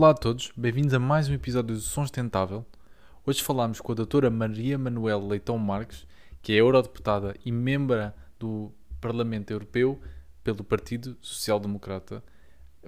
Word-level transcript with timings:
Olá 0.00 0.12
a 0.12 0.14
todos, 0.14 0.50
bem-vindos 0.56 0.94
a 0.94 0.98
mais 0.98 1.28
um 1.28 1.34
episódio 1.34 1.74
do 1.74 1.80
Som 1.82 2.04
Sustentável. 2.04 2.64
Hoje 3.26 3.42
falamos 3.42 3.82
com 3.82 3.92
a 3.92 3.94
doutora 3.94 4.30
Maria 4.30 4.78
Manuel 4.78 5.26
Leitão 5.26 5.58
Marques, 5.58 6.06
que 6.40 6.54
é 6.54 6.56
eurodeputada 6.56 7.36
e 7.44 7.52
membra 7.52 8.16
do 8.38 8.72
Parlamento 8.98 9.50
Europeu 9.50 10.00
pelo 10.42 10.64
Partido 10.64 11.18
Social 11.20 11.60
Democrata. 11.60 12.24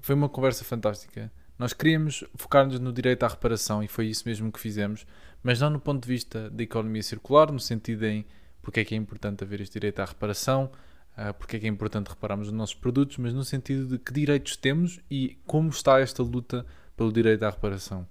Foi 0.01 0.14
uma 0.14 0.27
conversa 0.27 0.64
fantástica. 0.64 1.31
Nós 1.59 1.75
queríamos 1.75 2.25
focar-nos 2.35 2.81
no 2.81 2.91
direito 2.91 3.25
à 3.25 3.29
reparação 3.29 3.83
e 3.83 3.89
foi 3.89 4.07
isso 4.07 4.23
mesmo 4.25 4.51
que 4.51 4.59
fizemos, 4.59 5.05
mas 5.43 5.61
não 5.61 5.69
no 5.69 5.79
ponto 5.79 6.05
de 6.05 6.09
vista 6.09 6.49
da 6.49 6.63
economia 6.63 7.03
circular, 7.03 7.53
no 7.53 7.61
sentido 7.61 8.07
em 8.07 8.25
porque 8.63 8.81
é 8.81 8.85
que 8.86 8.94
é 8.94 8.97
importante 8.97 9.44
haver 9.44 9.61
este 9.61 9.75
direito 9.75 10.00
à 10.00 10.07
reparação, 10.07 10.72
uh, 11.19 11.35
porque 11.35 11.57
é 11.57 11.61
que 11.61 11.67
é 11.67 11.69
importante 11.69 12.08
repararmos 12.08 12.47
os 12.47 12.55
nossos 12.55 12.75
produtos, 12.75 13.19
mas 13.19 13.35
no 13.35 13.44
sentido 13.44 13.86
de 13.86 13.99
que 13.99 14.14
direitos 14.14 14.57
temos 14.57 14.99
e 15.11 15.36
como 15.44 15.69
está 15.69 16.00
esta 16.00 16.22
luta 16.22 16.64
pelo 16.96 17.13
direito 17.13 17.43
à 17.43 17.51
reparação. 17.51 18.07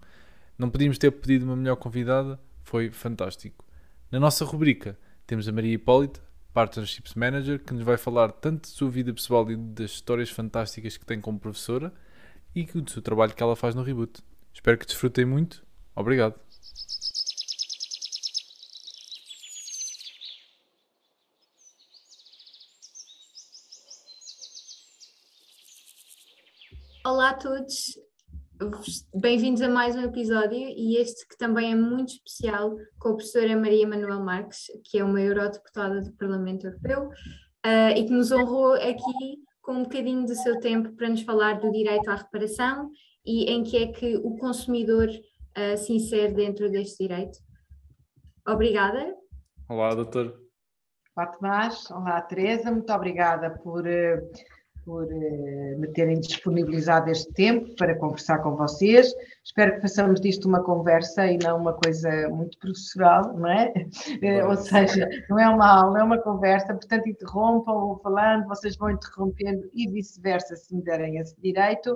Não 0.57 0.69
podíamos 0.69 0.97
ter 0.97 1.11
pedido 1.11 1.45
uma 1.45 1.55
melhor 1.55 1.75
convidada, 1.75 2.39
foi 2.63 2.91
fantástico. 2.91 3.65
Na 4.11 4.19
nossa 4.19 4.45
rubrica 4.45 4.97
temos 5.25 5.47
a 5.47 5.51
Maria 5.51 5.73
Hipólita, 5.73 6.21
Partnerships 6.53 7.15
Manager, 7.15 7.59
que 7.59 7.73
nos 7.73 7.83
vai 7.83 7.97
falar 7.97 8.31
tanto 8.31 8.63
de 8.63 8.69
sua 8.69 8.89
vida 8.89 9.13
pessoal 9.13 9.49
e 9.49 9.55
das 9.55 9.91
histórias 9.91 10.29
fantásticas 10.29 10.97
que 10.97 11.05
tem 11.05 11.21
como 11.21 11.39
professora 11.39 11.93
e 12.53 12.63
do 12.65 12.91
seu 12.91 13.01
trabalho 13.01 13.33
que 13.33 13.41
ela 13.41 13.55
faz 13.55 13.73
no 13.73 13.83
Reboot. 13.83 14.21
Espero 14.53 14.77
que 14.77 14.85
desfrutem 14.85 15.25
muito. 15.25 15.65
Obrigado. 15.95 16.35
Olá 27.03 27.31
a 27.31 27.33
todos, 27.33 27.97
bem-vindos 29.15 29.61
a 29.63 29.67
mais 29.67 29.95
um 29.95 30.03
episódio 30.03 30.55
e 30.59 30.97
este 30.97 31.27
que 31.27 31.35
também 31.35 31.71
é 31.71 31.75
muito 31.75 32.09
especial 32.09 32.75
com 32.99 33.09
a 33.09 33.13
professora 33.15 33.55
Maria 33.55 33.87
Manuel 33.87 34.23
Marques, 34.23 34.65
que 34.85 34.99
é 34.99 35.03
uma 35.03 35.19
eurodeputada 35.19 35.99
do 36.01 36.13
Parlamento 36.13 36.67
Europeu 36.67 37.07
uh, 37.07 37.97
e 37.97 38.05
que 38.05 38.11
nos 38.11 38.31
honrou 38.31 38.73
aqui 38.73 39.39
com 39.61 39.73
um 39.73 39.83
bocadinho 39.83 40.27
do 40.27 40.35
seu 40.35 40.59
tempo 40.59 40.95
para 40.95 41.09
nos 41.09 41.23
falar 41.23 41.59
do 41.59 41.71
direito 41.71 42.07
à 42.09 42.15
reparação 42.15 42.91
e 43.25 43.51
em 43.51 43.63
que 43.63 43.77
é 43.77 43.87
que 43.87 44.17
o 44.17 44.37
consumidor 44.37 45.07
uh, 45.09 45.77
se 45.77 45.93
insere 45.93 46.33
dentro 46.33 46.69
deste 46.69 47.07
direito. 47.07 47.39
Obrigada. 48.47 49.15
Olá, 49.67 49.95
doutor. 49.95 50.39
Olá, 51.15 51.27
Tomás. 51.27 51.89
Olá, 51.89 52.21
Teresa. 52.21 52.71
Muito 52.71 52.93
obrigada 52.93 53.49
por... 53.49 53.87
Uh 53.87 54.60
por 54.85 55.03
uh, 55.05 55.79
me 55.79 55.87
terem 55.89 56.19
disponibilizado 56.19 57.09
este 57.09 57.31
tempo 57.33 57.75
para 57.75 57.95
conversar 57.95 58.39
com 58.39 58.55
vocês. 58.55 59.13
Espero 59.43 59.75
que 59.75 59.81
façamos 59.81 60.19
disto 60.21 60.47
uma 60.47 60.63
conversa 60.63 61.25
e 61.27 61.37
não 61.37 61.57
uma 61.57 61.73
coisa 61.73 62.29
muito 62.29 62.57
professoral, 62.59 63.33
não 63.37 63.49
é? 63.49 63.71
Uh, 64.21 64.49
ou 64.49 64.57
seja, 64.57 65.07
não 65.29 65.39
é 65.39 65.47
uma 65.49 65.67
aula, 65.67 65.99
é 65.99 66.03
uma 66.03 66.17
conversa, 66.19 66.73
portanto 66.73 67.07
interrompam, 67.07 67.73
vou 67.73 67.99
falando, 67.99 68.47
vocês 68.47 68.75
vão 68.75 68.91
interrompendo 68.91 69.69
e 69.73 69.89
vice-versa, 69.89 70.55
se 70.55 70.75
me 70.75 70.81
derem 70.81 71.17
esse 71.17 71.39
direito. 71.41 71.95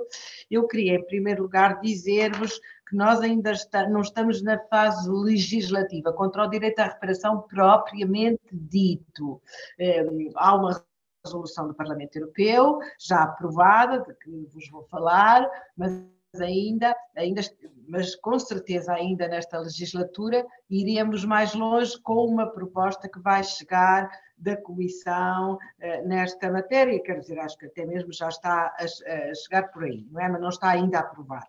Eu 0.50 0.66
queria, 0.66 0.94
em 0.94 1.06
primeiro 1.06 1.42
lugar, 1.42 1.80
dizer-vos 1.80 2.60
que 2.88 2.96
nós 2.96 3.20
ainda 3.20 3.50
está, 3.50 3.88
não 3.88 4.00
estamos 4.00 4.42
na 4.42 4.58
fase 4.68 5.10
legislativa, 5.10 6.12
contra 6.12 6.44
o 6.44 6.48
direito 6.48 6.78
à 6.78 6.84
reparação 6.84 7.40
propriamente 7.48 8.40
dito. 8.52 9.40
Um, 9.80 10.30
há 10.36 10.54
uma 10.54 10.84
resolução 11.26 11.68
do 11.68 11.74
Parlamento 11.74 12.16
Europeu, 12.16 12.78
já 12.98 13.22
aprovada, 13.22 14.00
de 14.00 14.14
que 14.14 14.30
vos 14.52 14.70
vou 14.70 14.84
falar, 14.84 15.48
mas 15.76 15.92
ainda, 16.40 16.94
ainda, 17.16 17.40
mas 17.88 18.14
com 18.16 18.38
certeza 18.38 18.92
ainda 18.92 19.28
nesta 19.28 19.58
legislatura 19.58 20.44
iremos 20.68 21.24
mais 21.24 21.54
longe 21.54 22.00
com 22.02 22.26
uma 22.26 22.46
proposta 22.46 23.08
que 23.08 23.20
vai 23.20 23.42
chegar 23.42 24.08
da 24.38 24.56
Comissão 24.56 25.58
eh, 25.80 26.02
nesta 26.02 26.50
matéria, 26.50 27.02
quer 27.02 27.20
dizer, 27.20 27.38
acho 27.38 27.56
que 27.56 27.66
até 27.66 27.86
mesmo 27.86 28.12
já 28.12 28.28
está 28.28 28.74
a, 28.78 28.84
a 28.84 29.34
chegar 29.34 29.70
por 29.72 29.84
aí, 29.84 30.06
não 30.10 30.20
é? 30.20 30.28
Mas 30.28 30.40
não 30.40 30.48
está 30.50 30.70
ainda 30.70 30.98
aprovada. 30.98 31.46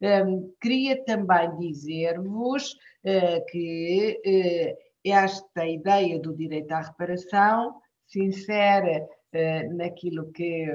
Um, 0.00 0.06
ehm, 0.06 0.52
queria 0.60 1.04
também 1.04 1.56
dizer-vos 1.56 2.72
uh, 2.72 3.46
que 3.48 4.20
uh, 4.26 4.86
esta 5.04 5.64
ideia 5.66 6.18
do 6.18 6.34
direito 6.34 6.72
à 6.72 6.80
reparação 6.80 7.80
se 8.06 8.22
insere 8.22 9.00
uh, 9.00 9.76
naquilo 9.76 10.30
que. 10.32 10.66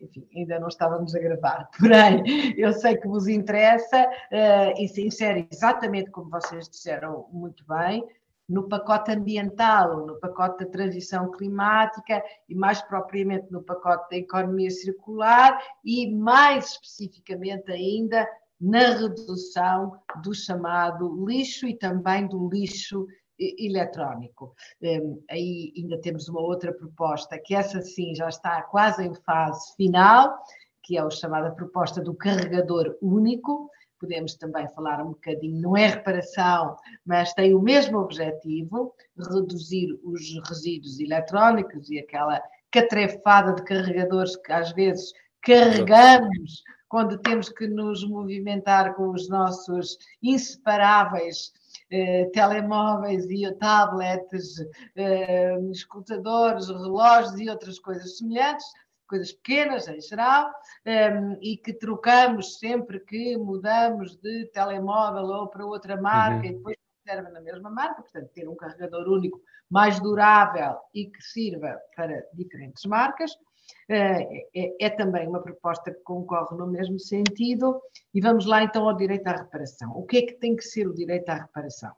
enfim, 0.00 0.26
ainda 0.34 0.58
não 0.58 0.68
estávamos 0.68 1.14
a 1.14 1.18
gravar, 1.18 1.68
porém, 1.78 2.22
eu 2.56 2.72
sei 2.72 2.96
que 2.96 3.08
vos 3.08 3.28
interessa 3.28 4.06
uh, 4.06 4.80
e 4.80 4.88
se 4.88 5.06
insere 5.06 5.46
exatamente 5.50 6.10
como 6.10 6.30
vocês 6.30 6.68
disseram 6.68 7.26
muito 7.32 7.64
bem, 7.66 8.04
no 8.50 8.68
pacote 8.68 9.12
ambiental, 9.12 10.04
no 10.04 10.18
pacote 10.18 10.64
da 10.64 10.70
transição 10.70 11.30
climática 11.30 12.20
e 12.48 12.54
mais 12.54 12.82
propriamente 12.82 13.46
no 13.52 13.62
pacote 13.62 14.10
da 14.10 14.16
economia 14.16 14.70
circular 14.70 15.56
e 15.84 16.12
mais 16.12 16.72
especificamente 16.72 17.70
ainda 17.70 18.28
na 18.60 18.90
redução 18.90 19.92
do 20.22 20.34
chamado 20.34 21.24
lixo 21.24 21.66
e 21.66 21.76
também 21.76 22.26
do 22.26 22.48
lixo 22.48 23.06
eletrónico. 23.40 24.54
Um, 24.82 25.22
aí 25.30 25.72
ainda 25.76 26.00
temos 26.00 26.28
uma 26.28 26.40
outra 26.40 26.72
proposta, 26.72 27.38
que 27.38 27.54
essa 27.54 27.80
sim 27.80 28.14
já 28.14 28.28
está 28.28 28.62
quase 28.62 29.04
em 29.04 29.14
fase 29.14 29.74
final, 29.76 30.38
que 30.82 30.96
é 30.96 31.00
a 31.00 31.10
chamada 31.10 31.50
proposta 31.50 32.00
do 32.00 32.14
carregador 32.14 32.96
único. 33.00 33.70
Podemos 33.98 34.34
também 34.34 34.66
falar 34.68 35.02
um 35.02 35.10
bocadinho, 35.10 35.60
não 35.60 35.76
é 35.76 35.86
reparação, 35.86 36.76
mas 37.04 37.32
tem 37.34 37.54
o 37.54 37.60
mesmo 37.60 37.98
objetivo, 37.98 38.94
reduzir 39.16 39.98
os 40.02 40.40
resíduos 40.48 40.98
eletrónicos 40.98 41.90
e 41.90 41.98
aquela 41.98 42.42
catrefada 42.70 43.54
de 43.54 43.62
carregadores 43.64 44.36
que 44.36 44.52
às 44.52 44.72
vezes 44.72 45.12
carregamos 45.42 46.62
quando 46.88 47.18
temos 47.18 47.48
que 47.48 47.66
nos 47.66 48.06
movimentar 48.06 48.94
com 48.94 49.10
os 49.10 49.28
nossos 49.28 49.96
inseparáveis 50.22 51.52
telemóveis 52.32 53.24
e 53.28 53.50
tablets, 53.54 54.56
eh, 54.96 55.58
escutadores, 55.72 56.68
relógios 56.68 57.38
e 57.40 57.50
outras 57.50 57.78
coisas 57.78 58.18
semelhantes, 58.18 58.66
coisas 59.08 59.32
pequenas 59.32 59.88
em 59.88 60.00
geral, 60.00 60.52
eh, 60.84 61.36
e 61.40 61.56
que 61.56 61.72
trocamos 61.72 62.58
sempre 62.58 63.00
que 63.00 63.36
mudamos 63.36 64.16
de 64.16 64.46
telemóvel 64.52 65.24
ou 65.24 65.48
para 65.48 65.66
outra 65.66 66.00
marca 66.00 66.46
uhum. 66.46 66.52
e 66.52 66.54
depois 66.54 66.76
serve 67.06 67.30
na 67.30 67.40
mesma 67.40 67.70
marca, 67.70 68.02
portanto, 68.02 68.30
ter 68.32 68.48
um 68.48 68.54
carregador 68.54 69.08
único 69.08 69.40
mais 69.68 69.98
durável 70.00 70.76
e 70.94 71.06
que 71.06 71.22
sirva 71.22 71.76
para 71.96 72.24
diferentes 72.34 72.84
marcas. 72.84 73.32
É, 73.92 74.46
é, 74.54 74.86
é, 74.86 74.90
também 74.90 75.26
uma 75.26 75.42
proposta 75.42 75.90
que 75.90 76.00
concorre 76.04 76.56
no 76.56 76.68
mesmo 76.68 76.96
sentido. 77.00 77.82
E 78.14 78.20
vamos 78.20 78.46
lá 78.46 78.62
então 78.62 78.88
ao 78.88 78.96
direito 78.96 79.26
à 79.26 79.32
reparação. 79.32 79.90
O 79.96 80.06
que 80.06 80.18
é 80.18 80.22
que 80.22 80.34
tem 80.34 80.54
que 80.54 80.62
ser 80.62 80.86
o 80.86 80.94
direito 80.94 81.28
à 81.28 81.34
reparação? 81.34 81.90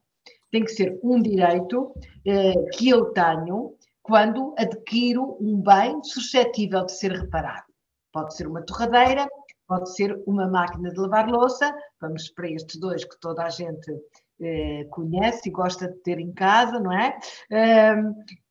Tem 0.50 0.64
que 0.64 0.70
ser 0.70 0.98
um 1.02 1.20
direito 1.20 1.94
eh, 2.26 2.54
que 2.72 2.88
eu 2.88 3.12
tenho 3.12 3.76
quando 4.02 4.54
adquiro 4.56 5.36
um 5.38 5.60
bem 5.60 6.02
suscetível 6.02 6.86
de 6.86 6.92
ser 6.92 7.12
reparado. 7.12 7.66
Pode 8.10 8.34
ser 8.36 8.46
uma 8.46 8.62
torradeira, 8.62 9.28
pode 9.68 9.94
ser 9.94 10.18
uma 10.26 10.48
máquina 10.48 10.90
de 10.90 10.98
lavar 10.98 11.28
louça, 11.28 11.74
vamos 12.00 12.30
para 12.30 12.50
estes 12.50 12.80
dois 12.80 13.04
que 13.04 13.20
toda 13.20 13.44
a 13.44 13.50
gente 13.50 13.92
eh, 14.40 14.86
conhece 14.90 15.50
e 15.50 15.52
gosta 15.52 15.88
de 15.88 15.98
ter 15.98 16.18
em 16.18 16.32
casa, 16.32 16.80
não 16.80 16.92
é? 16.92 17.18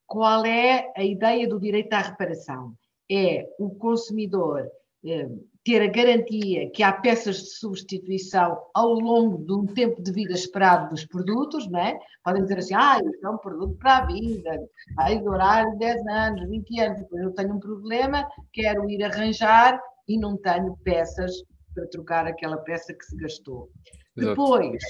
qual 0.06 0.46
é 0.46 0.92
a 0.96 1.04
ideia 1.04 1.48
do 1.48 1.58
direito 1.58 1.94
à 1.94 2.02
reparação? 2.02 2.76
É 3.12 3.46
o 3.60 3.72
consumidor 3.72 4.66
eh, 5.06 5.30
ter 5.64 5.82
a 5.82 5.88
garantia 5.88 6.72
que 6.72 6.82
há 6.82 6.92
peças 6.92 7.38
de 7.38 7.50
substituição 7.52 8.58
ao 8.74 8.94
longo 8.94 9.46
de 9.46 9.54
um 9.54 9.66
tempo 9.66 10.02
de 10.02 10.12
vida 10.12 10.34
esperado 10.34 10.90
dos 10.90 11.06
produtos, 11.06 11.70
não 11.70 11.80
é? 11.80 12.00
Podem 12.24 12.44
dizer 12.44 12.58
assim, 12.58 12.74
ah, 12.74 12.98
isto 12.98 13.28
é 13.28 13.30
um 13.30 13.38
produto 13.38 13.76
para 13.78 13.98
a 13.98 14.06
vida, 14.06 14.60
vai 14.96 15.20
durar 15.20 15.78
10 15.78 16.08
anos, 16.08 16.50
20 16.50 16.80
anos, 16.80 17.00
depois 17.00 17.22
eu 17.22 17.32
tenho 17.34 17.54
um 17.54 17.60
problema, 17.60 18.28
quero 18.54 18.90
ir 18.90 19.04
arranjar 19.04 19.80
e 20.08 20.18
não 20.18 20.36
tenho 20.38 20.76
peças 20.84 21.32
para 21.76 21.88
trocar 21.88 22.26
aquela 22.26 22.58
peça 22.58 22.94
que 22.94 23.06
se 23.06 23.16
gastou. 23.18 23.70
Exato. 24.18 24.30
Depois, 24.30 24.84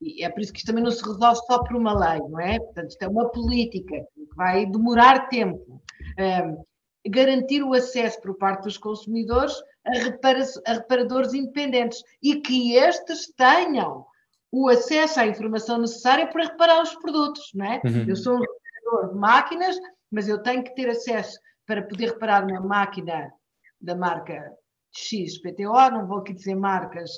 e 0.00 0.24
é 0.24 0.28
por 0.28 0.40
isso 0.40 0.52
que 0.52 0.58
isto 0.58 0.66
também 0.66 0.82
não 0.82 0.90
se 0.90 1.04
resolve 1.04 1.40
só 1.46 1.62
por 1.62 1.76
uma 1.76 1.92
lei, 1.92 2.20
não 2.28 2.40
é? 2.40 2.58
Portanto, 2.58 2.90
isto 2.90 3.02
é 3.02 3.08
uma 3.08 3.28
política 3.30 3.94
que 4.14 4.34
vai 4.34 4.66
demorar 4.66 5.28
tempo. 5.28 5.80
Um, 6.18 6.69
garantir 7.08 7.62
o 7.62 7.72
acesso 7.72 8.20
por 8.20 8.36
parte 8.36 8.64
dos 8.64 8.76
consumidores 8.76 9.54
a, 9.86 9.92
repara 9.98 10.44
a 10.66 10.72
reparadores 10.74 11.32
independentes 11.32 12.02
e 12.22 12.40
que 12.40 12.74
estes 12.74 13.32
tenham 13.34 14.06
o 14.52 14.68
acesso 14.68 15.20
à 15.20 15.26
informação 15.26 15.78
necessária 15.78 16.26
para 16.26 16.44
reparar 16.44 16.82
os 16.82 16.94
produtos, 16.96 17.50
não 17.54 17.66
é? 17.66 17.80
Uhum. 17.84 18.04
Eu 18.08 18.16
sou 18.16 18.34
um 18.34 18.40
reparador 18.40 19.14
de 19.14 19.20
máquinas, 19.20 19.76
mas 20.10 20.28
eu 20.28 20.42
tenho 20.42 20.62
que 20.62 20.74
ter 20.74 20.88
acesso 20.90 21.38
para 21.66 21.82
poder 21.82 22.10
reparar 22.10 22.44
uma 22.44 22.60
máquina 22.60 23.32
da 23.80 23.94
marca 23.94 24.52
XPTO, 24.92 25.90
não 25.92 26.06
vou 26.06 26.18
aqui 26.18 26.34
dizer 26.34 26.56
marcas 26.56 27.10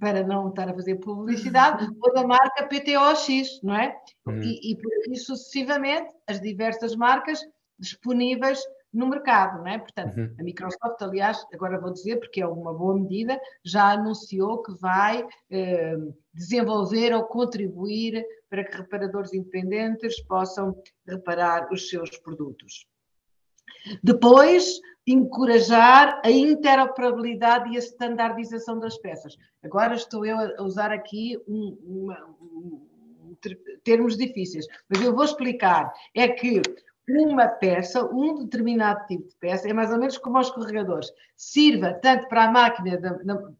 para 0.00 0.24
não 0.24 0.48
estar 0.48 0.68
a 0.68 0.74
fazer 0.74 0.96
publicidade, 0.96 1.88
ou 2.00 2.12
da 2.12 2.26
marca 2.26 2.66
PTOX, 2.66 3.60
não 3.62 3.74
é? 3.74 3.96
Uhum. 4.26 4.40
E, 4.42 4.72
e 4.72 4.76
por 4.76 4.92
aí 4.92 5.16
sucessivamente 5.16 6.12
as 6.26 6.40
diversas 6.40 6.94
marcas 6.96 7.40
disponíveis 7.78 8.60
no 8.92 9.08
mercado, 9.08 9.58
não 9.58 9.68
é? 9.68 9.78
Portanto, 9.78 10.16
uhum. 10.16 10.34
a 10.38 10.42
Microsoft, 10.42 11.00
aliás, 11.00 11.44
agora 11.52 11.80
vou 11.80 11.92
dizer 11.92 12.16
porque 12.16 12.40
é 12.40 12.46
uma 12.46 12.72
boa 12.72 12.94
medida, 12.94 13.38
já 13.64 13.92
anunciou 13.92 14.62
que 14.62 14.72
vai 14.78 15.26
eh, 15.50 15.96
desenvolver 16.32 17.12
ou 17.14 17.24
contribuir 17.24 18.24
para 18.48 18.64
que 18.64 18.76
reparadores 18.76 19.32
independentes 19.34 20.22
possam 20.22 20.74
reparar 21.06 21.68
os 21.72 21.88
seus 21.88 22.10
produtos. 22.18 22.86
Depois, 24.02 24.80
encorajar 25.06 26.20
a 26.24 26.30
interoperabilidade 26.30 27.72
e 27.72 27.76
a 27.76 27.80
standardização 27.80 28.78
das 28.78 28.98
peças. 28.98 29.36
Agora 29.62 29.94
estou 29.94 30.26
eu 30.26 30.36
a 30.38 30.62
usar 30.62 30.90
aqui 30.90 31.38
um, 31.46 31.78
uma, 31.84 32.26
um, 32.40 33.36
termos 33.84 34.16
difíceis, 34.16 34.66
mas 34.88 35.00
eu 35.02 35.14
vou 35.14 35.24
explicar. 35.24 35.92
É 36.14 36.26
que 36.28 36.60
uma 37.08 37.46
peça, 37.46 38.04
um 38.04 38.44
determinado 38.44 39.06
tipo 39.06 39.28
de 39.28 39.36
peça, 39.36 39.68
é 39.68 39.72
mais 39.72 39.92
ou 39.92 39.98
menos 39.98 40.18
como 40.18 40.36
aos 40.38 40.48
escorregadores, 40.48 41.10
sirva 41.36 41.94
tanto 41.94 42.28
para 42.28 42.44
a 42.44 42.50
máquina, 42.50 43.00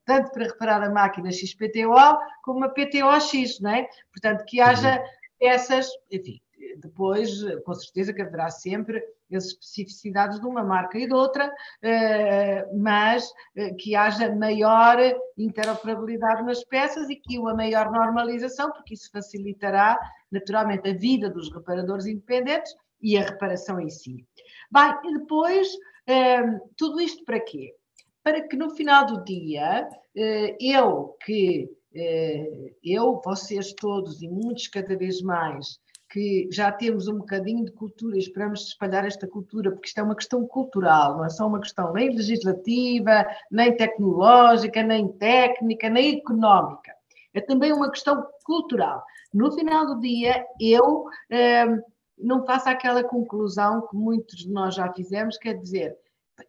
tanto 0.04 0.32
para 0.32 0.44
reparar 0.44 0.82
a 0.82 0.90
máquina 0.90 1.31
XPTO, 1.31 2.19
como 2.43 2.64
a 2.64 2.69
PTOX, 2.69 3.60
não 3.60 3.70
é? 3.70 3.88
Portanto, 4.12 4.44
que 4.44 4.60
haja 4.60 4.98
uhum. 4.98 5.06
peças, 5.38 5.88
enfim, 6.10 6.40
depois, 6.78 7.31
com 7.64 7.75
certeza 7.75 8.12
que 8.12 8.22
haverá 8.22 8.50
sempre 8.50 9.02
as 9.32 9.46
especificidades 9.46 10.40
de 10.40 10.46
uma 10.46 10.62
marca 10.62 10.98
e 10.98 11.06
de 11.06 11.12
outra, 11.12 11.52
eh, 11.82 12.64
mas 12.75 13.28
eh, 13.56 13.75
que 13.75 13.96
haja 13.96 14.32
maior 14.34 14.98
interoperabilidade 15.37 16.44
nas 16.44 16.62
peças 16.64 17.10
e 17.10 17.16
que 17.16 17.38
uma 17.38 17.54
maior 17.54 17.90
normalização, 17.90 18.70
porque 18.70 18.94
isso 18.94 19.10
facilitará 19.10 19.98
naturalmente 20.31 20.88
a 20.88 20.94
vida 20.94 21.28
dos 21.28 21.52
reparadores 21.52 22.06
independentes 22.06 22.72
e 23.00 23.16
a 23.16 23.22
reparação 23.22 23.81
em 23.81 23.90
si. 23.90 24.25
Bem, 24.70 24.94
e 25.04 25.19
depois, 25.19 25.69
ehm, 26.06 26.58
tudo 26.76 27.00
isto 27.00 27.25
para 27.25 27.40
quê? 27.40 27.75
Para 28.22 28.46
que 28.48 28.56
no 28.56 28.70
final 28.70 29.06
do 29.06 29.25
dia, 29.25 29.88
eh, 30.16 30.56
eu 30.60 31.16
que 31.25 31.70
eh, 31.94 32.75
eu, 32.84 33.20
vocês 33.25 33.72
todos 33.72 34.20
e 34.22 34.28
muitos 34.28 34.69
cada 34.69 34.96
vez 34.96 35.22
mais, 35.22 35.78
que 36.10 36.48
já 36.52 36.70
temos 36.70 37.08
um 37.08 37.19
bocadinho 37.19 37.64
de 37.64 37.72
cultura 37.72 38.16
e 38.16 38.20
esperamos 38.20 38.66
espalhar 38.69 39.04
esta 39.06 39.26
cultura, 39.26 39.70
porque 39.72 39.88
isto 39.88 39.98
é 39.98 40.02
uma 40.02 40.14
questão 40.14 40.46
cultural, 40.46 41.16
não 41.16 41.25
é 41.25 41.31
só 41.31 41.46
uma 41.46 41.60
questão 41.60 41.93
nem 41.93 42.10
legislativa, 42.10 43.26
nem 43.50 43.76
tecnológica, 43.76 44.82
nem 44.82 45.08
técnica, 45.08 45.88
nem 45.88 46.19
económica. 46.19 46.93
É 47.34 47.40
também 47.40 47.72
uma 47.72 47.90
questão 47.90 48.26
cultural. 48.44 49.02
No 49.32 49.52
final 49.52 49.87
do 49.87 50.00
dia, 50.00 50.44
eu 50.60 51.04
ehm, 51.31 51.81
não 52.18 52.44
faça 52.44 52.70
aquela 52.70 53.04
conclusão 53.04 53.86
que 53.86 53.96
muitos 53.96 54.40
de 54.40 54.50
nós 54.50 54.74
já 54.74 54.92
fizemos, 54.92 55.36
quer 55.38 55.54
dizer, 55.54 55.96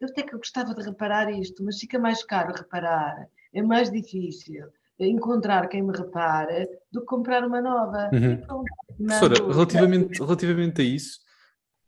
eu 0.00 0.08
até 0.08 0.22
que 0.22 0.34
eu 0.34 0.38
gostava 0.38 0.74
de 0.74 0.82
reparar 0.82 1.30
isto, 1.30 1.64
mas 1.64 1.78
fica 1.78 1.98
mais 1.98 2.24
caro 2.24 2.54
reparar, 2.54 3.28
é 3.52 3.62
mais 3.62 3.90
difícil 3.90 4.66
encontrar 4.98 5.68
quem 5.68 5.82
me 5.82 5.96
repare 5.96 6.68
do 6.90 7.00
que 7.00 7.06
comprar 7.06 7.46
uma 7.46 7.60
nova. 7.60 8.10
Uhum. 8.12 8.64
Professora, 8.96 9.34
relativamente, 9.52 10.18
relativamente 10.18 10.80
a 10.82 10.84
isso, 10.84 11.20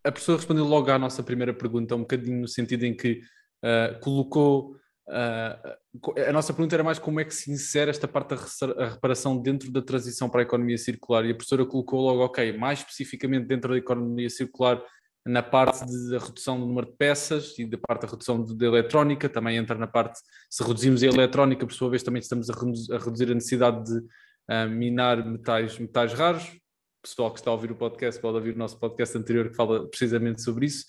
a 0.04 0.12
professora 0.12 0.38
respondeu 0.38 0.64
logo 0.64 0.90
à 0.90 0.98
nossa 0.98 1.22
primeira 1.22 1.52
pergunta, 1.52 1.96
um 1.96 2.00
bocadinho 2.00 2.40
no 2.40 2.48
sentido 2.48 2.84
em 2.84 2.96
que 2.96 3.20
uh, 3.64 3.98
colocou 4.00 4.76
Uh, 5.10 6.20
a 6.28 6.32
nossa 6.32 6.52
pergunta 6.52 6.76
era 6.76 6.84
mais 6.84 7.00
como 7.00 7.18
é 7.18 7.24
que 7.24 7.34
se 7.34 7.50
insere 7.50 7.90
esta 7.90 8.06
parte 8.06 8.28
da 8.30 8.88
reparação 8.90 9.36
dentro 9.36 9.70
da 9.72 9.82
transição 9.82 10.30
para 10.30 10.40
a 10.40 10.44
economia 10.44 10.78
circular. 10.78 11.24
E 11.24 11.32
a 11.32 11.34
professora 11.34 11.66
colocou 11.66 12.00
logo, 12.00 12.24
ok, 12.24 12.56
mais 12.56 12.78
especificamente 12.78 13.46
dentro 13.46 13.72
da 13.72 13.76
economia 13.76 14.30
circular 14.30 14.80
na 15.26 15.42
parte 15.42 15.80
da 16.10 16.18
redução 16.18 16.58
do 16.58 16.66
número 16.66 16.86
de 16.86 16.96
peças 16.96 17.58
e 17.58 17.66
da 17.66 17.76
parte 17.76 18.02
da 18.02 18.08
redução 18.08 18.42
da 18.42 18.66
eletrónica, 18.66 19.28
também 19.28 19.56
entra 19.56 19.76
na 19.76 19.86
parte, 19.86 20.18
se 20.48 20.62
reduzimos 20.62 21.02
a 21.02 21.06
eletrónica, 21.06 21.66
por 21.66 21.74
sua 21.74 21.90
vez 21.90 22.02
também 22.02 22.20
estamos 22.20 22.48
a, 22.48 22.54
reduzir 22.54 23.30
a, 23.30 23.34
necessidade 23.34 23.84
de 23.84 23.98
uh, 23.98 24.68
minar 24.70 25.26
metais, 25.26 25.78
metais 25.78 26.14
raros, 26.14 26.44
o 26.44 27.02
pessoal 27.02 27.32
que 27.32 27.38
está 27.38 27.50
a 27.50 27.54
ouvir 27.54 27.70
o 27.70 27.76
podcast 27.76 28.20
pode 28.20 28.36
ouvir 28.36 28.54
o 28.54 28.58
nosso 28.58 28.78
podcast 28.78 29.16
anterior 29.16 29.50
que 29.50 29.56
fala 29.56 29.88
precisamente 29.88 30.42
sobre 30.42 30.66
isso, 30.66 30.86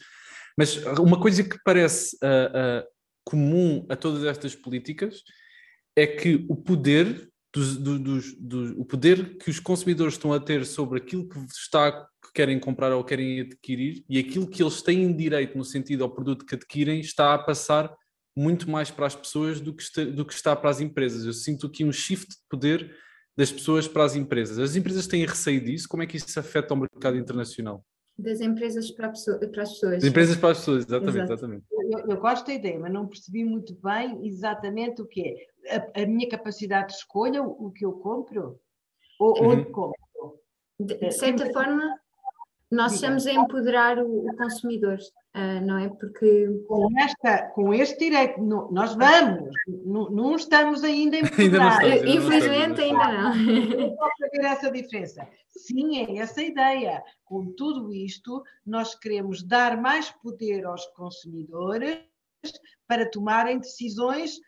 mas 0.57 0.77
uma 0.97 1.19
coisa 1.19 1.43
que 1.43 1.57
parece 1.63 2.15
uh, 2.17 2.87
comum 3.23 3.85
a 3.89 3.95
todas 3.95 4.23
estas 4.23 4.55
políticas 4.55 5.23
é 5.95 6.07
que 6.07 6.45
o 6.49 6.55
poder 6.55 7.29
dos, 7.53 7.77
dos, 7.77 8.33
dos, 8.37 8.71
o 8.77 8.85
poder 8.85 9.37
que 9.37 9.49
os 9.49 9.59
consumidores 9.59 10.13
estão 10.13 10.31
a 10.31 10.39
ter 10.39 10.65
sobre 10.65 10.99
aquilo 10.99 11.27
que 11.27 11.37
está 11.51 11.91
que 12.23 12.31
querem 12.33 12.59
comprar 12.59 12.93
ou 12.93 13.03
querem 13.03 13.41
adquirir 13.41 14.05
e 14.07 14.17
aquilo 14.17 14.47
que 14.47 14.63
eles 14.63 14.81
têm 14.81 15.15
direito 15.15 15.57
no 15.57 15.65
sentido 15.65 16.03
ao 16.03 16.09
produto 16.09 16.45
que 16.45 16.55
adquirem 16.55 17.01
está 17.01 17.33
a 17.33 17.39
passar 17.39 17.93
muito 18.35 18.69
mais 18.69 18.89
para 18.89 19.05
as 19.05 19.15
pessoas 19.15 19.59
do 19.59 19.73
que 19.73 19.83
está, 19.83 20.03
do 20.05 20.25
que 20.25 20.33
está 20.33 20.55
para 20.55 20.69
as 20.69 20.79
empresas. 20.79 21.25
Eu 21.25 21.33
sinto 21.33 21.67
aqui 21.67 21.83
um 21.83 21.91
shift 21.91 22.29
de 22.29 22.41
poder 22.49 22.95
das 23.37 23.51
pessoas 23.51 23.87
para 23.87 24.05
as 24.05 24.15
empresas. 24.15 24.57
As 24.57 24.75
empresas 24.75 25.07
têm 25.07 25.25
receio 25.25 25.63
disso? 25.63 25.87
Como 25.89 26.03
é 26.03 26.07
que 26.07 26.15
isso 26.15 26.39
afeta 26.39 26.73
o 26.73 26.77
mercado 26.77 27.17
internacional? 27.17 27.83
Das 28.17 28.39
empresas 28.39 28.91
para, 28.91 29.09
pessoa, 29.09 29.39
para 29.39 29.63
as 29.63 29.71
pessoas. 29.71 29.93
Das 29.95 30.03
empresas 30.03 30.37
para 30.37 30.51
as 30.51 30.59
pessoas, 30.59 30.85
exatamente. 30.85 31.17
Exato. 31.17 31.33
exatamente. 31.33 31.65
Eu, 31.91 31.99
eu, 32.07 32.17
gosto 32.17 32.47
da 32.47 32.53
ideia, 32.53 32.79
mas 32.79 32.91
não 32.91 33.07
percebi 33.07 33.43
muito 33.43 33.75
bem 33.75 34.25
exatamente 34.25 35.01
o 35.01 35.05
que 35.05 35.21
é. 35.67 35.75
A, 35.75 36.03
a 36.03 36.05
minha 36.05 36.29
capacidade 36.29 36.89
de 36.89 36.93
escolha, 36.93 37.43
o, 37.43 37.67
o 37.67 37.71
que 37.71 37.85
eu 37.85 37.91
compro? 37.93 38.59
Ou 39.19 39.37
uhum. 39.37 39.49
onde 39.49 39.65
compro? 39.65 40.01
De, 40.79 40.95
de 40.95 41.11
certa 41.11 41.51
forma, 41.51 41.99
nós 42.71 42.93
estamos 42.93 43.27
a 43.27 43.33
empoderar 43.33 43.99
o, 43.99 44.29
o 44.29 44.35
consumidor, 44.37 44.97
uh, 45.35 45.65
não 45.65 45.77
é? 45.77 45.89
Porque. 45.89 46.47
Com, 46.67 46.87
esta, 46.99 47.49
com 47.49 47.73
este 47.73 47.99
direito, 47.99 48.41
no, 48.41 48.71
nós 48.71 48.95
vamos, 48.95 49.49
não, 49.85 50.09
não 50.09 50.35
estamos 50.35 50.81
ainda 50.83 51.17
a 51.17 51.19
empoderar. 51.19 51.81
ainda 51.81 52.05
não 52.05 52.15
Infelizmente, 52.15 52.81
ainda 52.81 53.07
não. 53.07 53.35
não. 53.35 53.95
Posso 53.97 54.31
ver 54.31 54.45
essa 54.45 54.71
diferença. 54.71 55.27
Sim, 55.49 55.97
é 55.97 56.17
essa 56.19 56.39
a 56.39 56.45
ideia. 56.45 57.03
Com 57.25 57.51
tudo 57.53 57.93
isto, 57.93 58.41
nós 58.65 58.95
queremos 58.95 59.43
dar 59.43 59.75
mais 59.75 60.09
poder 60.09 60.65
aos 60.65 60.85
consumidores 60.87 61.99
para 62.87 63.09
tomarem 63.09 63.59
decisões 63.59 64.39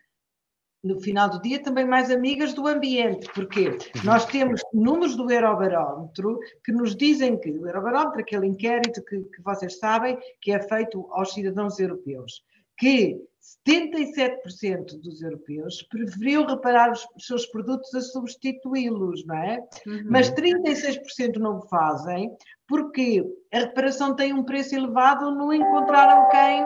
no 0.84 1.00
final 1.00 1.30
do 1.30 1.40
dia, 1.40 1.62
também 1.62 1.86
mais 1.86 2.10
amigas 2.10 2.52
do 2.52 2.66
ambiente, 2.66 3.26
porque 3.34 3.78
nós 4.04 4.26
temos 4.26 4.60
números 4.72 5.16
do 5.16 5.30
Eurobarómetro 5.30 6.38
que 6.62 6.70
nos 6.70 6.94
dizem 6.94 7.38
que, 7.38 7.50
o 7.50 7.66
Eurobarómetro, 7.66 8.20
aquele 8.20 8.46
inquérito 8.46 9.02
que, 9.02 9.18
que 9.22 9.42
vocês 9.42 9.78
sabem, 9.78 10.18
que 10.42 10.52
é 10.52 10.60
feito 10.60 11.08
aos 11.10 11.32
cidadãos 11.32 11.80
europeus, 11.80 12.44
que 12.76 13.18
77% 13.66 15.00
dos 15.00 15.22
europeus 15.22 15.82
preferiam 15.90 16.46
reparar 16.46 16.92
os, 16.92 17.06
seus 17.18 17.46
produtos 17.46 17.94
a 17.94 18.00
substituí-los, 18.00 19.24
não 19.26 19.36
é? 19.36 19.60
Uhum. 19.86 20.04
Mas 20.10 20.30
36% 20.30 21.36
não 21.36 21.58
o 21.58 21.68
fazem 21.68 22.30
porque 22.66 23.22
a 23.52 23.58
reparação 23.60 24.14
tem 24.16 24.32
um 24.32 24.42
preço 24.42 24.74
elevado, 24.74 25.34
não 25.34 25.52
encontraram 25.52 26.28
quem 26.30 26.64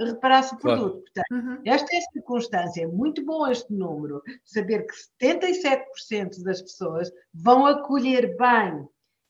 reparasse 0.00 0.54
o 0.54 0.58
produto. 0.58 1.02
Portanto, 1.02 1.32
uhum. 1.32 1.58
esta 1.64 1.94
é 1.94 1.98
a 1.98 2.12
circunstância, 2.12 2.82
é 2.82 2.86
muito 2.86 3.24
bom 3.24 3.46
este 3.46 3.72
número, 3.72 4.22
saber 4.44 4.86
que 4.86 4.94
77% 5.22 6.42
das 6.42 6.62
pessoas 6.62 7.10
vão 7.32 7.66
acolher 7.66 8.36
bem 8.36 8.86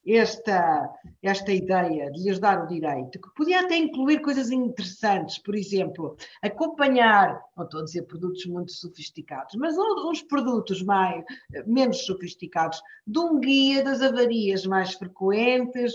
esta, 0.06 0.88
esta 1.20 1.52
ideia 1.52 2.11
de 2.12 2.23
lhes 2.23 2.38
dar 2.38 2.62
o 2.62 2.68
direito, 2.68 3.20
que 3.20 3.35
podia 3.35 3.61
até 3.61 3.76
incluir 3.76 4.20
coisas 4.20 4.50
interessantes, 4.50 5.38
por 5.38 5.56
exemplo, 5.56 6.16
acompanhar, 6.40 7.40
não 7.56 7.64
estou 7.64 7.80
a 7.80 7.85
dizer 7.85 8.02
produtos 8.02 8.46
muito 8.46 8.70
sofisticados, 8.73 9.56
mas 9.56 9.76
uns 9.76 10.23
produtos 10.23 10.80
mais, 10.82 11.25
menos 11.66 12.06
sofisticados, 12.06 12.80
de 13.04 13.18
um 13.18 13.40
guia 13.40 13.82
das 13.82 14.00
avarias 14.00 14.64
mais 14.64 14.94
frequentes, 14.94 15.92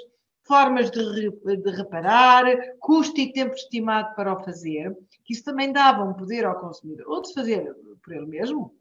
formas 0.51 0.91
de, 0.91 1.31
de 1.31 1.71
reparar, 1.71 2.43
custo 2.77 3.21
e 3.21 3.31
tempo 3.31 3.55
estimado 3.55 4.13
para 4.15 4.33
o 4.33 4.43
fazer, 4.43 4.93
que 5.23 5.31
isso 5.31 5.45
também 5.45 5.71
dava 5.71 6.03
um 6.03 6.13
poder 6.13 6.43
ao 6.43 6.59
consumidor, 6.59 7.05
ou 7.07 7.21
de 7.21 7.33
fazer 7.33 7.73
por 8.03 8.13
ele 8.13 8.25
mesmo. 8.25 8.75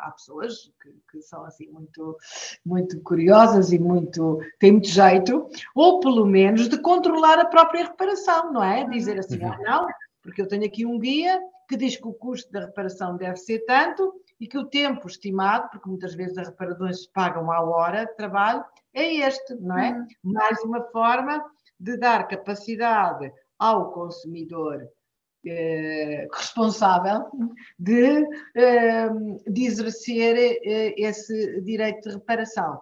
Há, 0.00 0.10
pessoas 0.10 0.72
que, 0.82 0.90
que, 1.10 1.22
são 1.22 1.44
assim 1.44 1.68
muito, 1.68 2.16
muito 2.64 3.00
curiosas 3.02 3.72
e 3.72 3.78
muito 3.78 4.40
têm 4.58 4.72
muito 4.72 4.88
jeito, 4.88 5.48
ou 5.74 6.00
pelo 6.00 6.26
menos 6.26 6.68
de 6.68 6.80
controlar 6.80 7.38
a 7.38 7.44
própria 7.44 7.84
reparação, 7.84 8.52
não 8.52 8.62
é? 8.62 8.88
Dizer 8.88 9.18
assim, 9.18 9.38
uhum. 9.38 9.52
ah, 9.52 9.58
não, 9.60 9.86
porque 10.22 10.42
eu 10.42 10.48
tenho 10.48 10.64
aqui 10.64 10.84
um 10.86 10.98
guia 10.98 11.40
que 11.68 11.76
diz 11.76 11.96
que 11.96 12.06
o 12.06 12.12
custo 12.12 12.50
da 12.52 12.60
reparação 12.60 13.16
deve 13.16 13.36
ser 13.36 13.60
tanto 13.64 14.12
e 14.40 14.46
que 14.46 14.58
o 14.58 14.66
tempo 14.66 15.06
estimado, 15.06 15.68
porque 15.70 15.88
muitas 15.88 16.14
vezes 16.14 16.38
as 16.38 16.48
reparações 16.48 17.06
pagam 17.06 17.50
à 17.50 17.60
hora 17.60 18.04
de 18.04 18.16
trabalho, 18.16 18.64
é 18.96 19.14
este, 19.28 19.54
não 19.56 19.78
é? 19.78 19.92
Uhum. 19.92 20.06
Mais 20.32 20.58
uma 20.64 20.82
forma 20.90 21.44
de 21.78 21.96
dar 21.98 22.26
capacidade 22.26 23.30
ao 23.58 23.92
consumidor 23.92 24.88
eh, 25.46 26.26
responsável 26.32 27.26
de, 27.78 28.26
eh, 28.56 29.08
de 29.46 29.64
exercer 29.64 30.58
eh, 30.64 30.94
esse 30.96 31.60
direito 31.60 32.08
de 32.08 32.14
reparação. 32.16 32.80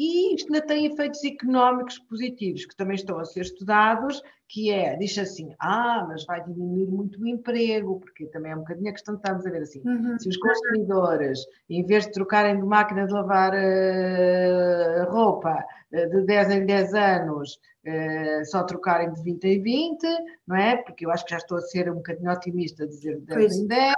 E 0.00 0.34
isto 0.34 0.50
ainda 0.50 0.66
tem 0.66 0.86
efeitos 0.86 1.22
económicos 1.22 1.98
positivos, 1.98 2.64
que 2.64 2.74
também 2.74 2.94
estão 2.94 3.18
a 3.18 3.24
ser 3.26 3.42
estudados, 3.42 4.22
que 4.48 4.70
é, 4.70 4.96
diz 4.96 5.18
assim, 5.18 5.54
ah, 5.58 6.06
mas 6.08 6.24
vai 6.24 6.42
diminuir 6.42 6.86
muito 6.86 7.20
o 7.20 7.26
emprego, 7.26 8.00
porque 8.00 8.24
também 8.28 8.52
é 8.52 8.56
um 8.56 8.60
bocadinho 8.60 8.88
a 8.88 8.94
questão 8.94 9.14
que 9.14 9.20
estamos 9.20 9.44
a 9.44 9.50
ver 9.50 9.60
assim. 9.60 9.82
Uhum. 9.84 10.18
Se 10.18 10.26
os 10.26 10.38
consumidores, 10.38 11.40
em 11.68 11.84
vez 11.84 12.06
de 12.06 12.12
trocarem 12.12 12.58
de 12.58 12.66
máquina 12.66 13.06
de 13.06 13.12
lavar 13.12 13.52
uh, 13.52 15.12
roupa 15.12 15.62
de 15.90 16.22
10 16.22 16.50
em 16.50 16.66
10 16.66 16.94
anos, 16.94 17.58
uh, 17.86 18.44
só 18.44 18.62
trocarem 18.62 19.12
de 19.12 19.22
20 19.22 19.44
em 19.44 19.62
20, 19.62 20.06
não 20.46 20.56
é? 20.56 20.76
Porque 20.76 21.04
eu 21.04 21.10
acho 21.10 21.24
que 21.24 21.32
já 21.32 21.38
estou 21.38 21.58
a 21.58 21.62
ser 21.62 21.90
um 21.90 21.96
bocadinho 21.96 22.30
otimista 22.30 22.84
a 22.84 22.86
dizer 22.86 23.18
de 23.20 23.26
10 23.26 23.38
pois. 23.38 23.56
em 23.56 23.66
10, 23.66 23.94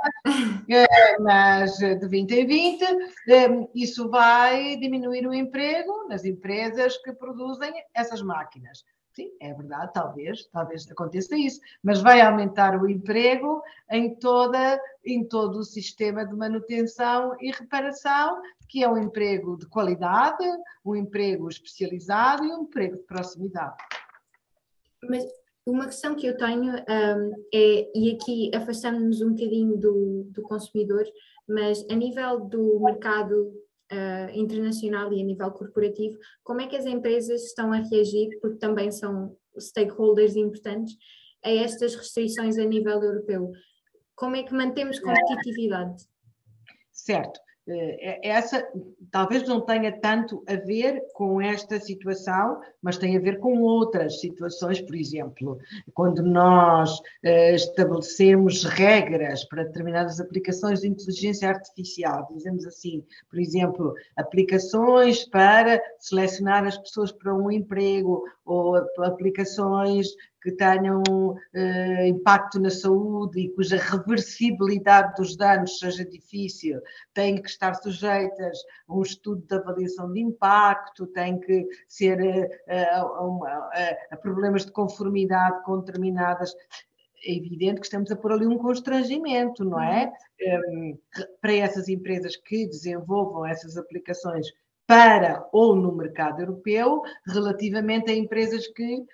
mas 1.20 1.76
de 1.76 2.08
20 2.08 2.30
em 2.32 2.46
20, 2.46 2.84
isso 3.74 4.08
vai 4.08 4.76
diminuir 4.76 5.26
o 5.26 5.34
emprego 5.34 6.08
nas 6.08 6.24
empresas 6.24 6.96
que 6.98 7.12
produzem 7.12 7.72
essas 7.94 8.22
máquinas. 8.22 8.84
Sim, 9.14 9.30
é 9.40 9.52
verdade, 9.52 9.92
talvez, 9.92 10.46
talvez 10.46 10.90
aconteça 10.90 11.36
isso, 11.36 11.60
mas 11.82 12.00
vai 12.00 12.22
aumentar 12.22 12.80
o 12.80 12.88
emprego 12.88 13.62
em, 13.90 14.14
toda, 14.14 14.80
em 15.04 15.22
todo 15.22 15.58
o 15.58 15.64
sistema 15.64 16.24
de 16.24 16.34
manutenção 16.34 17.36
e 17.38 17.50
reparação, 17.50 18.40
que 18.66 18.82
é 18.82 18.88
um 18.88 18.96
emprego 18.96 19.58
de 19.58 19.66
qualidade, 19.66 20.44
um 20.82 20.96
emprego 20.96 21.46
especializado 21.46 22.42
e 22.42 22.52
um 22.52 22.62
emprego 22.62 22.96
de 22.96 23.02
proximidade. 23.02 23.76
Mas 25.02 25.26
uma 25.66 25.84
questão 25.84 26.14
que 26.14 26.26
eu 26.26 26.36
tenho 26.36 26.72
um, 26.72 27.46
é, 27.54 27.90
e 27.94 28.16
aqui 28.16 28.50
afastamos-nos 28.54 29.20
um 29.20 29.34
bocadinho 29.34 29.76
do, 29.76 30.24
do 30.30 30.40
consumidor, 30.40 31.04
mas 31.46 31.84
a 31.90 31.94
nível 31.94 32.40
do 32.40 32.80
mercado 32.80 33.52
uh, 33.92 34.30
internacional 34.38 35.12
e 35.12 35.20
a 35.20 35.24
nível 35.24 35.50
corporativo, 35.50 36.18
como 36.42 36.60
é 36.60 36.66
que 36.66 36.76
as 36.76 36.86
empresas 36.86 37.44
estão 37.44 37.72
a 37.72 37.78
reagir, 37.78 38.38
porque 38.40 38.58
também 38.58 38.90
são 38.90 39.36
stakeholders 39.58 40.34
importantes, 40.34 40.96
a 41.44 41.50
estas 41.50 41.94
restrições 41.94 42.58
a 42.58 42.64
nível 42.64 43.02
europeu? 43.02 43.52
Como 44.14 44.36
é 44.36 44.42
que 44.42 44.54
mantemos 44.54 44.98
competitividade? 44.98 46.04
Certo. 46.92 47.40
Eh, 47.68 48.18
é, 48.22 48.28
essa 48.30 48.66
talvez 49.10 49.46
não 49.46 49.60
tenha 49.60 49.92
tanto 49.92 50.42
a 50.48 50.56
ver 50.56 51.00
com 51.14 51.40
esta 51.40 51.78
situação, 51.78 52.60
mas 52.82 52.98
tem 52.98 53.16
a 53.16 53.20
ver 53.20 53.38
com 53.38 53.60
outras 53.60 54.20
situações, 54.20 54.80
por 54.80 54.96
exemplo, 54.96 55.58
quando 55.94 56.22
nós 56.22 56.98
eh, 57.22 57.54
estabelecemos 57.54 58.64
regras 58.64 59.44
para 59.44 59.64
determinadas 59.64 60.18
aplicações 60.18 60.80
de 60.80 60.88
inteligência 60.88 61.48
artificial, 61.48 62.28
dizemos 62.34 62.66
assim, 62.66 63.04
por 63.30 63.38
exemplo, 63.38 63.94
aplicações 64.16 65.24
para 65.24 65.80
selecionar 66.00 66.64
as 66.64 66.76
pessoas 66.78 67.12
para 67.12 67.32
um 67.32 67.50
emprego 67.50 68.24
ou 68.44 68.76
aplicações 69.04 70.08
que 70.42 70.52
tenham 70.52 71.02
uh, 71.02 72.06
impacto 72.06 72.58
na 72.58 72.70
saúde 72.70 73.40
e 73.40 73.48
cuja 73.50 73.76
reversibilidade 73.76 75.14
dos 75.16 75.36
danos 75.36 75.78
seja 75.78 76.04
difícil, 76.04 76.80
têm 77.14 77.40
que 77.40 77.48
estar 77.48 77.74
sujeitas 77.74 78.58
a 78.88 78.94
um 78.94 79.02
estudo 79.02 79.42
de 79.46 79.54
avaliação 79.54 80.12
de 80.12 80.20
impacto, 80.20 81.06
têm 81.06 81.38
que 81.38 81.66
ser 81.86 82.18
uh, 82.20 83.44
a, 84.10 84.16
problemas 84.16 84.66
de 84.66 84.72
conformidade 84.72 85.62
com 85.64 85.80
determinadas 85.80 86.54
é 87.24 87.36
evidente 87.36 87.80
que 87.80 87.86
estamos 87.86 88.10
a 88.10 88.16
pôr 88.16 88.32
ali 88.32 88.46
um 88.48 88.58
constrangimento, 88.58 89.64
não 89.64 89.80
é? 89.80 90.12
Um, 90.68 90.98
para 91.40 91.54
essas 91.54 91.88
empresas 91.88 92.36
que 92.36 92.66
desenvolvam 92.66 93.46
essas 93.46 93.76
aplicações 93.76 94.48
para 94.86 95.48
ou 95.52 95.76
no 95.76 95.94
mercado 95.94 96.40
europeu, 96.40 97.02
relativamente 97.26 98.10
a 98.10 98.14
empresas 98.14 98.66
que 98.68 99.04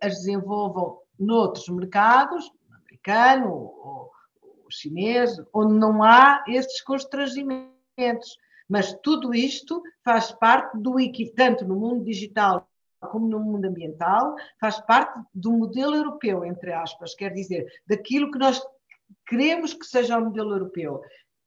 as 0.00 0.14
desenvolvam 0.14 0.98
noutros 1.18 1.68
mercados, 1.68 2.50
americano 2.82 3.50
ou, 3.50 4.10
ou 4.42 4.70
chinês, 4.70 5.36
onde 5.52 5.74
não 5.74 6.02
há 6.02 6.44
estes 6.48 6.80
constrangimentos. 6.82 8.38
Mas 8.68 8.94
tudo 9.02 9.34
isto 9.34 9.82
faz 10.04 10.32
parte 10.32 10.78
do 10.78 10.96
tanto 11.36 11.64
no 11.66 11.76
mundo 11.76 12.04
digital 12.04 12.68
como 13.10 13.28
no 13.28 13.38
mundo 13.38 13.66
ambiental, 13.66 14.34
faz 14.58 14.80
parte 14.80 15.20
do 15.34 15.52
modelo 15.52 15.94
europeu, 15.94 16.44
entre 16.44 16.72
aspas, 16.72 17.14
quer 17.14 17.32
dizer, 17.32 17.66
daquilo 17.86 18.30
que 18.30 18.38
nós 18.38 18.62
queremos 19.26 19.74
que 19.74 19.84
seja 19.84 20.18
o 20.18 20.24
modelo 20.24 20.52
europeu. 20.52 21.02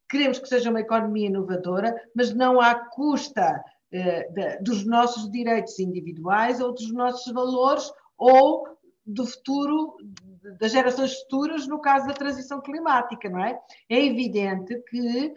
Queremos 0.08 0.38
que 0.38 0.48
seja 0.48 0.70
uma 0.70 0.80
economia 0.80 1.26
inovadora, 1.26 1.94
mas 2.14 2.32
não 2.32 2.60
à 2.60 2.74
custa 2.74 3.62
eh, 3.90 4.28
de, 4.30 4.58
dos 4.62 4.86
nossos 4.86 5.30
direitos 5.30 5.78
individuais 5.78 6.60
ou 6.60 6.72
dos 6.72 6.92
nossos 6.92 7.32
valores 7.32 7.90
ou 8.18 8.66
do 9.06 9.24
futuro, 9.26 9.96
das 10.60 10.72
gerações 10.72 11.14
futuras, 11.20 11.66
no 11.66 11.80
caso 11.80 12.06
da 12.06 12.12
transição 12.12 12.60
climática, 12.60 13.30
não 13.30 13.42
é? 13.42 13.58
É 13.88 14.04
evidente 14.04 14.78
que 14.90 15.32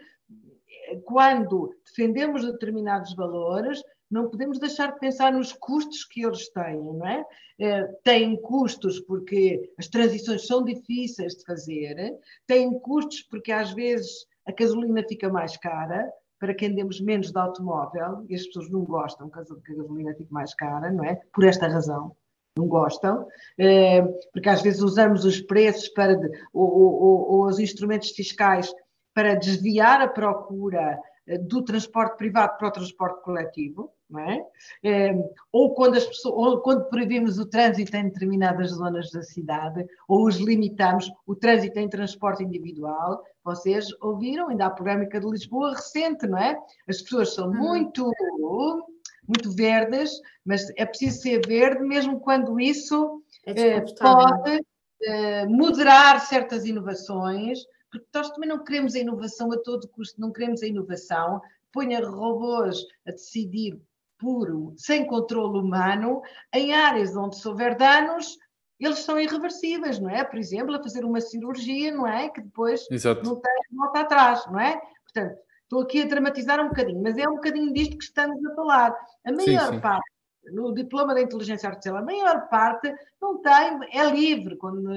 quando 1.05 1.73
defendemos 1.85 2.43
determinados 2.43 3.15
valores, 3.15 3.81
não 4.09 4.29
podemos 4.29 4.59
deixar 4.59 4.91
de 4.91 4.99
pensar 4.99 5.31
nos 5.31 5.53
custos 5.53 6.03
que 6.03 6.25
eles 6.25 6.49
têm, 6.49 6.83
não 6.83 7.07
é? 7.07 7.25
é? 7.59 7.83
Têm 8.03 8.35
custos 8.41 8.99
porque 8.99 9.71
as 9.77 9.87
transições 9.87 10.45
são 10.45 10.65
difíceis 10.65 11.35
de 11.35 11.45
fazer, 11.45 12.19
têm 12.45 12.77
custos 12.79 13.21
porque 13.21 13.53
às 13.53 13.71
vezes 13.71 14.25
a 14.45 14.51
gasolina 14.51 15.01
fica 15.07 15.29
mais 15.29 15.55
cara, 15.55 16.11
para 16.37 16.53
quem 16.53 16.71
andemos 16.71 16.99
menos 16.99 17.31
de 17.31 17.39
automóvel, 17.39 18.25
e 18.27 18.35
as 18.35 18.45
pessoas 18.47 18.69
não 18.69 18.83
gostam 18.83 19.29
que 19.29 19.39
a 19.39 19.75
gasolina 19.75 20.13
fique 20.15 20.33
mais 20.33 20.53
cara, 20.55 20.91
não 20.91 21.05
é? 21.05 21.21
Por 21.31 21.45
esta 21.45 21.67
razão 21.67 22.13
não 22.57 22.67
gostam, 22.67 23.27
eh, 23.57 24.01
porque 24.33 24.49
às 24.49 24.61
vezes 24.61 24.81
usamos 24.81 25.23
os 25.23 25.39
preços 25.41 25.87
para, 25.89 26.19
ou, 26.53 26.69
ou, 26.69 27.31
ou 27.31 27.45
os 27.45 27.59
instrumentos 27.59 28.11
fiscais 28.11 28.73
para 29.13 29.35
desviar 29.35 30.01
a 30.01 30.07
procura 30.07 30.99
eh, 31.27 31.37
do 31.37 31.63
transporte 31.63 32.17
privado 32.17 32.57
para 32.57 32.67
o 32.67 32.71
transporte 32.71 33.23
coletivo, 33.23 33.91
é? 34.17 34.43
é 34.83 35.13
ou, 35.51 35.73
quando 35.73 35.95
as 35.95 36.05
pessoas, 36.05 36.35
ou 36.35 36.61
quando 36.61 36.89
proibimos 36.89 37.39
o 37.39 37.45
trânsito 37.45 37.95
em 37.95 38.09
determinadas 38.09 38.71
zonas 38.71 39.09
da 39.11 39.23
cidade, 39.23 39.85
ou 40.07 40.25
os 40.27 40.35
limitamos, 40.35 41.09
o 41.25 41.33
trânsito 41.33 41.79
em 41.79 41.87
transporte 41.87 42.43
individual. 42.43 43.23
Vocês 43.43 43.87
ouviram, 44.01 44.49
ainda 44.49 44.65
a 44.65 44.69
polémica 44.69 45.19
de 45.19 45.27
Lisboa 45.27 45.71
recente, 45.71 46.27
não 46.27 46.37
é? 46.37 46.59
As 46.87 47.01
pessoas 47.01 47.33
são 47.33 47.47
uhum. 47.47 47.55
muito 47.55 48.11
muito 49.31 49.55
verdes, 49.55 50.11
mas 50.45 50.69
é 50.75 50.85
preciso 50.85 51.21
ser 51.21 51.45
verde 51.45 51.83
mesmo 51.83 52.19
quando 52.19 52.59
isso 52.59 53.23
é 53.45 53.51
eh, 53.51 53.85
pode 53.99 54.61
eh, 55.03 55.45
moderar 55.47 56.19
certas 56.19 56.65
inovações, 56.65 57.59
porque 57.89 58.07
nós 58.13 58.29
também 58.31 58.49
não 58.49 58.63
queremos 58.63 58.95
a 58.95 58.99
inovação 58.99 59.51
a 59.51 59.57
todo 59.57 59.87
custo, 59.87 60.19
não 60.19 60.31
queremos 60.31 60.61
a 60.61 60.67
inovação, 60.67 61.41
ponha 61.71 62.05
robôs 62.05 62.85
a 63.07 63.11
decidir 63.11 63.79
puro, 64.17 64.73
sem 64.77 65.05
controle 65.07 65.59
humano, 65.59 66.21
em 66.53 66.73
áreas 66.73 67.15
onde 67.15 67.37
se 67.37 67.47
houver 67.47 67.75
danos, 67.75 68.37
eles 68.79 68.99
são 68.99 69.19
irreversíveis, 69.19 69.99
não 69.99 70.09
é? 70.09 70.23
Por 70.23 70.37
exemplo, 70.37 70.75
a 70.75 70.81
fazer 70.81 71.05
uma 71.05 71.21
cirurgia, 71.21 71.91
não 71.91 72.07
é? 72.07 72.29
Que 72.29 72.41
depois 72.41 72.87
Exato. 72.89 73.23
não 73.23 73.35
tem 73.35 73.53
volta 73.71 74.01
atrás, 74.01 74.45
não 74.47 74.59
é? 74.59 74.79
Portanto, 75.03 75.39
Estou 75.71 75.83
aqui 75.83 76.01
a 76.01 76.05
dramatizar 76.05 76.59
um 76.59 76.67
bocadinho, 76.67 77.01
mas 77.01 77.17
é 77.17 77.25
um 77.29 77.35
bocadinho 77.35 77.71
disto 77.71 77.97
que 77.97 78.03
estamos 78.03 78.45
a 78.45 78.55
falar. 78.55 78.93
A 79.25 79.31
maior 79.31 79.67
sim, 79.67 79.73
sim. 79.75 79.79
parte, 79.79 80.11
no 80.51 80.73
diploma 80.73 81.13
da 81.13 81.21
inteligência 81.21 81.69
artificial, 81.69 81.95
a 81.95 82.01
maior 82.01 82.49
parte 82.49 82.93
não 83.21 83.41
tem, 83.41 83.79
é 83.93 84.03
livre. 84.11 84.57
Quando, 84.57 84.91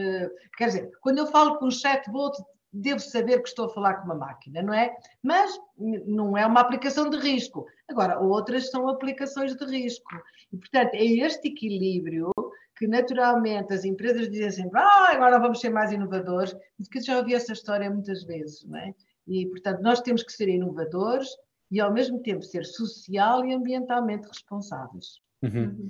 quer 0.59 0.66
dizer, 0.66 0.90
quando 1.00 1.19
eu 1.19 1.28
falo 1.28 1.59
com 1.59 1.66
um 1.66 1.71
chatbot, 1.71 2.37
devo 2.73 2.99
saber 2.99 3.40
que 3.40 3.50
estou 3.50 3.66
a 3.66 3.69
falar 3.73 3.95
com 3.99 4.07
uma 4.07 4.16
máquina, 4.16 4.62
não 4.62 4.75
é? 4.75 4.93
Mas 5.23 5.57
não 5.78 6.37
é 6.37 6.45
uma 6.45 6.62
aplicação 6.62 7.09
de 7.09 7.19
risco. 7.19 7.64
Agora, 7.88 8.19
outras 8.19 8.69
são 8.69 8.88
aplicações 8.88 9.54
de 9.54 9.64
risco. 9.64 10.11
E, 10.52 10.57
portanto, 10.57 10.95
é 10.95 11.04
este 11.04 11.50
equilíbrio 11.50 12.33
que 12.76 12.88
naturalmente 12.88 13.73
as 13.73 13.85
empresas 13.85 14.28
dizem 14.28 14.50
sempre, 14.50 14.81
ah, 14.81 15.12
agora 15.12 15.38
vamos 15.38 15.61
ser 15.61 15.71
mais 15.71 15.93
inovadores, 15.93 16.52
porque 16.76 17.00
já 17.00 17.19
ouvi 17.19 17.33
essa 17.33 17.52
história 17.52 17.88
muitas 17.88 18.25
vezes, 18.25 18.64
não 18.64 18.76
é? 18.76 18.93
E, 19.26 19.47
portanto, 19.47 19.81
nós 19.81 20.00
temos 20.00 20.23
que 20.23 20.33
ser 20.33 20.49
inovadores 20.49 21.28
e, 21.71 21.81
ao 21.81 21.93
mesmo 21.93 22.21
tempo, 22.21 22.43
ser 22.43 22.64
social 22.64 23.45
e 23.45 23.52
ambientalmente 23.52 24.28
responsáveis. 24.28 25.25
Uhum. 25.45 25.88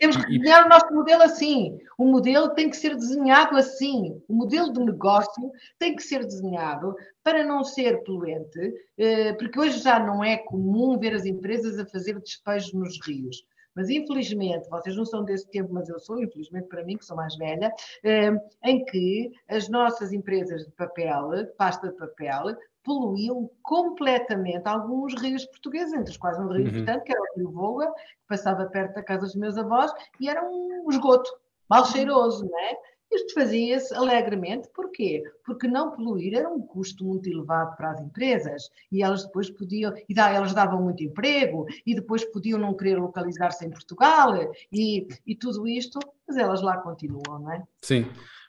Temos 0.00 0.16
que 0.16 0.38
desenhar 0.38 0.66
o 0.66 0.68
nosso 0.68 0.92
modelo 0.92 1.22
assim. 1.22 1.78
O 1.96 2.06
modelo 2.06 2.50
tem 2.50 2.68
que 2.68 2.76
ser 2.76 2.96
desenhado 2.96 3.56
assim. 3.56 4.20
O 4.28 4.34
modelo 4.34 4.72
de 4.72 4.80
negócio 4.80 5.52
tem 5.78 5.94
que 5.94 6.02
ser 6.02 6.24
desenhado 6.24 6.94
para 7.22 7.44
não 7.44 7.62
ser 7.62 8.02
poluente, 8.02 8.74
eh, 8.98 9.32
porque 9.34 9.60
hoje 9.60 9.78
já 9.78 9.98
não 9.98 10.24
é 10.24 10.36
comum 10.38 10.98
ver 10.98 11.14
as 11.14 11.24
empresas 11.24 11.78
a 11.78 11.86
fazer 11.86 12.18
despejos 12.18 12.72
nos 12.72 12.98
rios. 13.06 13.44
Mas 13.76 13.90
infelizmente, 13.90 14.68
vocês 14.70 14.96
não 14.96 15.04
são 15.04 15.22
desse 15.22 15.48
tempo, 15.50 15.72
mas 15.72 15.88
eu 15.88 16.00
sou, 16.00 16.20
infelizmente 16.20 16.66
para 16.66 16.82
mim, 16.82 16.96
que 16.96 17.04
sou 17.04 17.16
mais 17.16 17.36
velha, 17.36 17.70
eh, 18.02 18.32
em 18.64 18.84
que 18.86 19.30
as 19.48 19.68
nossas 19.68 20.12
empresas 20.12 20.64
de 20.64 20.72
papel, 20.72 21.30
de 21.30 21.44
pasta 21.56 21.90
de 21.90 21.96
papel, 21.96 22.56
poluíam 22.86 23.50
completamente 23.62 24.68
alguns 24.68 25.20
rios 25.20 25.44
portugueses, 25.46 25.92
entre 25.92 26.12
os 26.12 26.16
quais 26.16 26.38
um 26.38 26.46
rio 26.46 26.62
uhum. 26.62 26.68
importante, 26.68 27.04
que 27.04 27.12
era 27.12 27.20
o 27.20 27.36
Rio 27.36 27.50
Voga, 27.50 27.92
que 27.92 28.28
passava 28.28 28.64
perto 28.66 28.94
da 28.94 29.02
casa 29.02 29.26
dos 29.26 29.34
meus 29.34 29.58
avós, 29.58 29.90
e 30.20 30.28
era 30.28 30.48
um 30.48 30.86
esgoto 30.88 31.28
mal 31.68 31.84
cheiroso, 31.84 32.48
não 32.48 32.58
é? 32.60 32.78
Isto 33.12 33.34
fazia-se 33.34 33.94
alegremente, 33.94 34.68
porquê? 34.74 35.22
Porque 35.44 35.66
não 35.68 35.92
poluir 35.92 36.34
era 36.34 36.48
um 36.48 36.60
custo 36.60 37.04
muito 37.04 37.28
elevado 37.28 37.76
para 37.76 37.92
as 37.92 38.00
empresas 38.00 38.68
e 38.90 39.02
elas 39.02 39.24
depois 39.24 39.48
podiam, 39.50 39.92
e 40.08 40.14
elas 40.18 40.52
davam 40.52 40.82
muito 40.82 41.02
emprego 41.02 41.66
e 41.84 41.94
depois 41.94 42.24
podiam 42.24 42.58
não 42.58 42.74
querer 42.74 42.98
localizar-se 42.98 43.64
em 43.64 43.70
Portugal 43.70 44.32
e, 44.72 45.06
e 45.24 45.36
tudo 45.36 45.68
isto, 45.68 46.00
mas 46.26 46.36
elas 46.36 46.62
lá 46.62 46.78
continuam, 46.78 47.38
não 47.40 47.52
é? 47.52 47.62
Sim. 47.80 48.06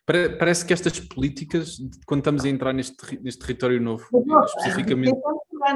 Parece 0.07 0.65
que 0.65 0.71
estas 0.71 0.97
políticas, 1.01 1.77
quando 2.05 2.21
estamos 2.21 2.45
a 2.45 2.49
entrar 2.49 2.71
neste, 2.71 3.21
neste 3.21 3.41
território 3.41 3.81
novo, 3.81 4.07
especificamente. 4.45 5.19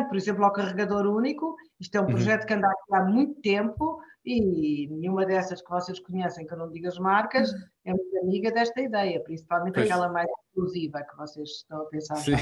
Por 0.07 0.15
exemplo, 0.15 0.45
ao 0.45 0.53
carregador 0.53 1.05
único, 1.05 1.57
isto 1.77 1.95
é 1.95 1.99
um 1.99 2.05
uhum. 2.05 2.11
projeto 2.11 2.41
uhum. 2.41 2.47
que 2.47 2.53
anda 2.53 2.67
aqui 2.67 2.95
há 2.95 3.03
muito 3.03 3.41
tempo 3.41 3.99
e 4.25 4.87
nenhuma 4.87 5.25
dessas 5.25 5.61
que 5.61 5.69
vocês 5.69 5.99
conhecem, 5.99 6.47
que 6.47 6.53
eu 6.53 6.57
não 6.57 6.71
digo 6.71 6.87
as 6.87 6.97
marcas, 6.97 7.51
uhum. 7.51 7.59
é 7.85 7.91
muito 7.91 8.17
amiga 8.19 8.51
desta 8.51 8.79
ideia, 8.79 9.21
principalmente 9.21 9.73
pois. 9.73 9.85
aquela 9.85 10.07
mais 10.09 10.29
exclusiva 10.47 11.01
que 11.01 11.17
vocês 11.17 11.49
estão 11.49 11.81
a 11.81 11.85
pensar. 11.85 12.15
Sim. 12.15 12.35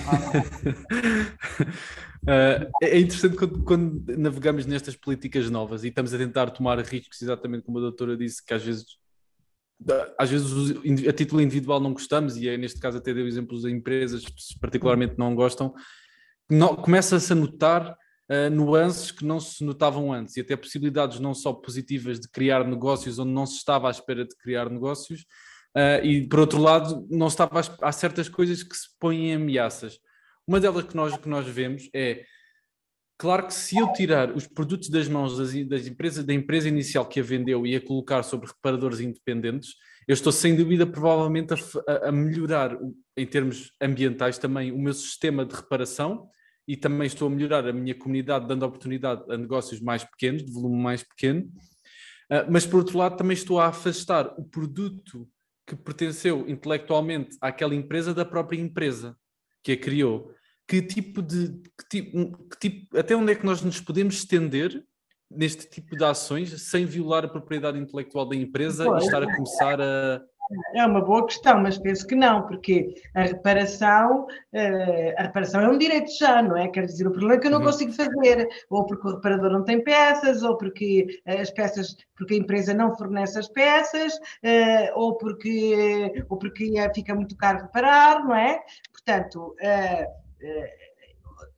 uh, 2.24 2.70
é 2.84 3.00
interessante 3.00 3.36
quando, 3.36 3.64
quando, 3.64 4.18
navegamos 4.18 4.68
nestas 4.68 4.96
políticas 4.96 5.50
novas 5.50 5.84
e 5.84 5.88
estamos 5.88 6.14
a 6.14 6.20
tentar 6.20 6.52
tomar 6.52 6.78
riscos, 6.80 7.20
exatamente 7.20 7.64
como 7.64 7.80
a 7.80 7.82
doutora 7.82 8.16
disse, 8.16 8.46
que 8.46 8.54
às 8.54 8.64
vezes. 8.64 9.00
Às 10.18 10.30
vezes 10.30 11.08
a 11.08 11.14
título 11.14 11.42
individual 11.42 11.80
não 11.80 11.94
gostamos, 11.94 12.36
e 12.36 12.50
é 12.50 12.58
neste 12.58 12.80
caso 12.80 12.98
até 12.98 13.14
deu 13.14 13.28
exemplos 13.28 13.62
de 13.62 13.72
empresas 13.72 14.26
particularmente 14.60 15.16
não 15.18 15.34
gostam, 15.34 15.74
começa-se 16.82 17.32
a 17.32 17.36
notar 17.36 17.92
uh, 18.30 18.50
nuances 18.52 19.12
que 19.12 19.26
não 19.26 19.40
se 19.40 19.64
notavam 19.64 20.12
antes 20.12 20.36
e 20.36 20.42
até 20.42 20.56
possibilidades 20.56 21.20
não 21.20 21.34
só 21.34 21.54
positivas 21.54 22.20
de 22.20 22.30
criar 22.30 22.66
negócios 22.66 23.20
onde 23.20 23.32
não 23.32 23.46
se 23.46 23.58
estava 23.58 23.88
à 23.88 23.92
espera 23.92 24.26
de 24.26 24.36
criar 24.36 24.70
negócios 24.70 25.22
uh, 25.76 26.04
e 26.04 26.28
por 26.28 26.40
outro 26.40 26.60
lado 26.60 27.08
não 27.10 27.28
estava 27.28 27.62
há 27.82 27.92
certas 27.92 28.28
coisas 28.28 28.64
que 28.64 28.76
se 28.76 28.88
põem 29.00 29.32
em 29.32 29.36
ameaças. 29.36 30.00
Uma 30.48 30.60
delas 30.60 30.86
que 30.86 30.96
nós, 30.96 31.16
que 31.16 31.30
nós 31.30 31.48
vemos 31.48 31.90
é 31.94 32.24
Claro 33.20 33.48
que 33.48 33.54
se 33.54 33.78
eu 33.78 33.92
tirar 33.92 34.32
os 34.32 34.48
produtos 34.48 34.88
das 34.88 35.10
mãos 35.10 35.38
das, 35.38 35.54
das, 35.68 35.86
empresas, 35.86 36.24
da 36.24 36.34
empresa 36.34 36.70
inicial 36.70 37.06
que 37.06 37.20
a 37.20 37.24
vendeu 37.24 37.68
e 37.68 37.76
a 37.76 37.86
colocar 37.86 38.24
sobre 38.24 38.48
reparadores 38.48 39.02
independentes, 39.02 39.76
eu 40.08 40.14
estou 40.14 40.32
sem 40.32 40.56
dúvida 40.56 40.88
provavelmente 40.88 41.54
a, 41.54 42.08
a 42.08 42.12
melhorar 42.14 42.80
em 43.18 43.26
termos 43.26 43.74
ambientais 43.82 44.38
também 44.38 44.72
o 44.72 44.80
meu 44.80 44.94
sistema 44.94 45.46
de 45.46 45.54
reparação 45.54 46.30
e 46.66 46.78
também 46.78 47.08
estou 47.08 47.28
a 47.28 47.32
melhorar 47.32 47.68
a 47.68 47.74
minha 47.74 47.94
comunidade, 47.94 48.48
dando 48.48 48.66
oportunidade 48.66 49.22
a 49.30 49.38
negócios 49.38 49.82
mais 49.82 50.02
pequenos, 50.02 50.46
de 50.46 50.54
volume 50.54 50.82
mais 50.82 51.04
pequeno. 51.04 51.42
Uh, 52.32 52.48
mas, 52.50 52.66
por 52.66 52.78
outro 52.78 52.98
lado, 52.98 53.18
também 53.18 53.34
estou 53.34 53.60
a 53.60 53.68
afastar 53.68 54.34
o 54.38 54.46
produto 54.46 55.28
que 55.68 55.76
pertenceu 55.76 56.48
intelectualmente 56.48 57.36
àquela 57.42 57.76
empresa 57.76 58.14
da 58.14 58.24
própria 58.24 58.62
empresa 58.62 59.14
que 59.62 59.74
a 59.74 59.78
criou. 59.78 60.34
Que 60.70 60.84
tipo 60.84 61.22
de. 61.22 61.62
Que 61.78 61.90
tipo, 61.90 62.48
que 62.48 62.60
tipo, 62.60 62.98
até 62.98 63.16
onde 63.16 63.32
é 63.32 63.36
que 63.36 63.46
nós 63.46 63.62
nos 63.62 63.82
podemos 63.82 64.16
estender 64.16 64.86
neste 65.30 65.68
tipo 65.68 65.98
de 65.98 66.04
ações 66.04 66.62
sem 66.62 66.86
violar 66.86 67.26
a 67.26 67.28
propriedade 67.28 67.80
intelectual 67.80 68.28
da 68.28 68.36
empresa 68.36 68.86
e 68.88 68.98
estar 69.00 69.24
a 69.24 69.36
começar 69.36 69.82
a, 69.82 70.22
é 70.74 70.84
uma 70.84 71.02
boa 71.02 71.28
questão, 71.28 71.62
mas 71.62 71.78
penso 71.78 72.08
que 72.08 72.16
não, 72.16 72.48
porque 72.48 72.96
a 73.14 73.22
reparação, 73.22 74.26
uh, 74.26 75.14
a 75.18 75.24
reparação 75.24 75.62
é 75.62 75.70
um 75.70 75.78
direito 75.78 76.12
já, 76.18 76.42
não 76.42 76.58
é? 76.58 76.68
Quer 76.68 76.86
dizer, 76.86 77.08
o 77.08 77.12
problema 77.12 77.36
é 77.36 77.40
que 77.40 77.48
eu 77.48 77.52
não 77.52 77.60
uhum. 77.60 77.66
consigo 77.66 77.94
fazer, 77.94 78.50
ou 78.68 78.86
porque 78.86 79.08
o 79.08 79.12
reparador 79.16 79.52
não 79.52 79.64
tem 79.64 79.84
peças, 79.84 80.42
ou 80.42 80.58
porque 80.58 81.22
as 81.26 81.52
peças, 81.52 81.96
porque 82.18 82.34
a 82.34 82.38
empresa 82.38 82.74
não 82.74 82.96
fornece 82.96 83.38
as 83.38 83.48
peças, 83.48 84.14
uh, 84.16 84.92
ou 84.96 85.18
porque, 85.18 86.26
ou 86.28 86.38
porque 86.38 86.74
fica 86.96 87.14
muito 87.14 87.36
caro 87.38 87.62
reparar, 87.62 88.24
não 88.24 88.36
é? 88.36 88.60
Portanto, 88.92 89.56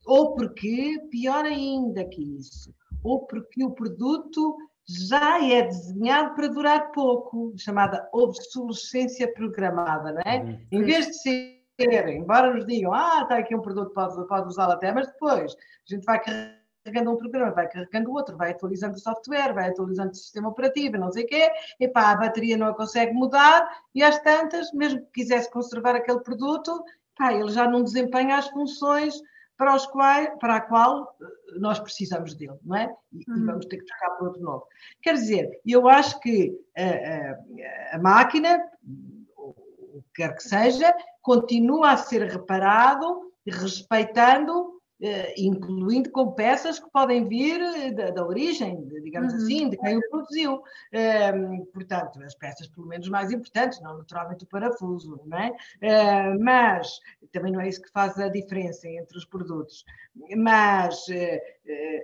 ou 0.06 0.34
porque, 0.34 0.98
pior 1.10 1.44
ainda 1.44 2.04
que 2.04 2.22
isso, 2.38 2.74
ou 3.02 3.26
porque 3.26 3.64
o 3.64 3.70
produto 3.70 4.56
já 4.86 5.42
é 5.44 5.62
desenhado 5.62 6.34
para 6.34 6.48
durar 6.48 6.92
pouco, 6.92 7.52
chamada 7.56 8.08
obsolescência 8.12 9.32
programada, 9.32 10.12
não 10.12 10.22
é? 10.24 10.38
Uhum. 10.40 10.60
Em 10.72 10.82
vez 10.82 11.06
de 11.06 11.14
ser, 11.14 11.62
embora 12.08 12.52
nos 12.52 12.66
digam, 12.66 12.92
ah, 12.92 13.20
está 13.22 13.38
aqui 13.38 13.54
um 13.54 13.62
produto, 13.62 13.92
pode, 13.92 14.26
pode 14.26 14.48
usá-lo 14.48 14.72
até, 14.72 14.92
mas 14.92 15.06
depois 15.06 15.54
a 15.54 15.94
gente 15.94 16.04
vai 16.04 16.20
carregando 16.20 17.12
um 17.12 17.16
programa, 17.16 17.52
vai 17.52 17.68
carregando 17.68 18.10
o 18.10 18.14
outro, 18.14 18.36
vai 18.36 18.50
atualizando 18.50 18.96
o 18.96 19.00
software, 19.00 19.54
vai 19.54 19.68
atualizando 19.68 20.10
o 20.10 20.16
sistema 20.16 20.48
operativo, 20.48 20.98
não 20.98 21.12
sei 21.12 21.24
o 21.24 21.26
quê, 21.26 21.50
e 21.78 21.88
pá, 21.88 22.10
a 22.10 22.16
bateria 22.16 22.56
não 22.56 22.66
a 22.66 22.74
consegue 22.74 23.12
mudar, 23.12 23.68
e 23.94 24.02
às 24.02 24.20
tantas, 24.20 24.72
mesmo 24.72 25.00
que 25.00 25.22
quisesse 25.22 25.50
conservar 25.50 25.94
aquele 25.94 26.20
produto, 26.20 26.84
pá, 27.22 27.32
ele 27.32 27.50
já 27.52 27.68
não 27.68 27.84
desempenha 27.84 28.36
as 28.36 28.48
funções 28.48 29.14
para, 29.56 29.76
os 29.76 29.86
quais, 29.86 30.28
para 30.40 30.56
a 30.56 30.60
qual 30.60 31.16
eh, 31.20 31.58
nós 31.60 31.78
precisamos 31.78 32.34
dele, 32.34 32.58
não 32.64 32.76
é? 32.76 32.92
E, 33.12 33.30
uhum. 33.30 33.36
e 33.36 33.44
vamos 33.44 33.66
ter 33.66 33.78
que 33.78 33.84
trocar 33.84 34.10
por 34.16 34.28
outro 34.28 34.42
novo. 34.42 34.66
Quer 35.00 35.14
dizer, 35.14 35.60
eu 35.64 35.88
acho 35.88 36.18
que 36.20 36.52
a, 36.76 37.94
a, 37.94 37.96
a 37.96 37.98
máquina, 37.98 38.60
o 39.36 40.02
que 40.02 40.22
quer 40.22 40.34
que 40.34 40.42
seja, 40.42 40.92
continua 41.20 41.92
a 41.92 41.96
ser 41.96 42.22
reparado 42.28 43.30
respeitando 43.46 44.52
eh, 44.52 44.71
incluindo 45.36 46.10
com 46.10 46.32
peças 46.32 46.78
que 46.78 46.88
podem 46.90 47.26
vir 47.26 47.60
eh, 47.60 47.90
da, 47.90 48.10
da 48.10 48.26
origem, 48.26 48.86
digamos 49.02 49.32
uhum. 49.32 49.38
assim, 49.38 49.68
de 49.68 49.76
quem 49.76 49.96
o 49.98 50.08
produziu. 50.08 50.62
Ehm, 50.92 51.64
portanto, 51.72 52.22
as 52.22 52.34
peças 52.34 52.68
pelo 52.68 52.86
menos 52.86 53.08
mais 53.08 53.32
importantes, 53.32 53.80
não 53.80 53.98
naturalmente 53.98 54.44
o 54.44 54.46
parafuso, 54.46 55.20
não 55.26 55.38
é? 55.38 55.50
Uh, 55.50 56.42
mas 56.42 57.00
também 57.32 57.52
não 57.52 57.60
é 57.60 57.68
isso 57.68 57.82
que 57.82 57.90
faz 57.90 58.16
a 58.18 58.28
diferença 58.28 58.88
entre 58.88 59.18
os 59.18 59.24
produtos. 59.24 59.84
Mas, 60.36 61.06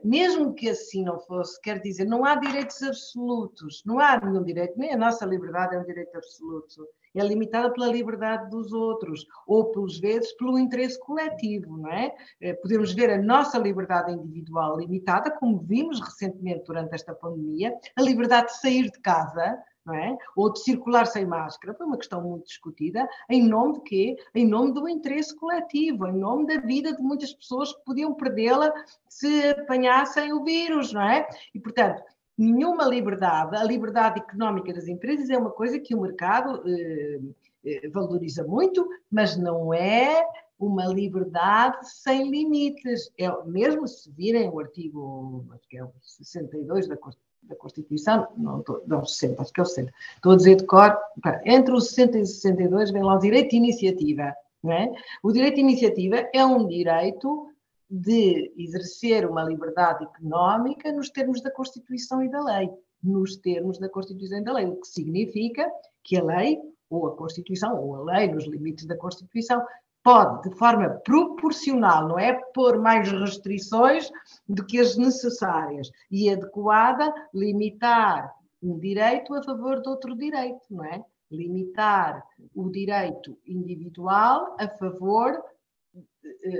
mesmo 0.02 0.54
que 0.54 0.70
assim 0.70 1.04
não 1.04 1.20
fosse, 1.20 1.60
quer 1.60 1.78
dizer, 1.80 2.06
não 2.06 2.24
há 2.24 2.36
direitos 2.36 2.82
absolutos, 2.82 3.82
não 3.84 4.00
há 4.00 4.18
nenhum 4.18 4.42
direito, 4.42 4.78
nem 4.78 4.92
a 4.92 4.96
nossa 4.96 5.26
liberdade 5.26 5.76
é 5.76 5.78
um 5.78 5.84
direito 5.84 6.16
absoluto 6.16 6.88
é 7.14 7.22
limitada 7.22 7.70
pela 7.72 7.86
liberdade 7.86 8.50
dos 8.50 8.72
outros, 8.72 9.26
ou, 9.46 9.66
pelos 9.72 9.98
vezes, 9.98 10.32
pelo 10.36 10.58
interesse 10.58 10.98
coletivo, 11.00 11.76
não 11.76 11.90
é? 11.90 12.14
Eh, 12.40 12.54
podemos 12.54 12.92
ver 12.92 13.10
a 13.10 13.22
nossa 13.22 13.58
liberdade 13.58 14.12
individual 14.12 14.78
limitada, 14.78 15.30
como 15.30 15.58
vimos 15.58 16.00
recentemente 16.00 16.64
durante 16.66 16.94
esta 16.94 17.14
pandemia, 17.14 17.74
a 17.96 18.02
liberdade 18.02 18.48
de 18.48 18.60
sair 18.60 18.90
de 18.90 19.00
casa, 19.00 19.58
não 19.88 19.94
é? 19.94 20.16
Ou 20.36 20.52
de 20.52 20.60
circular 20.60 21.06
sem 21.06 21.24
máscara, 21.24 21.74
foi 21.74 21.86
uma 21.86 21.96
questão 21.96 22.22
muito 22.22 22.46
discutida, 22.46 23.08
em 23.28 23.42
nome 23.42 23.74
de 23.74 23.80
quê? 23.80 24.16
Em 24.34 24.46
nome 24.46 24.72
do 24.72 24.88
interesse 24.88 25.34
coletivo, 25.34 26.06
em 26.06 26.12
nome 26.12 26.46
da 26.46 26.60
vida 26.60 26.94
de 26.94 27.02
muitas 27.02 27.32
pessoas 27.32 27.72
que 27.72 27.84
podiam 27.84 28.14
perdê-la 28.14 28.72
se 29.08 29.48
apanhassem 29.48 30.32
o 30.32 30.44
vírus, 30.44 30.92
não 30.92 31.02
é? 31.02 31.26
E, 31.54 31.58
portanto, 31.58 32.02
nenhuma 32.38 32.84
liberdade, 32.84 33.56
a 33.56 33.64
liberdade 33.64 34.20
económica 34.20 34.72
das 34.72 34.86
empresas 34.86 35.28
é 35.28 35.36
uma 35.36 35.50
coisa 35.50 35.80
que 35.80 35.94
o 35.94 36.00
mercado 36.00 36.62
eh, 36.66 37.20
eh, 37.64 37.88
valoriza 37.88 38.44
muito, 38.44 38.88
mas 39.10 39.36
não 39.36 39.74
é 39.74 40.24
uma 40.58 40.86
liberdade 40.86 41.78
sem 41.88 42.30
limites. 42.30 43.10
É, 43.18 43.28
mesmo 43.44 43.86
se 43.88 44.10
virem 44.12 44.48
o 44.48 44.60
artigo, 44.60 45.44
acho 45.52 45.68
que 45.68 45.78
é 45.78 45.84
o 45.84 45.92
62 46.00 46.86
da, 46.86 46.96
da 47.42 47.56
Constituição, 47.56 48.28
não, 48.36 48.60
estou, 48.60 48.82
não 48.86 49.04
60, 49.04 49.42
acho 49.42 49.52
que 49.52 49.60
é 49.60 49.62
o 49.62 49.66
60, 49.66 49.92
estou 50.16 50.32
a 50.32 50.36
dizer 50.36 50.56
de 50.56 50.66
cor, 50.66 50.96
entre 51.44 51.74
o 51.74 51.80
60 51.80 52.18
e 52.18 52.22
o 52.22 52.26
62 52.26 52.92
vem 52.92 53.02
lá 53.02 53.16
o 53.16 53.20
direito 53.20 53.50
de 53.50 53.56
iniciativa. 53.56 54.34
É? 54.64 54.90
O 55.22 55.30
direito 55.30 55.54
de 55.54 55.60
iniciativa 55.60 56.28
é 56.34 56.44
um 56.44 56.66
direito 56.66 57.47
de 57.90 58.52
exercer 58.56 59.28
uma 59.28 59.42
liberdade 59.42 60.04
económica 60.04 60.92
nos 60.92 61.10
termos 61.10 61.40
da 61.40 61.50
Constituição 61.50 62.22
e 62.22 62.30
da 62.30 62.42
lei. 62.42 62.70
Nos 63.02 63.36
termos 63.36 63.78
da 63.78 63.88
Constituição 63.88 64.38
e 64.38 64.44
da 64.44 64.52
lei, 64.52 64.66
o 64.66 64.76
que 64.76 64.88
significa 64.88 65.70
que 66.02 66.16
a 66.16 66.24
lei, 66.24 66.58
ou 66.90 67.06
a 67.06 67.16
Constituição, 67.16 67.80
ou 67.80 67.94
a 67.96 68.02
lei, 68.16 68.28
nos 68.32 68.46
limites 68.46 68.86
da 68.86 68.96
Constituição, 68.96 69.64
pode, 70.02 70.48
de 70.48 70.56
forma 70.56 70.88
proporcional, 71.04 72.08
não 72.08 72.18
é 72.18 72.32
pôr 72.54 72.78
mais 72.78 73.10
restrições 73.10 74.10
do 74.48 74.64
que 74.64 74.78
as 74.78 74.96
necessárias 74.96 75.90
e 76.10 76.30
adequada, 76.30 77.12
limitar 77.32 78.32
um 78.62 78.78
direito 78.78 79.34
a 79.34 79.42
favor 79.42 79.80
de 79.80 79.88
outro 79.88 80.16
direito, 80.16 80.60
não 80.70 80.84
é? 80.84 81.02
Limitar 81.30 82.24
o 82.54 82.70
direito 82.70 83.38
individual 83.46 84.56
a 84.58 84.66
favor 84.66 85.38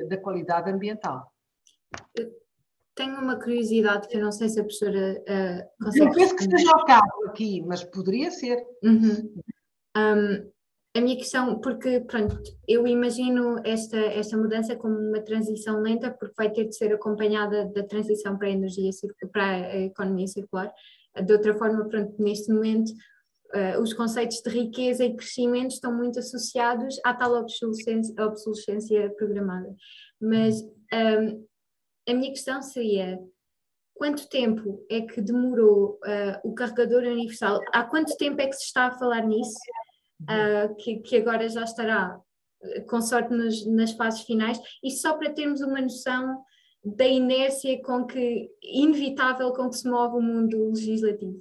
da 0.09 0.17
qualidade 0.17 0.71
ambiental. 0.71 1.33
tenho 2.95 3.21
uma 3.21 3.39
curiosidade 3.39 4.09
que 4.09 4.17
eu 4.17 4.23
não 4.23 4.33
sei 4.33 4.49
se 4.49 4.61
a 4.61 4.65
professora 4.65 5.23
uh, 5.23 5.85
consegue. 5.85 6.07
Eu 6.07 6.13
penso 6.13 6.37
que 6.37 6.43
esteja 6.43 6.73
ao 6.73 6.85
cabo 6.85 7.27
aqui, 7.27 7.63
mas 7.63 7.85
poderia 7.85 8.31
ser. 8.31 8.65
Uhum. 8.83 9.35
Um, 9.97 10.51
a 10.97 11.01
minha 11.01 11.17
questão, 11.17 11.61
porque 11.61 12.01
pronto, 12.01 12.43
eu 12.67 12.87
imagino 12.87 13.61
esta, 13.65 13.97
esta 13.97 14.37
mudança 14.37 14.75
como 14.75 14.97
uma 14.97 15.21
transição 15.21 15.81
lenta, 15.81 16.11
porque 16.11 16.35
vai 16.37 16.51
ter 16.51 16.65
de 16.65 16.77
ser 16.77 16.93
acompanhada 16.93 17.67
da 17.67 17.85
transição 17.85 18.37
para 18.37 18.49
a 18.49 18.53
energia 18.53 18.91
para 19.33 19.45
a 19.45 19.77
economia 19.81 20.27
circular. 20.27 20.73
De 21.25 21.33
outra 21.33 21.55
forma, 21.57 21.89
pronto, 21.89 22.15
neste 22.21 22.53
momento 22.53 22.93
uh, 23.55 23.81
os 23.81 23.93
conceitos 23.93 24.41
de 24.41 24.51
riqueza 24.51 25.05
e 25.05 25.17
crescimento 25.17 25.73
estão 25.73 25.95
muito 25.95 26.19
associados 26.19 26.97
à 27.05 27.15
tal 27.15 27.35
obsolescência, 27.35 28.15
obsolescência 28.25 29.11
programada. 29.17 29.75
Mas 30.21 30.61
um, 30.63 31.47
a 32.09 32.15
minha 32.15 32.31
questão 32.31 32.63
seria: 32.63 33.19
quanto 33.95 34.29
tempo 34.29 34.85
é 34.91 35.03
que 35.03 35.21
demorou 35.21 35.99
uh, 36.05 36.49
o 36.49 36.55
carregador 36.55 37.03
universal? 37.03 37.61
Há 37.73 37.85
quanto 37.85 38.17
tempo 38.17 38.41
é 38.41 38.47
que 38.47 38.57
se 38.57 38.65
está 38.65 38.87
a 38.87 38.99
falar 38.99 39.27
nisso? 39.27 39.59
Uh, 40.23 40.75
que, 40.77 40.97
que, 40.97 41.17
agora 41.17 41.49
já 41.49 41.63
estará, 41.63 42.21
com 42.89 43.01
sorte, 43.01 43.33
nos, 43.33 43.65
nas 43.67 43.93
fases 43.93 44.23
finais, 44.23 44.59
e 44.83 44.91
só 44.91 45.17
para 45.17 45.33
termos 45.33 45.61
uma 45.61 45.81
noção 45.81 46.43
da 46.85 47.07
inércia 47.07 47.81
com 47.83 48.05
que, 48.05 48.51
inevitável 48.63 49.53
com 49.53 49.69
que 49.71 49.77
se 49.77 49.89
move 49.89 50.17
o 50.17 50.21
mundo 50.21 50.71
legislativo. 50.71 51.41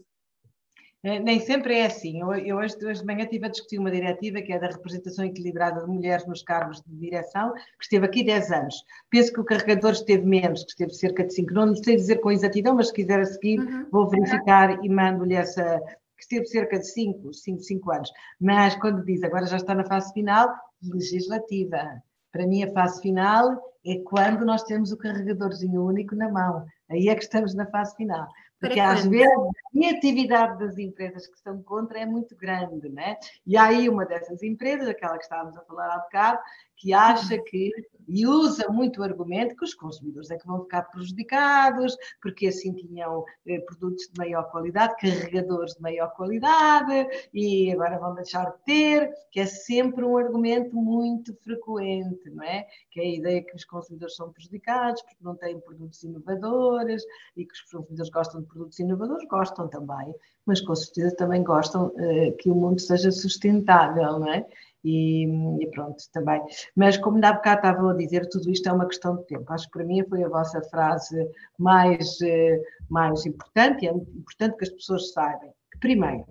É, 1.03 1.19
nem 1.19 1.39
sempre 1.39 1.75
é 1.75 1.85
assim. 1.85 2.21
Eu, 2.21 2.33
eu 2.33 2.57
hoje, 2.57 2.75
hoje, 2.83 3.01
de 3.01 3.05
manhã 3.05 3.23
estive 3.23 3.45
a 3.45 3.49
discutir 3.49 3.79
uma 3.79 3.91
diretiva 3.91 4.41
que 4.41 4.51
é 4.51 4.59
da 4.59 4.67
representação 4.67 5.25
equilibrada 5.25 5.81
de 5.81 5.87
mulheres 5.87 6.25
nos 6.25 6.41
cargos 6.41 6.81
de 6.81 6.95
direção, 6.95 7.53
que 7.53 7.83
esteve 7.83 8.05
aqui 8.05 8.23
10 8.23 8.51
anos. 8.51 8.75
Penso 9.09 9.31
que 9.31 9.39
o 9.39 9.45
carregador 9.45 9.91
esteve 9.91 10.25
menos, 10.25 10.63
que 10.63 10.71
esteve 10.71 10.93
cerca 10.93 11.23
de 11.23 11.33
5. 11.33 11.53
Não 11.53 11.75
sei 11.75 11.95
dizer 11.95 12.17
com 12.17 12.31
exatidão, 12.31 12.75
mas 12.75 12.87
se 12.87 12.93
quiser 12.93 13.19
a 13.19 13.25
seguir, 13.25 13.59
uhum. 13.59 13.87
vou 13.91 14.09
verificar 14.09 14.83
e 14.83 14.89
mando-lhe 14.89 15.35
essa. 15.35 15.79
que 16.17 16.23
esteve 16.23 16.45
cerca 16.47 16.79
de 16.79 16.87
5, 16.87 17.33
5, 17.33 17.61
5 17.61 17.91
anos. 17.91 18.11
Mas 18.39 18.75
quando 18.75 19.05
diz 19.05 19.23
agora 19.23 19.45
já 19.45 19.57
está 19.57 19.75
na 19.75 19.85
fase 19.85 20.11
final, 20.13 20.49
legislativa. 20.81 22.01
Para 22.31 22.47
mim, 22.47 22.63
a 22.63 22.71
fase 22.71 23.01
final 23.01 23.57
é 23.85 23.99
quando 24.03 24.45
nós 24.45 24.63
temos 24.63 24.91
o 24.91 24.97
carregadorzinho 24.97 25.85
único 25.85 26.15
na 26.15 26.29
mão. 26.29 26.65
Aí 26.89 27.07
é 27.07 27.15
que 27.15 27.23
estamos 27.23 27.53
na 27.53 27.65
fase 27.67 27.95
final. 27.95 28.27
Porque 28.59 28.79
às 28.79 29.05
vezes 29.05 29.27
a 29.27 29.71
criatividade 29.71 30.59
das 30.59 30.77
empresas 30.77 31.27
que 31.27 31.35
estão 31.35 31.61
contra 31.61 31.99
é 31.99 32.05
muito 32.05 32.35
grande, 32.35 32.89
né? 32.89 33.17
E 33.45 33.55
aí 33.55 33.87
uma 33.87 34.05
dessas 34.05 34.41
empresas, 34.41 34.87
aquela 34.87 35.17
que 35.17 35.23
estávamos 35.23 35.55
a 35.55 35.61
falar 35.61 35.93
há 35.93 35.99
bocado, 35.99 36.39
que 36.77 36.93
acha 36.93 37.37
que 37.37 37.71
e 38.07 38.25
usa 38.25 38.69
muito 38.69 39.01
o 39.01 39.03
argumento 39.03 39.55
que 39.55 39.65
os 39.65 39.73
consumidores 39.73 40.31
é 40.31 40.37
que 40.37 40.47
vão 40.47 40.61
ficar 40.63 40.83
prejudicados, 40.83 41.97
porque 42.21 42.47
assim 42.47 42.73
tinham 42.73 43.25
eh, 43.45 43.59
produtos 43.59 44.05
de 44.05 44.17
maior 44.17 44.49
qualidade, 44.49 44.95
carregadores 44.97 45.73
de 45.73 45.81
maior 45.81 46.09
qualidade, 46.13 47.07
e 47.33 47.71
agora 47.71 47.99
vão 47.99 48.15
deixar 48.15 48.45
de 48.45 48.63
ter, 48.63 49.11
que 49.29 49.41
é 49.41 49.45
sempre 49.45 50.05
um 50.05 50.17
argumento 50.17 50.75
muito 50.75 51.35
frequente, 51.43 52.29
não 52.29 52.43
é? 52.43 52.65
Que 52.91 53.01
é 53.01 53.03
a 53.03 53.15
ideia 53.15 53.43
que 53.43 53.55
os 53.55 53.65
consumidores 53.65 54.15
são 54.15 54.31
prejudicados 54.31 55.01
porque 55.01 55.23
não 55.23 55.35
têm 55.35 55.59
produtos 55.59 56.01
inovadores 56.03 57.03
e 57.35 57.45
que 57.45 57.53
os 57.53 57.61
consumidores 57.61 58.09
gostam 58.09 58.41
de 58.41 58.47
produtos 58.47 58.79
inovadores, 58.79 59.27
gostam 59.27 59.67
também, 59.67 60.15
mas 60.45 60.61
com 60.61 60.73
certeza 60.73 61.13
também 61.15 61.43
gostam 61.43 61.91
eh, 61.97 62.31
que 62.31 62.49
o 62.49 62.55
mundo 62.55 62.79
seja 62.79 63.11
sustentável, 63.11 64.19
não 64.19 64.31
é? 64.31 64.45
E, 64.83 65.25
e, 65.25 65.67
pronto, 65.71 65.97
também. 66.13 66.41
Mas 66.75 66.97
como 66.97 67.23
há 67.25 67.33
bocado 67.33 67.57
estava 67.57 67.91
a 67.91 67.95
dizer, 67.95 68.29
tudo 68.29 68.49
isto 68.49 68.69
é 68.69 68.71
uma 68.71 68.87
questão 68.87 69.17
de 69.17 69.25
tempo. 69.25 69.51
Acho 69.51 69.65
que 69.65 69.71
para 69.71 69.85
mim 69.85 70.03
foi 70.07 70.23
a 70.23 70.29
vossa 70.29 70.61
frase 70.69 71.29
mais, 71.57 72.21
eh, 72.21 72.61
mais 72.89 73.25
importante, 73.25 73.83
e 73.83 73.87
é 73.87 73.91
importante 73.91 74.55
que 74.57 74.63
as 74.63 74.69
pessoas 74.69 75.11
saibam 75.11 75.53
que, 75.71 75.79
primeiro, 75.79 76.25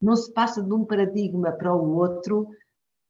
não 0.00 0.16
se 0.16 0.32
passa 0.32 0.62
de 0.62 0.72
um 0.72 0.84
paradigma 0.84 1.52
para 1.52 1.74
o 1.74 1.96
outro 1.96 2.48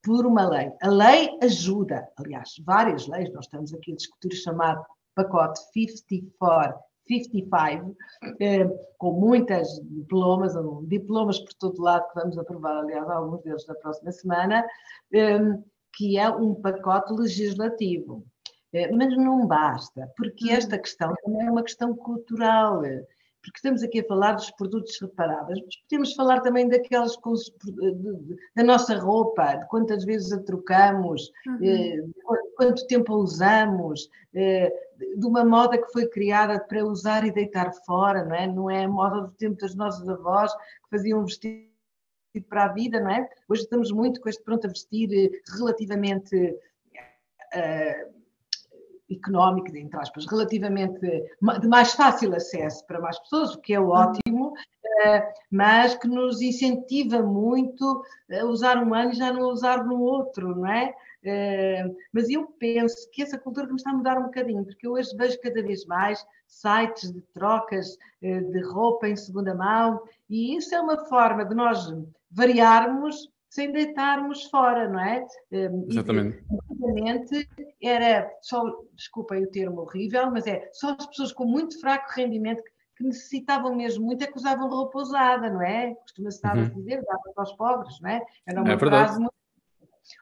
por 0.03 0.25
uma 0.25 0.47
lei. 0.47 0.71
A 0.81 0.89
lei 0.89 1.29
ajuda, 1.41 2.07
aliás, 2.17 2.55
várias 2.63 3.07
leis, 3.07 3.31
nós 3.33 3.45
estamos 3.45 3.73
aqui 3.73 3.93
a 3.93 3.95
discutir 3.95 4.27
o 4.27 4.35
chamado 4.35 4.85
pacote 5.15 5.59
54 5.71 6.77
55, 7.07 7.95
eh, 8.39 8.65
com 8.97 9.11
muitas 9.13 9.67
diplomas, 9.83 10.53
diplomas 10.87 11.39
por 11.39 11.53
todo 11.55 11.81
lado, 11.81 12.07
que 12.09 12.19
vamos 12.19 12.37
aprovar, 12.37 12.77
aliás, 12.77 13.09
alguns 13.09 13.41
deles 13.43 13.65
na 13.67 13.75
próxima 13.75 14.11
semana, 14.11 14.65
eh, 15.13 15.39
que 15.95 16.17
é 16.17 16.29
um 16.29 16.55
pacote 16.55 17.13
legislativo. 17.13 18.23
Eh, 18.73 18.91
mas 18.91 19.15
não 19.17 19.45
basta, 19.45 20.09
porque 20.17 20.45
uhum. 20.45 20.55
esta 20.55 20.77
questão 20.79 21.13
também 21.23 21.45
é 21.45 21.51
uma 21.51 21.63
questão 21.63 21.95
cultural 21.95 22.81
porque 23.43 23.57
estamos 23.57 23.83
aqui 23.83 23.99
a 23.99 24.05
falar 24.05 24.33
dos 24.33 24.49
produtos 24.51 24.99
reparáveis, 25.01 25.59
mas 25.65 25.75
podemos 25.81 26.13
falar 26.13 26.39
também 26.39 26.69
daquelas 26.69 27.17
da 28.55 28.63
nossa 28.63 28.97
roupa, 28.97 29.55
de 29.57 29.67
quantas 29.67 30.05
vezes 30.05 30.31
a 30.31 30.41
trocamos, 30.41 31.29
uhum. 31.45 32.13
Quanto 32.63 32.87
tempo 32.87 33.13
a 33.13 33.17
usamos, 33.17 34.09
eh, 34.33 34.71
de 35.17 35.27
uma 35.27 35.43
moda 35.43 35.77
que 35.77 35.91
foi 35.91 36.07
criada 36.07 36.61
para 36.61 36.85
usar 36.85 37.27
e 37.27 37.31
deitar 37.31 37.73
fora, 37.85 38.23
não 38.23 38.33
é? 38.33 38.47
Não 38.47 38.71
é 38.71 38.85
a 38.85 38.87
moda 38.87 39.23
do 39.23 39.31
tempo 39.31 39.59
das 39.59 39.75
nossas 39.75 40.07
avós 40.07 40.53
que 40.55 40.89
faziam 40.89 41.19
um 41.19 41.25
vestido 41.25 41.67
para 42.47 42.63
a 42.63 42.67
vida, 42.69 43.01
não 43.01 43.11
é? 43.11 43.29
Hoje 43.49 43.63
estamos 43.63 43.91
muito 43.91 44.21
com 44.21 44.29
este 44.29 44.41
pronto 44.43 44.65
a 44.65 44.69
vestir 44.69 45.09
eh, 45.11 45.41
relativamente 45.57 46.57
uh, 47.53 48.13
económico, 49.11 49.75
entre 49.75 49.99
aspas, 49.99 50.25
relativamente 50.25 51.01
de 51.01 51.67
mais 51.67 51.91
fácil 51.91 52.33
acesso 52.33 52.87
para 52.87 53.01
mais 53.01 53.19
pessoas, 53.19 53.55
o 53.55 53.59
que 53.59 53.73
é 53.73 53.79
ótimo, 53.79 54.53
mas 55.51 55.95
que 55.95 56.07
nos 56.07 56.41
incentiva 56.41 57.21
muito 57.21 58.03
a 58.31 58.45
usar 58.45 58.77
um 58.81 58.93
ano 58.93 59.11
e 59.11 59.15
já 59.15 59.33
não 59.33 59.49
usar 59.49 59.83
no 59.83 59.99
outro, 59.99 60.55
não 60.55 60.67
é? 60.67 60.95
Mas 62.11 62.29
eu 62.29 62.45
penso 62.59 63.09
que 63.11 63.21
essa 63.21 63.37
cultura 63.37 63.67
está 63.73 63.91
a 63.91 63.93
mudar 63.93 64.17
um 64.17 64.23
bocadinho, 64.23 64.65
porque 64.65 64.85
eu 64.85 64.93
hoje 64.93 65.15
vejo 65.15 65.39
cada 65.41 65.61
vez 65.61 65.85
mais 65.85 66.25
sites 66.47 67.11
de 67.11 67.21
trocas 67.33 67.97
eh, 68.21 68.41
de 68.41 68.61
roupa 68.61 69.07
em 69.07 69.15
segunda 69.15 69.55
mão, 69.55 70.01
e 70.29 70.55
isso 70.55 70.73
é 70.75 70.81
uma 70.81 71.05
forma 71.05 71.45
de 71.45 71.55
nós 71.55 71.91
variarmos 72.31 73.31
sem 73.49 73.71
deitarmos 73.71 74.45
fora, 74.45 74.89
não 74.89 74.99
é? 74.99 75.25
Exatamente. 75.87 76.43
Antigamente 76.71 77.47
era 77.81 78.27
só, 78.41 78.63
desculpem 78.93 79.43
o 79.43 79.51
termo 79.51 79.81
horrível, 79.81 80.31
mas 80.31 80.47
é 80.47 80.67
só 80.73 80.95
as 80.97 81.05
pessoas 81.05 81.31
com 81.31 81.45
muito 81.45 81.79
fraco 81.79 82.11
rendimento 82.15 82.63
que 82.95 83.03
necessitavam 83.03 83.75
mesmo 83.75 84.05
muito 84.05 84.23
é 84.23 84.27
que 84.27 84.37
usavam 84.37 84.69
roupa 84.69 84.97
usada, 84.99 85.51
não 85.51 85.61
é? 85.61 85.93
Costuma-se 85.95 86.37
estar 86.37 86.57
uhum. 86.57 86.65
a 86.65 86.69
dizer, 86.69 87.03
dava 87.03 87.33
para 87.35 87.43
os 87.43 87.53
pobres, 87.53 87.99
não 88.01 88.09
é? 88.09 88.25
Era 88.47 88.61
uma 88.61 88.73
é 88.73 88.79
frase 88.79 89.19
muito... 89.19 89.33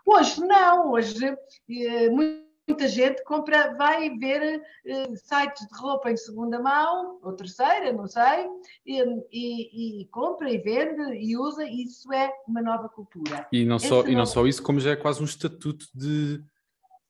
Hoje 0.05 0.39
não, 0.41 0.91
hoje 0.91 1.25
eh, 1.69 2.09
muita 2.09 2.87
gente 2.87 3.23
compra, 3.23 3.75
vai 3.75 4.09
ver 4.17 4.61
uh, 4.85 5.15
sites 5.15 5.67
de 5.67 5.79
roupa 5.79 6.11
em 6.11 6.17
segunda 6.17 6.59
mão, 6.59 7.19
ou 7.23 7.33
terceira, 7.33 7.91
não 7.91 8.07
sei, 8.07 8.47
e, 8.85 9.01
e, 9.31 10.01
e, 10.01 10.05
compra 10.07 10.49
e 10.49 10.57
vende 10.57 11.01
e 11.15 11.37
usa, 11.37 11.65
isso 11.65 12.11
é 12.13 12.31
uma 12.47 12.61
nova 12.61 12.87
cultura. 12.89 13.47
E 13.51 13.65
não, 13.65 13.79
só, 13.79 14.05
e 14.07 14.15
não 14.15 14.25
só 14.25 14.45
isso, 14.45 14.63
como 14.63 14.79
já 14.79 14.91
é 14.91 14.95
quase 14.95 15.21
um 15.21 15.25
estatuto 15.25 15.85
de, 15.93 16.41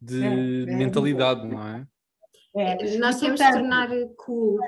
de 0.02 0.24
é, 0.24 0.74
é, 0.74 0.76
mentalidade, 0.76 1.48
não 1.48 1.62
é? 1.68 1.88
é 2.56 2.98
Nós 2.98 3.20
temos 3.20 3.40
de 3.40 3.52
tornar 3.52 3.90
cool 4.18 4.60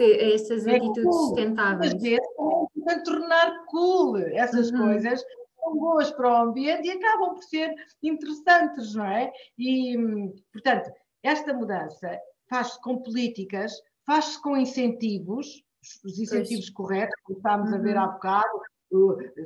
essas 0.00 0.66
é 0.66 0.76
atitudes 0.76 1.04
cool. 1.04 1.12
sustentáveis. 1.12 1.94
Às 1.94 2.02
vezes, 2.02 2.26
tornar 3.04 3.64
cool 3.66 4.16
essas 4.16 4.70
uhum. 4.70 4.78
coisas 4.78 5.22
são 5.62 5.76
boas 5.76 6.10
para 6.10 6.30
o 6.30 6.48
ambiente 6.48 6.88
e 6.88 6.90
acabam 6.90 7.34
por 7.34 7.42
ser 7.44 7.72
interessantes, 8.02 8.94
não 8.94 9.06
é? 9.06 9.32
E, 9.56 9.96
portanto, 10.52 10.90
esta 11.22 11.54
mudança 11.54 12.18
faz-se 12.50 12.80
com 12.80 12.98
políticas, 12.98 13.72
faz-se 14.04 14.40
com 14.42 14.56
incentivos, 14.56 15.62
os 16.04 16.18
incentivos 16.18 16.70
pois. 16.70 16.70
corretos, 16.70 17.14
como 17.24 17.38
estávamos 17.38 17.70
uhum. 17.70 17.78
a 17.78 17.80
ver 17.80 17.96
uhum. 17.96 18.02
há 18.02 18.06
bocado, 18.08 18.60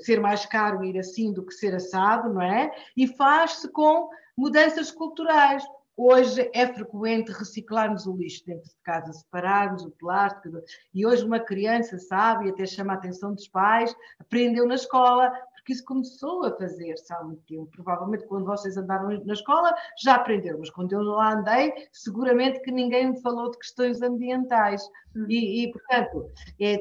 ser 0.01 0.21
mais 0.21 0.45
caro 0.47 0.85
ir 0.85 0.99
assim 0.99 1.33
do 1.33 1.45
que 1.45 1.55
ser 1.55 1.75
assado, 1.75 2.33
não 2.33 2.43
é? 2.43 2.71
E 2.97 3.07
faz-se 3.07 3.69
com 3.69 4.09
mudanças 4.37 4.91
culturais. 4.91 5.65
Hoje 5.97 6.51
é 6.53 6.67
frequente 6.67 7.33
reciclarmos 7.33 8.07
o 8.07 8.15
lixo 8.15 8.45
dentro 8.45 8.69
de 8.69 8.77
casa, 8.83 9.13
separarmos 9.13 9.85
o 9.85 9.91
plástico. 9.93 10.59
E 10.93 11.07
hoje 11.07 11.25
uma 11.25 11.41
criança 11.41 11.99
sabe, 11.99 12.47
e 12.47 12.51
até 12.51 12.67
chama 12.67 12.93
a 12.93 12.97
atenção 12.97 13.33
dos 13.33 13.49
pais, 13.49 13.95
aprendeu 14.19 14.67
na 14.67 14.75
escola, 14.75 15.33
porque 15.67 15.73
isso 15.73 15.85
começou 15.85 16.45
a 16.45 16.57
fazer-se 16.57 17.13
há 17.13 17.25
muito 17.25 17.43
tempo. 17.43 17.69
Provavelmente 17.73 18.25
quando 18.27 18.47
vocês 18.47 18.77
andaram 18.77 19.09
na 19.25 19.33
escola 19.33 19.75
já 20.01 20.15
aprenderam, 20.15 20.61
mas 20.61 20.71
quando 20.71 20.93
eu 20.93 21.03
lá 21.03 21.35
andei, 21.35 21.73
seguramente 21.93 22.61
que 22.61 22.71
ninguém 22.71 23.11
me 23.11 23.21
falou 23.21 23.51
de 23.51 23.59
questões 23.59 24.01
ambientais. 24.01 24.89
Hum. 25.17 25.27
E, 25.29 25.65
e 25.65 25.73
portanto, 25.73 26.31
é 26.61 26.81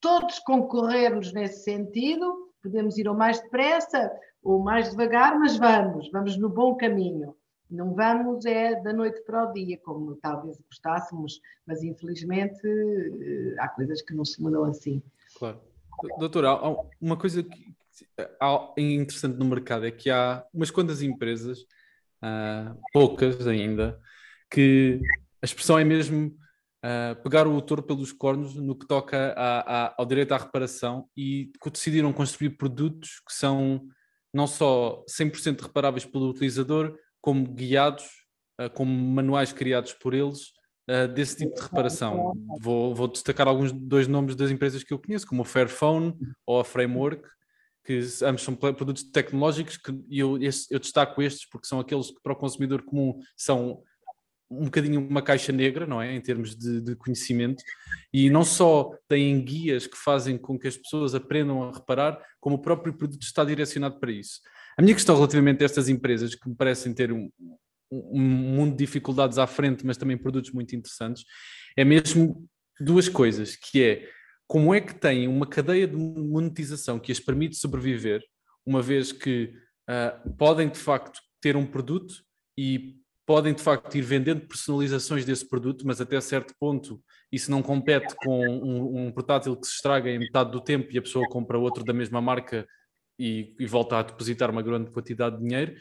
todos 0.00 0.40
concorrermos 0.40 1.32
nesse 1.32 1.62
sentido, 1.62 2.52
podemos 2.60 2.98
ir 2.98 3.08
ou 3.08 3.14
mais 3.14 3.40
depressa 3.40 4.10
ou 4.42 4.58
mais 4.58 4.90
devagar, 4.90 5.38
mas 5.38 5.56
vamos, 5.56 6.10
vamos 6.10 6.36
no 6.36 6.48
bom 6.48 6.76
caminho. 6.76 7.36
Não 7.70 7.94
vamos 7.94 8.44
é 8.46 8.80
da 8.82 8.92
noite 8.92 9.22
para 9.22 9.48
o 9.48 9.52
dia, 9.52 9.78
como 9.84 10.16
talvez 10.16 10.58
gostássemos, 10.68 11.40
mas 11.64 11.84
infelizmente 11.84 12.66
eh, 12.66 13.54
há 13.60 13.68
coisas 13.68 14.02
que 14.02 14.12
não 14.12 14.24
se 14.24 14.42
mudam 14.42 14.64
assim. 14.64 15.00
Claro. 15.38 15.60
Doutora, 16.18 16.58
uma 17.00 17.16
coisa 17.16 17.44
é 18.76 18.82
interessante 18.82 19.38
no 19.38 19.44
mercado 19.44 19.86
é 19.86 19.90
que 19.90 20.10
há 20.10 20.44
umas 20.52 20.70
quantas 20.70 21.02
empresas, 21.02 21.60
uh, 22.22 22.78
poucas 22.92 23.46
ainda, 23.46 23.98
que 24.50 25.00
a 25.42 25.46
expressão 25.46 25.78
é 25.78 25.84
mesmo 25.84 26.28
uh, 26.84 27.22
pegar 27.22 27.46
o 27.46 27.52
autor 27.52 27.82
pelos 27.82 28.12
cornos 28.12 28.54
no 28.54 28.76
que 28.76 28.86
toca 28.86 29.34
a, 29.36 29.86
a, 29.86 29.94
ao 29.98 30.06
direito 30.06 30.32
à 30.32 30.38
reparação 30.38 31.08
e 31.16 31.50
decidiram 31.72 32.12
construir 32.12 32.50
produtos 32.50 33.20
que 33.26 33.32
são 33.32 33.86
não 34.32 34.46
só 34.46 35.04
100% 35.08 35.60
reparáveis 35.60 36.04
pelo 36.04 36.28
utilizador, 36.28 36.96
como 37.20 37.46
guiados, 37.46 38.04
uh, 38.60 38.70
como 38.70 38.92
manuais 38.92 39.52
criados 39.52 39.92
por 39.92 40.14
eles 40.14 40.56
desse 41.14 41.36
tipo 41.36 41.54
de 41.54 41.60
reparação. 41.60 42.32
Vou, 42.62 42.94
vou, 42.94 43.08
destacar 43.08 43.46
alguns 43.46 43.70
dois 43.72 44.08
nomes 44.08 44.34
das 44.34 44.50
empresas 44.50 44.82
que 44.82 44.90
eu 44.90 44.98
conheço, 44.98 45.26
como 45.26 45.42
a 45.42 45.44
Fairphone 45.44 46.16
ou 46.46 46.58
a 46.58 46.64
Framework, 46.64 47.28
que 47.84 48.00
ambos 48.22 48.42
são 48.42 48.54
produtos 48.54 49.04
tecnológicos 49.04 49.76
que 49.76 49.90
eu, 50.10 50.38
eu 50.38 50.78
destaco 50.78 51.22
estes 51.22 51.48
porque 51.48 51.66
são 51.66 51.80
aqueles 51.80 52.10
que 52.10 52.20
para 52.22 52.32
o 52.32 52.36
consumidor 52.36 52.82
comum 52.82 53.18
são 53.36 53.82
um 54.50 54.64
bocadinho 54.64 55.06
uma 55.06 55.20
caixa 55.20 55.52
negra, 55.52 55.86
não 55.86 56.00
é? 56.00 56.14
Em 56.14 56.20
termos 56.20 56.56
de, 56.56 56.80
de, 56.80 56.96
conhecimento, 56.96 57.62
e 58.12 58.30
não 58.30 58.44
só 58.44 58.90
têm 59.06 59.42
guias 59.44 59.86
que 59.86 59.96
fazem 59.96 60.38
com 60.38 60.58
que 60.58 60.66
as 60.66 60.76
pessoas 60.76 61.14
aprendam 61.14 61.62
a 61.62 61.72
reparar, 61.72 62.18
como 62.40 62.56
o 62.56 62.58
próprio 62.58 62.94
produto 62.94 63.22
está 63.22 63.44
direcionado 63.44 63.98
para 64.00 64.10
isso. 64.10 64.40
A 64.76 64.82
minha 64.82 64.94
questão 64.94 65.14
relativamente 65.14 65.62
a 65.62 65.66
estas 65.66 65.88
empresas, 65.88 66.34
que 66.34 66.48
me 66.48 66.54
parecem 66.54 66.94
ter 66.94 67.12
um, 67.12 67.30
um 67.90 68.20
mundo 68.20 68.70
de 68.72 68.78
dificuldades 68.78 69.38
à 69.38 69.46
frente, 69.46 69.84
mas 69.84 69.98
também 69.98 70.16
produtos 70.16 70.50
muito 70.52 70.74
interessantes, 70.74 71.24
é 71.76 71.84
mesmo 71.84 72.48
duas 72.80 73.08
coisas, 73.08 73.54
que 73.54 73.82
é 73.82 74.08
como 74.48 74.74
é 74.74 74.80
que 74.80 74.94
têm 74.94 75.28
uma 75.28 75.46
cadeia 75.46 75.86
de 75.86 75.94
monetização 75.94 76.98
que 76.98 77.12
as 77.12 77.20
permite 77.20 77.56
sobreviver, 77.56 78.24
uma 78.64 78.80
vez 78.80 79.12
que 79.12 79.52
uh, 79.88 80.36
podem 80.36 80.68
de 80.70 80.78
facto 80.78 81.20
ter 81.40 81.54
um 81.54 81.66
produto 81.66 82.14
e 82.56 82.96
podem 83.26 83.52
de 83.52 83.62
facto 83.62 83.94
ir 83.94 84.00
vendendo 84.00 84.48
personalizações 84.48 85.22
desse 85.22 85.46
produto, 85.46 85.86
mas 85.86 86.00
até 86.00 86.18
certo 86.18 86.54
ponto 86.58 86.98
isso 87.30 87.50
não 87.50 87.62
compete 87.62 88.16
com 88.16 88.40
um, 88.48 89.06
um, 89.06 89.12
portátil 89.12 89.54
que 89.54 89.66
se 89.66 89.74
estraga 89.74 90.08
em 90.08 90.18
metade 90.18 90.50
do 90.50 90.62
tempo 90.62 90.88
e 90.90 90.96
a 90.96 91.02
pessoa 91.02 91.28
compra 91.28 91.58
outro 91.58 91.84
da 91.84 91.92
mesma 91.92 92.22
marca 92.22 92.66
e, 93.18 93.54
e 93.60 93.66
volta 93.66 93.98
a 93.98 94.02
depositar 94.02 94.50
uma 94.50 94.62
grande 94.62 94.90
quantidade 94.90 95.36
de 95.36 95.42
dinheiro. 95.42 95.74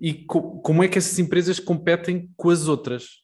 E 0.00 0.14
co 0.24 0.62
como 0.62 0.82
é 0.82 0.88
que 0.88 0.96
essas 0.96 1.18
empresas 1.18 1.60
competem 1.60 2.32
com 2.36 2.48
as 2.48 2.68
outras? 2.68 3.22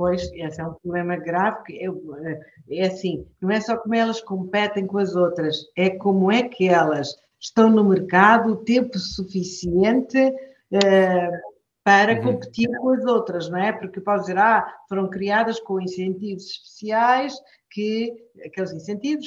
Pois, 0.00 0.32
esse 0.32 0.58
é 0.58 0.64
um 0.64 0.72
problema 0.72 1.14
grave, 1.14 1.62
que 1.62 1.86
é 2.70 2.86
assim, 2.86 3.26
não 3.38 3.50
é 3.50 3.60
só 3.60 3.76
como 3.76 3.94
elas 3.94 4.22
competem 4.22 4.86
com 4.86 4.96
as 4.96 5.14
outras, 5.14 5.58
é 5.76 5.90
como 5.90 6.32
é 6.32 6.42
que 6.42 6.66
elas 6.66 7.14
estão 7.38 7.68
no 7.68 7.84
mercado 7.84 8.52
o 8.52 8.64
tempo 8.64 8.98
suficiente 8.98 10.18
uh, 10.18 11.50
para 11.84 12.14
uhum. 12.14 12.32
competir 12.32 12.74
com 12.78 12.88
as 12.94 13.04
outras, 13.04 13.50
não 13.50 13.58
é? 13.58 13.72
Porque 13.72 14.00
pode 14.00 14.22
dizer, 14.22 14.38
ah, 14.38 14.74
foram 14.88 15.06
criadas 15.06 15.60
com 15.60 15.78
incentivos 15.78 16.46
especiais, 16.46 17.34
que 17.70 18.10
aqueles 18.42 18.72
incentivos, 18.72 19.26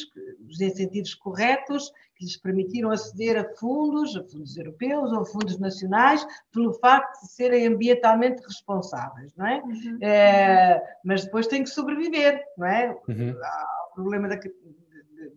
os 0.49 0.59
incentivos 0.59 1.13
corretos, 1.13 1.91
que 2.23 2.25
lhes 2.25 2.37
permitiram 2.37 2.91
aceder 2.91 3.37
a 3.37 3.55
fundos, 3.55 4.15
a 4.15 4.23
fundos 4.23 4.57
europeus 4.57 5.11
ou 5.11 5.21
a 5.21 5.25
fundos 5.25 5.59
nacionais, 5.59 6.25
pelo 6.51 6.73
facto 6.73 7.21
de 7.21 7.31
serem 7.31 7.67
ambientalmente 7.67 8.41
responsáveis, 8.43 9.33
não 9.35 9.45
é? 9.45 9.61
Uhum. 9.61 9.97
é 10.01 10.81
mas 11.03 11.25
depois 11.25 11.47
têm 11.47 11.63
que 11.63 11.69
sobreviver, 11.69 12.41
não 12.57 12.67
é? 12.67 12.97
Uhum. 13.07 13.35
Há 13.43 13.87
o 13.91 13.95
problema 13.95 14.29
de, 14.29 14.39
de, 14.39 14.49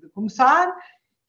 de 0.00 0.08
começar 0.14 0.74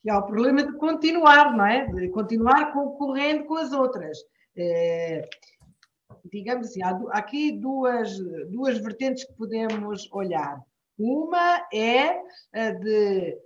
e 0.05 0.09
há 0.09 0.19
o 0.19 0.25
problema 0.25 0.63
de 0.63 0.73
continuar, 0.77 1.55
não 1.55 1.65
é? 1.65 1.85
De 1.87 2.09
continuar 2.09 2.71
concorrendo 2.71 3.45
com 3.45 3.55
as 3.55 3.71
outras. 3.71 4.17
É, 4.55 5.27
digamos 6.31 6.67
assim, 6.67 6.83
há 6.83 6.97
aqui 7.11 7.51
duas, 7.51 8.17
duas 8.49 8.77
vertentes 8.77 9.25
que 9.25 9.33
podemos 9.33 10.09
olhar. 10.11 10.59
Uma 10.97 11.67
é 11.73 12.19
a 12.53 12.71
de, 12.71 13.37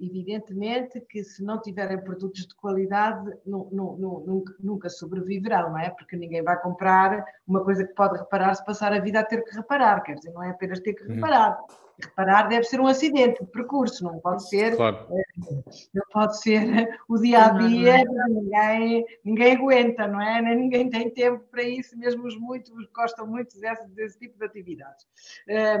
evidentemente, 0.00 1.00
que 1.00 1.22
se 1.24 1.42
não 1.42 1.60
tiverem 1.60 2.02
produtos 2.02 2.46
de 2.46 2.54
qualidade, 2.54 3.30
não, 3.44 3.68
não, 3.70 3.96
nunca, 3.96 4.54
nunca 4.60 4.88
sobreviverão, 4.88 5.70
não 5.70 5.78
é? 5.78 5.90
Porque 5.90 6.16
ninguém 6.16 6.42
vai 6.42 6.60
comprar 6.60 7.24
uma 7.46 7.64
coisa 7.64 7.84
que 7.86 7.94
pode 7.94 8.18
reparar 8.18 8.54
se 8.54 8.64
passar 8.64 8.92
a 8.92 9.00
vida 9.00 9.20
a 9.20 9.24
ter 9.24 9.42
que 9.42 9.54
reparar, 9.54 10.00
quer 10.02 10.14
dizer, 10.14 10.32
não 10.32 10.42
é 10.42 10.50
apenas 10.50 10.80
ter 10.80 10.94
que 10.94 11.04
uhum. 11.04 11.14
reparar. 11.14 11.58
Uhum 11.60 11.88
reparar 12.00 12.48
deve 12.48 12.64
ser 12.64 12.80
um 12.80 12.86
acidente 12.86 13.44
de 13.44 13.50
percurso, 13.50 14.04
não 14.04 14.18
pode 14.20 14.48
ser, 14.48 14.76
claro. 14.76 15.06
Eh, 15.10 15.70
não 15.92 16.04
pode 16.12 16.40
ser 16.40 16.62
o 17.08 17.18
dia 17.18 17.46
a 17.46 17.48
dia, 17.50 18.04
ninguém, 18.28 19.04
ninguém 19.24 19.56
aguenta, 19.56 20.06
não 20.06 20.20
é? 20.20 20.40
Nem 20.40 20.56
ninguém 20.56 20.88
tem 20.88 21.10
tempo 21.10 21.44
para 21.50 21.62
isso, 21.62 21.98
mesmo 21.98 22.26
os 22.26 22.38
muitos 22.38 22.70
gostam 22.94 23.26
muito 23.26 23.58
desse, 23.58 23.88
desse 23.88 24.18
tipo 24.18 24.38
de 24.38 24.44
atividades. 24.44 25.06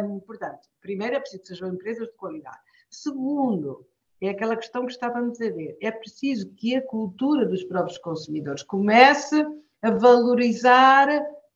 Um, 0.02 0.18
portanto, 0.20 0.68
primeiro 0.80 1.16
é 1.16 1.20
preciso 1.20 1.42
que 1.42 1.48
sejam 1.48 1.72
empresas 1.72 2.08
de 2.08 2.14
qualidade. 2.14 2.58
Segundo, 2.90 3.86
é 4.20 4.30
aquela 4.30 4.56
questão 4.56 4.84
que 4.84 4.92
estávamos 4.92 5.40
a 5.40 5.50
ver, 5.50 5.76
é 5.80 5.90
preciso 5.90 6.52
que 6.54 6.74
a 6.76 6.82
cultura 6.82 7.46
dos 7.46 7.64
próprios 7.64 7.98
consumidores 7.98 8.62
comece 8.62 9.46
a 9.82 9.90
valorizar 9.90 11.08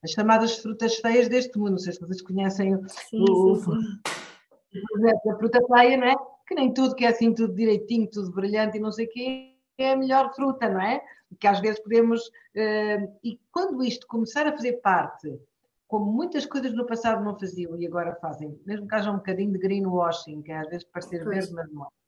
as 0.03 0.11
chamadas 0.11 0.59
frutas 0.59 0.96
feias 0.96 1.29
deste 1.29 1.59
mundo. 1.59 1.72
Não 1.72 1.79
sei 1.79 1.92
se 1.92 2.01
vocês 2.01 2.22
conhecem 2.22 2.77
sim, 2.88 3.25
o, 3.29 3.57
sim, 3.57 3.70
sim 4.72 5.31
a 5.31 5.37
fruta 5.37 5.61
feia, 5.66 5.96
não 5.96 6.07
é? 6.07 6.16
Que 6.46 6.55
nem 6.55 6.72
tudo 6.72 6.94
que 6.94 7.05
é 7.05 7.09
assim, 7.09 7.33
tudo 7.35 7.55
direitinho, 7.55 8.09
tudo 8.11 8.33
brilhante 8.33 8.77
e 8.77 8.81
não 8.81 8.90
sei 8.90 9.07
o 9.07 9.11
quê, 9.11 9.57
é 9.79 9.92
a 9.92 9.96
melhor 9.96 10.35
fruta, 10.35 10.68
não 10.68 10.81
é? 10.81 11.03
Que 11.38 11.46
às 11.46 11.61
vezes 11.61 11.81
podemos. 11.81 12.20
Uh, 12.55 13.09
e 13.22 13.40
quando 13.51 13.83
isto 13.83 14.07
começar 14.07 14.46
a 14.46 14.53
fazer 14.53 14.75
parte, 14.81 15.38
como 15.87 16.11
muitas 16.11 16.46
coisas 16.46 16.72
no 16.75 16.87
passado 16.87 17.25
não 17.25 17.38
faziam 17.38 17.77
e 17.77 17.87
agora 17.87 18.16
fazem, 18.16 18.59
mesmo 18.66 18.88
que 18.88 18.94
haja 18.94 19.11
um 19.11 19.16
bocadinho 19.16 19.53
de 19.53 19.59
greenwashing, 19.59 20.42
que 20.42 20.51
é 20.51 20.59
às 20.59 20.68
vezes 20.68 20.85
parecer 20.85 21.25
verde, 21.25 21.53
mas 21.53 21.70
não 21.72 21.85
é. 21.85 22.01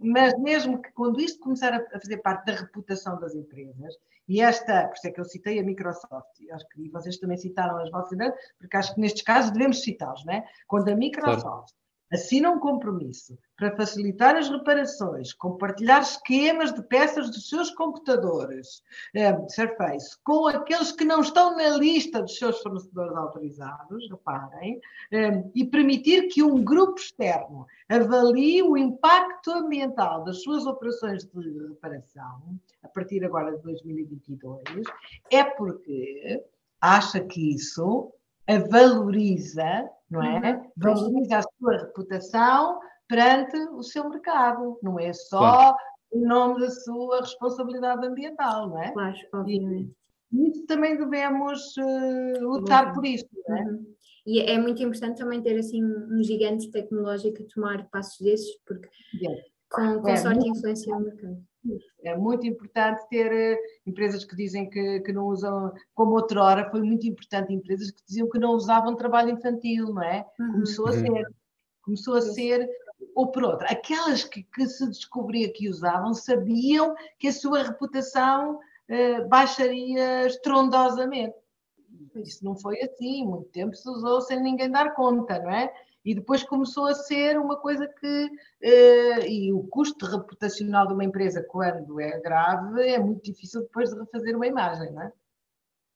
Mas 0.00 0.38
mesmo 0.38 0.80
que 0.80 0.92
quando 0.92 1.20
isto 1.20 1.40
começar 1.40 1.72
a 1.72 2.00
fazer 2.00 2.18
parte 2.18 2.46
da 2.46 2.60
reputação 2.60 3.18
das 3.18 3.34
empresas, 3.34 3.94
e 4.26 4.40
esta, 4.40 4.88
por 4.88 4.96
isso 4.96 5.06
é 5.06 5.10
que 5.10 5.20
eu 5.20 5.24
citei 5.24 5.60
a 5.60 5.62
Microsoft, 5.62 6.40
acho 6.50 6.68
que 6.70 6.88
vocês 6.88 7.18
também 7.18 7.36
citaram 7.36 7.76
as 7.78 7.90
vossas 7.90 8.18
porque 8.58 8.76
acho 8.76 8.94
que 8.94 9.00
nestes 9.00 9.22
casos 9.22 9.50
devemos 9.50 9.82
citá-los, 9.82 10.24
né? 10.24 10.44
Quando 10.66 10.88
a 10.88 10.96
Microsoft 10.96 11.42
claro 11.42 11.83
assina 12.12 12.50
um 12.50 12.58
compromisso 12.58 13.36
para 13.56 13.74
facilitar 13.76 14.36
as 14.36 14.48
reparações, 14.48 15.32
compartilhar 15.32 16.00
esquemas 16.00 16.72
de 16.72 16.82
peças 16.82 17.30
dos 17.30 17.48
seus 17.48 17.70
computadores 17.70 18.82
eh, 19.14 19.36
Surface 19.48 20.16
com 20.24 20.48
aqueles 20.48 20.92
que 20.92 21.04
não 21.04 21.20
estão 21.20 21.56
na 21.56 21.70
lista 21.70 22.20
dos 22.20 22.36
seus 22.36 22.60
fornecedores 22.60 23.16
autorizados, 23.16 24.10
reparem, 24.10 24.80
eh, 25.12 25.44
e 25.54 25.64
permitir 25.64 26.28
que 26.28 26.42
um 26.42 26.64
grupo 26.64 26.98
externo 26.98 27.66
avalie 27.88 28.62
o 28.62 28.76
impacto 28.76 29.50
ambiental 29.52 30.24
das 30.24 30.42
suas 30.42 30.66
operações 30.66 31.24
de 31.24 31.68
reparação, 31.68 32.58
a 32.82 32.88
partir 32.88 33.24
agora 33.24 33.56
de 33.56 33.62
2022, 33.62 34.62
é 35.30 35.44
porque 35.44 36.44
acha 36.80 37.20
que 37.20 37.54
isso 37.54 38.12
a 38.46 38.58
valoriza 38.58 39.88
não 40.14 40.22
é? 40.22 40.54
Uhum. 40.54 40.70
Valoriza 40.76 41.38
a 41.38 41.42
sua 41.42 41.76
reputação 41.78 42.80
perante 43.08 43.56
o 43.56 43.82
seu 43.82 44.08
mercado, 44.08 44.78
não 44.82 44.98
é 44.98 45.12
só 45.12 45.38
claro. 45.38 45.76
em 46.12 46.22
nome 46.22 46.60
da 46.60 46.70
sua 46.70 47.20
responsabilidade 47.20 48.06
ambiental, 48.06 48.68
não 48.68 48.82
é? 48.82 48.92
Claro, 48.92 49.16
obviamente. 49.34 49.92
E 50.32 50.50
isso 50.50 50.66
também 50.66 50.96
devemos 50.96 51.76
uh, 51.76 52.40
lutar 52.40 52.88
uhum. 52.88 52.94
por 52.94 53.06
isso, 53.06 53.26
não 53.48 53.56
é? 53.56 53.62
Uhum. 53.62 53.94
E 54.26 54.40
é 54.40 54.58
muito 54.58 54.82
importante 54.82 55.18
também 55.18 55.42
ter 55.42 55.58
assim 55.58 55.84
um 55.84 56.22
gigante 56.22 56.70
tecnológico 56.70 57.42
a 57.42 57.46
tomar 57.54 57.90
passos 57.90 58.18
desses, 58.20 58.56
porque 58.66 58.88
yeah. 59.20 59.42
com, 59.70 60.00
com 60.00 60.08
é, 60.08 60.16
sorte 60.16 60.40
muito... 60.40 60.56
influencia 60.58 60.96
o 60.96 61.00
mercado. 61.00 61.44
É 62.02 62.16
muito 62.16 62.46
importante 62.46 63.06
ter 63.08 63.30
uh, 63.32 63.58
empresas 63.86 64.24
que 64.24 64.36
dizem 64.36 64.68
que, 64.68 65.00
que 65.00 65.12
não 65.12 65.26
usam, 65.26 65.72
como 65.94 66.12
outrora, 66.12 66.70
foi 66.70 66.82
muito 66.82 67.06
importante 67.06 67.52
empresas 67.52 67.90
que 67.90 68.04
diziam 68.06 68.28
que 68.28 68.38
não 68.38 68.52
usavam 68.52 68.96
trabalho 68.96 69.30
infantil, 69.30 69.86
não 69.86 70.02
é? 70.02 70.26
Uhum. 70.38 70.52
Começou 70.52 70.86
a 70.86 70.90
uhum. 70.90 71.00
ser. 71.00 71.34
Começou 71.82 72.14
a 72.14 72.22
ser, 72.22 72.68
ou 73.14 73.30
por 73.30 73.44
outra, 73.44 73.68
aquelas 73.68 74.24
que, 74.24 74.42
que 74.42 74.66
se 74.66 74.86
descobria 74.88 75.52
que 75.52 75.68
usavam 75.68 76.14
sabiam 76.14 76.94
que 77.18 77.28
a 77.28 77.32
sua 77.32 77.62
reputação 77.62 78.54
uh, 78.56 79.28
baixaria 79.28 80.26
estrondosamente. 80.26 81.34
Isso 82.16 82.44
não 82.44 82.56
foi 82.56 82.80
assim, 82.80 83.26
muito 83.26 83.48
tempo 83.50 83.74
se 83.74 83.88
usou 83.88 84.20
sem 84.20 84.40
ninguém 84.40 84.70
dar 84.70 84.94
conta, 84.94 85.38
não 85.38 85.50
é? 85.50 85.72
E 86.04 86.14
depois 86.14 86.42
começou 86.42 86.86
a 86.86 86.94
ser 86.94 87.38
uma 87.38 87.56
coisa 87.56 87.86
que. 87.86 88.26
Uh, 88.62 89.26
e 89.26 89.52
o 89.52 89.62
custo 89.64 90.04
reputacional 90.04 90.86
de 90.86 90.94
uma 90.94 91.04
empresa, 91.04 91.44
quando 91.48 92.00
é 92.00 92.20
grave, 92.20 92.82
é 92.82 92.98
muito 92.98 93.22
difícil 93.22 93.62
depois 93.62 93.90
de 93.90 93.98
refazer 93.98 94.36
uma 94.36 94.46
imagem, 94.46 94.92
não 94.92 95.02
é? 95.02 95.12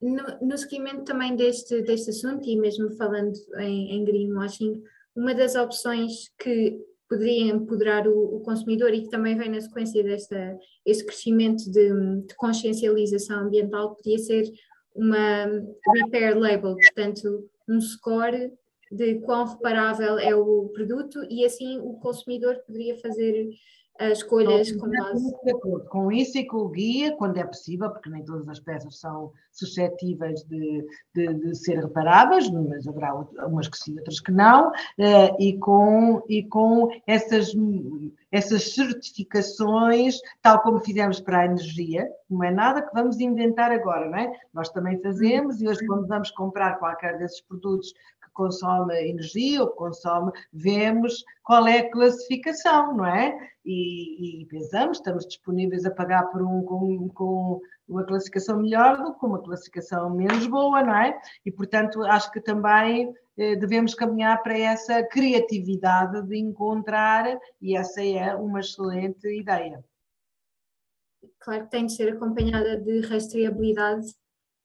No, 0.01 0.49
no 0.49 0.57
seguimento 0.57 1.05
também 1.05 1.35
deste, 1.35 1.83
deste 1.83 2.11
assunto, 2.11 2.49
e 2.49 2.57
mesmo 2.57 2.91
falando 2.97 3.33
em, 3.59 3.97
em 3.97 4.05
greenwashing, 4.05 4.83
uma 5.15 5.35
das 5.35 5.57
opções 5.57 6.31
que 6.39 6.81
poderia 7.09 7.53
empoderar 7.53 8.07
o, 8.07 8.37
o, 8.37 8.41
consumidor 8.41 8.93
e 8.93 9.03
que 9.03 9.09
também 9.09 9.37
vem 9.37 9.49
na 9.49 9.61
sequência 9.61 10.05
desta 10.05 10.59
esse 10.85 11.05
crescimento 11.05 11.71
de, 11.71 11.91
de 12.27 12.35
consciencialização 12.37 13.41
ambiental 13.41 13.97
poderia 13.97 14.19
ser 14.19 14.45
uma 14.95 15.47
repair 15.95 16.39
label, 16.39 16.77
portanto 16.77 17.49
um 17.69 17.81
score 17.81 18.53
de 18.91 19.21
quão 19.21 19.47
reparável 19.47 20.19
é 20.19 20.35
o 20.35 20.69
produto 20.75 21.21
e 21.29 21.45
assim 21.45 21.79
o 21.81 21.95
consumidor 21.95 22.57
poderia 22.67 22.97
fazer 22.99 23.51
as 23.99 24.19
escolhas 24.19 24.71
com 24.73 24.89
base. 24.89 25.35
Com 25.89 26.13
isso 26.13 26.39
e 26.39 26.47
com 26.47 26.59
o 26.59 26.69
guia, 26.69 27.17
quando 27.17 27.37
é 27.37 27.45
possível, 27.45 27.91
porque 27.91 28.09
nem 28.09 28.25
todas 28.25 28.49
as 28.49 28.61
peças 28.61 29.01
são 29.01 29.33
suscetíveis 29.53 30.45
de, 30.45 30.87
de, 31.13 31.35
de 31.35 31.55
ser 31.57 31.81
reparáveis, 31.81 32.49
mas 32.49 32.87
haverá 32.87 33.13
umas 33.47 33.67
que 33.67 33.77
sim, 33.77 33.97
outras 33.99 34.21
que 34.21 34.31
não, 34.31 34.71
eh, 34.99 35.35
e 35.41 35.59
com, 35.59 36.23
e 36.29 36.45
com 36.45 36.89
essas, 37.07 37.53
essas 38.31 38.73
certificações, 38.73 40.21
tal 40.41 40.63
como 40.63 40.79
fizemos 40.79 41.21
para 41.21 41.41
a 41.41 41.47
energia, 41.47 42.09
não 42.31 42.45
é 42.45 42.53
nada 42.53 42.83
que 42.83 42.95
vamos 42.95 43.19
inventar 43.19 43.73
agora, 43.73 44.09
não 44.09 44.19
é? 44.19 44.33
Nós 44.55 44.69
também 44.69 45.01
fazemos, 45.01 45.61
e 45.61 45.67
hoje, 45.67 45.85
quando 45.87 46.07
vamos 46.07 46.31
comprar 46.31 46.79
qualquer 46.79 47.19
desses 47.19 47.41
produtos 47.41 47.93
consome 48.39 48.95
energia 48.95 49.61
ou 49.61 49.69
consome, 49.71 50.31
vemos 50.53 51.25
qual 51.43 51.67
é 51.67 51.81
a 51.81 51.91
classificação, 51.91 52.97
não 52.97 53.05
é? 53.05 53.37
E, 53.65 54.43
e 54.43 54.47
pensamos, 54.47 54.99
estamos 54.99 55.27
disponíveis 55.27 55.85
a 55.85 55.91
pagar 55.91 56.31
por 56.31 56.41
um 56.41 56.63
com, 56.63 57.09
com 57.09 57.61
uma 57.89 58.05
classificação 58.05 58.63
melhor 58.63 58.97
do 58.97 59.19
que 59.19 59.27
uma 59.27 59.43
classificação 59.43 60.09
menos 60.11 60.47
boa, 60.47 60.85
não 60.85 60.95
é? 60.95 61.21
E, 61.45 61.51
portanto, 61.51 62.01
acho 62.05 62.31
que 62.31 62.41
também 62.41 63.13
eh, 63.37 63.57
devemos 63.57 63.93
caminhar 63.93 64.41
para 64.41 64.57
essa 64.57 65.03
criatividade 65.03 66.23
de 66.29 66.39
encontrar, 66.39 67.39
e 67.61 67.77
essa 67.77 68.05
é 68.05 68.37
uma 68.37 68.61
excelente 68.61 69.27
ideia. 69.29 69.85
Claro 71.41 71.65
que 71.65 71.71
tem 71.71 71.87
de 71.87 71.93
ser 71.93 72.13
acompanhada 72.13 72.77
de 72.77 73.01
rastreabilidade 73.01 74.07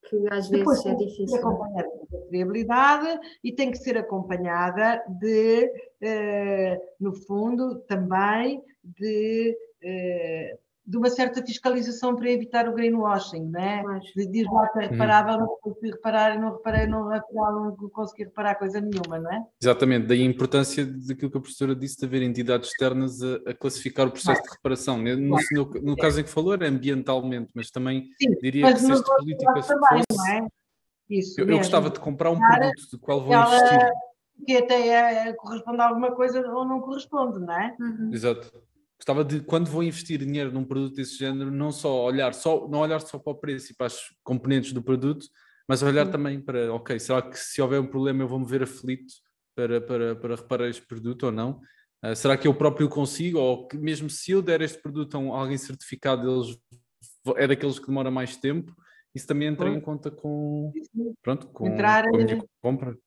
que 0.07 0.17
às 0.29 0.49
vezes 0.49 0.49
Depois, 0.49 0.85
é 0.85 0.95
difícil. 0.95 1.37
Acompanhada 1.37 1.89
de 2.21 2.29
viabilidade 2.29 3.19
e 3.43 3.51
tem 3.51 3.71
que 3.71 3.77
ser 3.77 3.97
acompanhada 3.97 5.03
de, 5.07 5.71
eh, 6.01 6.81
no 6.99 7.13
fundo, 7.13 7.79
também 7.87 8.61
de 8.83 9.57
eh, 9.81 10.57
de 10.85 10.97
uma 10.97 11.09
certa 11.09 11.41
fiscalização 11.41 12.13
para 12.15 12.29
evitar 12.29 12.67
o 12.67 12.73
greenwashing, 12.73 13.45
não 13.45 13.59
é? 13.59 13.83
De 14.15 14.27
diz 14.27 14.45
lá 14.51 14.67
que 14.67 14.79
é 14.79 14.87
reparável, 14.87 15.39
não 15.39 15.57
consegui 15.61 15.91
reparar, 15.91 16.39
não 16.39 16.51
reparei, 16.51 16.87
não, 16.87 17.09
afinal 17.09 17.53
não 17.79 17.89
consegui 17.89 18.25
reparar 18.25 18.55
coisa 18.55 18.81
nenhuma, 18.81 19.17
não 19.17 19.31
é? 19.31 19.41
Exatamente, 19.61 20.07
daí 20.07 20.21
a 20.21 20.25
importância 20.25 20.85
daquilo 20.85 21.31
que 21.31 21.37
a 21.37 21.41
professora 21.41 21.73
disse 21.73 21.99
de 21.99 22.05
haver 22.05 22.21
entidades 22.21 22.69
externas 22.69 23.21
a, 23.23 23.51
a 23.51 23.53
classificar 23.53 24.07
o 24.07 24.11
processo 24.11 24.43
de 24.43 24.49
reparação. 24.49 24.97
No, 24.97 25.15
no, 25.15 25.69
no, 25.81 25.95
caso 25.95 26.19
em 26.19 26.23
que 26.23 26.29
falou 26.29 26.53
era 26.53 26.67
ambientalmente, 26.67 27.51
mas 27.55 27.71
também 27.71 28.09
Sim, 28.21 28.35
diria 28.41 28.63
mas 28.63 28.81
que 28.81 28.85
se 28.85 28.91
esta 28.91 29.15
política 29.15 29.61
se 29.61 29.73
fosse... 29.73 30.05
Não 30.11 30.27
é? 30.27 30.47
Isso 31.09 31.39
eu, 31.39 31.47
eu 31.47 31.57
gostava 31.57 31.89
de 31.89 31.99
comprar 31.99 32.31
um 32.31 32.39
produto 32.39 32.89
de 32.91 32.97
qual 32.97 33.21
vou 33.21 33.33
ela, 33.33 33.55
investir. 33.55 33.91
Que 34.45 34.57
até 34.57 34.87
é, 35.29 35.33
corresponde 35.33 35.81
a 35.81 35.87
alguma 35.87 36.15
coisa 36.15 36.39
ou 36.51 36.65
não 36.65 36.81
corresponde, 36.81 37.39
não 37.39 37.53
é? 37.53 37.75
Uhum. 37.79 38.11
Exato 38.13 38.51
gostava 39.03 39.25
de 39.25 39.41
quando 39.41 39.69
vou 39.69 39.83
investir 39.83 40.19
dinheiro 40.19 40.51
num 40.51 40.63
produto 40.63 40.95
desse 40.95 41.17
género 41.17 41.51
não 41.51 41.71
só 41.71 42.05
olhar 42.05 42.33
só 42.33 42.67
não 42.69 42.79
olhar 42.79 43.01
só 43.01 43.19
para 43.19 43.33
o 43.33 43.35
preço 43.35 43.71
e 43.71 43.75
para 43.75 43.87
as 43.87 43.99
componentes 44.23 44.71
do 44.71 44.81
produto 44.81 45.27
mas 45.67 45.83
olhar 45.83 46.09
também 46.09 46.39
para 46.39 46.73
ok 46.73 46.97
será 46.99 47.21
que 47.21 47.37
se 47.37 47.61
houver 47.61 47.81
um 47.81 47.87
problema 47.87 48.23
eu 48.23 48.27
vou 48.27 48.39
me 48.39 48.45
ver 48.45 48.63
aflito 48.63 49.13
para, 49.53 49.81
para, 49.81 50.15
para 50.15 50.35
reparar 50.35 50.69
este 50.69 50.85
produto 50.85 51.23
ou 51.23 51.31
não 51.33 51.59
uh, 52.05 52.15
será 52.15 52.37
que 52.37 52.47
eu 52.47 52.53
próprio 52.53 52.87
consigo 52.87 53.39
ou 53.39 53.67
que 53.67 53.77
mesmo 53.77 54.09
se 54.09 54.31
eu 54.31 54.41
der 54.41 54.61
este 54.61 54.81
produto 54.81 55.17
a 55.17 55.37
alguém 55.37 55.57
certificado 55.57 56.29
eles 56.31 56.57
é 57.35 57.45
daqueles 57.45 57.79
que 57.79 57.87
demora 57.87 58.09
mais 58.09 58.37
tempo 58.37 58.73
isso 59.13 59.27
também 59.27 59.47
entra 59.47 59.69
em 59.69 59.79
conta 59.79 60.09
com 60.09 60.71
pronto 61.21 61.47
com, 61.47 61.67
Entrar, 61.67 62.09
com 62.09 62.15
a 62.15 62.19
minha 62.19 62.43
compra. 62.61 62.97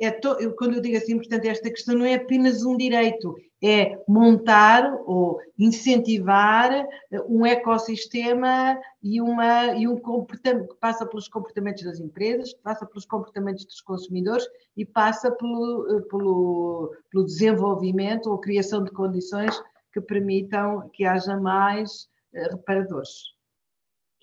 é 0.00 0.10
to, 0.10 0.36
eu, 0.40 0.54
quando 0.56 0.74
eu 0.74 0.80
digo 0.80 0.96
assim, 0.96 1.16
portanto, 1.16 1.44
esta 1.44 1.70
questão 1.70 1.94
não 1.94 2.06
é 2.06 2.14
apenas 2.14 2.64
um 2.64 2.76
direito, 2.76 3.36
é 3.62 3.98
montar 4.08 4.94
ou 5.06 5.40
incentivar 5.58 6.70
eh, 6.72 7.20
um 7.28 7.46
ecossistema 7.46 8.78
e, 9.02 9.20
uma, 9.20 9.74
e 9.74 9.88
um 9.88 9.98
comportamento 9.98 10.68
que 10.68 10.80
passa 10.80 11.06
pelos 11.06 11.28
comportamentos 11.28 11.82
das 11.82 12.00
empresas, 12.00 12.52
que 12.52 12.60
passa 12.60 12.86
pelos 12.86 13.06
comportamentos 13.06 13.64
dos 13.64 13.80
consumidores 13.80 14.46
e 14.76 14.84
passa 14.84 15.30
pelo, 15.30 15.96
eh, 15.96 16.02
pelo, 16.10 16.94
pelo 17.10 17.24
desenvolvimento 17.24 18.30
ou 18.30 18.38
criação 18.38 18.82
de 18.84 18.90
condições 18.90 19.62
que 19.92 20.00
permitam 20.00 20.90
que 20.92 21.04
haja 21.04 21.38
mais 21.38 22.08
eh, 22.34 22.48
reparadores. 22.50 23.33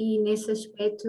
E 0.01 0.17
nesse 0.17 0.49
aspecto, 0.49 1.07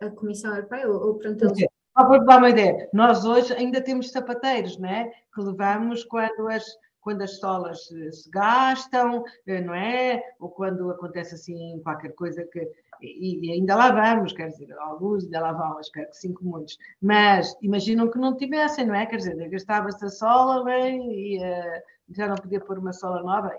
a 0.00 0.10
Comissão 0.10 0.52
Europeia, 0.52 0.90
ou, 0.90 1.00
ou 1.00 1.14
pronto, 1.14 1.44
eles 1.44 1.64
só 1.96 2.04
para 2.04 2.24
dar 2.24 2.38
uma 2.38 2.50
ideia, 2.50 2.90
nós 2.92 3.24
hoje 3.24 3.52
ainda 3.52 3.80
temos 3.80 4.10
sapateiros, 4.10 4.76
não 4.78 4.88
é? 4.88 5.08
Que 5.32 5.40
levamos 5.40 6.02
quando 6.02 6.48
as, 6.48 6.64
quando 7.00 7.22
as 7.22 7.38
solas 7.38 7.86
se 7.86 8.28
gastam, 8.28 9.22
eh, 9.46 9.60
não 9.60 9.72
é? 9.72 10.20
Ou 10.40 10.50
quando 10.50 10.90
acontece 10.90 11.36
assim 11.36 11.80
qualquer 11.84 12.12
coisa 12.14 12.44
que. 12.52 12.68
E, 13.00 13.52
ainda 13.52 13.76
lá 13.76 13.92
vamos, 13.92 14.32
quer 14.32 14.48
dizer, 14.48 14.72
alguns 14.76 15.22
ainda 15.24 15.40
lá 15.40 15.52
vão, 15.52 15.78
espero 15.78 16.08
que 16.08 16.16
cinco 16.16 16.44
muitos. 16.44 16.76
Mas 17.00 17.56
imaginam 17.62 18.10
que 18.10 18.18
não 18.18 18.36
tivessem, 18.36 18.86
não 18.86 18.94
é? 18.96 19.06
Quer 19.06 19.18
dizer, 19.18 19.48
gastava-se 19.48 20.04
a 20.04 20.08
sola 20.08 20.64
bem, 20.64 21.12
e 21.12 21.38
uh, 21.38 21.82
já 22.08 22.26
não 22.26 22.34
podia 22.34 22.60
pôr 22.60 22.78
uma 22.78 22.92
sola 22.92 23.22
nova. 23.22 23.54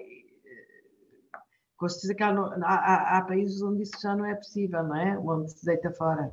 Com 1.78 1.88
certeza 1.88 2.16
que 2.16 2.24
há, 2.24 2.30
há, 2.32 3.18
há, 3.18 3.22
países 3.22 3.62
onde 3.62 3.84
isso 3.84 4.02
já 4.02 4.16
não 4.16 4.26
é 4.26 4.36
possível, 4.36 4.84
não 4.84 4.96
é? 4.96 5.18
Onde 5.20 5.52
se 5.52 5.66
deita 5.66 5.92
fora. 5.92 6.32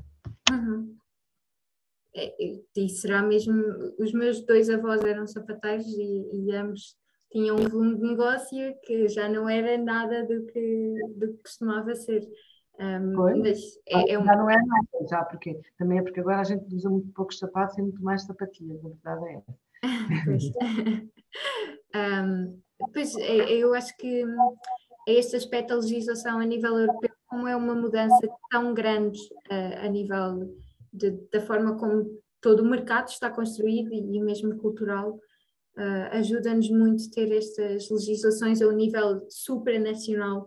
Uhum. 0.51 0.97
É, 2.17 2.27
é, 2.27 2.61
e 2.77 2.89
será 2.89 3.23
mesmo. 3.23 3.55
Os 3.99 4.13
meus 4.13 4.45
dois 4.47 4.71
avós 4.71 5.03
eram 5.05 5.27
sapateiros 5.27 5.87
e, 5.87 6.47
e 6.47 6.55
ambos 6.55 6.97
tinham 7.31 7.57
um 7.57 7.69
volume 7.69 7.97
de 7.97 8.03
negócio 8.03 8.75
que 8.85 9.09
já 9.09 9.29
não 9.29 9.49
era 9.49 9.77
nada 9.77 10.25
do 10.25 10.47
que, 10.47 10.95
do 11.17 11.33
que 11.33 11.43
costumava 11.43 11.95
ser. 11.97 12.23
Um, 12.79 13.41
mas 13.41 13.61
é, 13.87 14.13
é 14.13 14.19
um... 14.19 14.25
Já 14.25 14.37
não 14.37 14.51
é 14.51 14.57
nada, 14.57 15.09
já 15.09 15.25
porque 15.25 15.61
também 15.77 15.99
é 15.99 16.03
porque 16.03 16.21
agora 16.21 16.41
a 16.41 16.45
gente 16.45 16.75
usa 16.75 16.91
muito 16.91 17.13
poucos 17.13 17.39
sapatos 17.39 17.77
e 17.79 17.83
muito 17.83 18.03
mais 18.03 18.25
sapatilhas, 18.25 18.85
a 18.85 18.89
verdade 18.89 19.25
é 19.29 19.43
um, 22.15 22.63
pois 22.93 23.17
é, 23.17 23.53
eu 23.53 23.75
acho 23.75 23.97
que 23.97 24.25
da 25.67 25.77
legislação 25.77 26.39
a 26.39 26.45
nível 26.45 26.79
europeu, 26.79 27.11
como 27.27 27.49
é 27.49 27.57
uma 27.57 27.75
mudança 27.75 28.29
tão 28.51 28.73
grande 28.73 29.21
uh, 29.51 29.85
a 29.85 29.89
nível 29.89 30.55
de, 30.93 31.11
da 31.33 31.41
forma 31.41 31.77
como 31.77 32.23
todo 32.41 32.61
o 32.61 32.67
mercado 32.67 33.09
está 33.09 33.31
construído 33.31 33.93
e, 33.93 34.17
e 34.17 34.21
mesmo 34.21 34.57
cultural, 34.59 35.19
uh, 35.77 36.09
ajuda-nos 36.13 36.71
muito 36.71 37.11
ter 37.11 37.33
estas 37.33 37.91
legislações 37.91 38.63
a 38.63 38.69
um 38.69 38.73
nível 38.73 39.27
supranacional. 39.29 40.47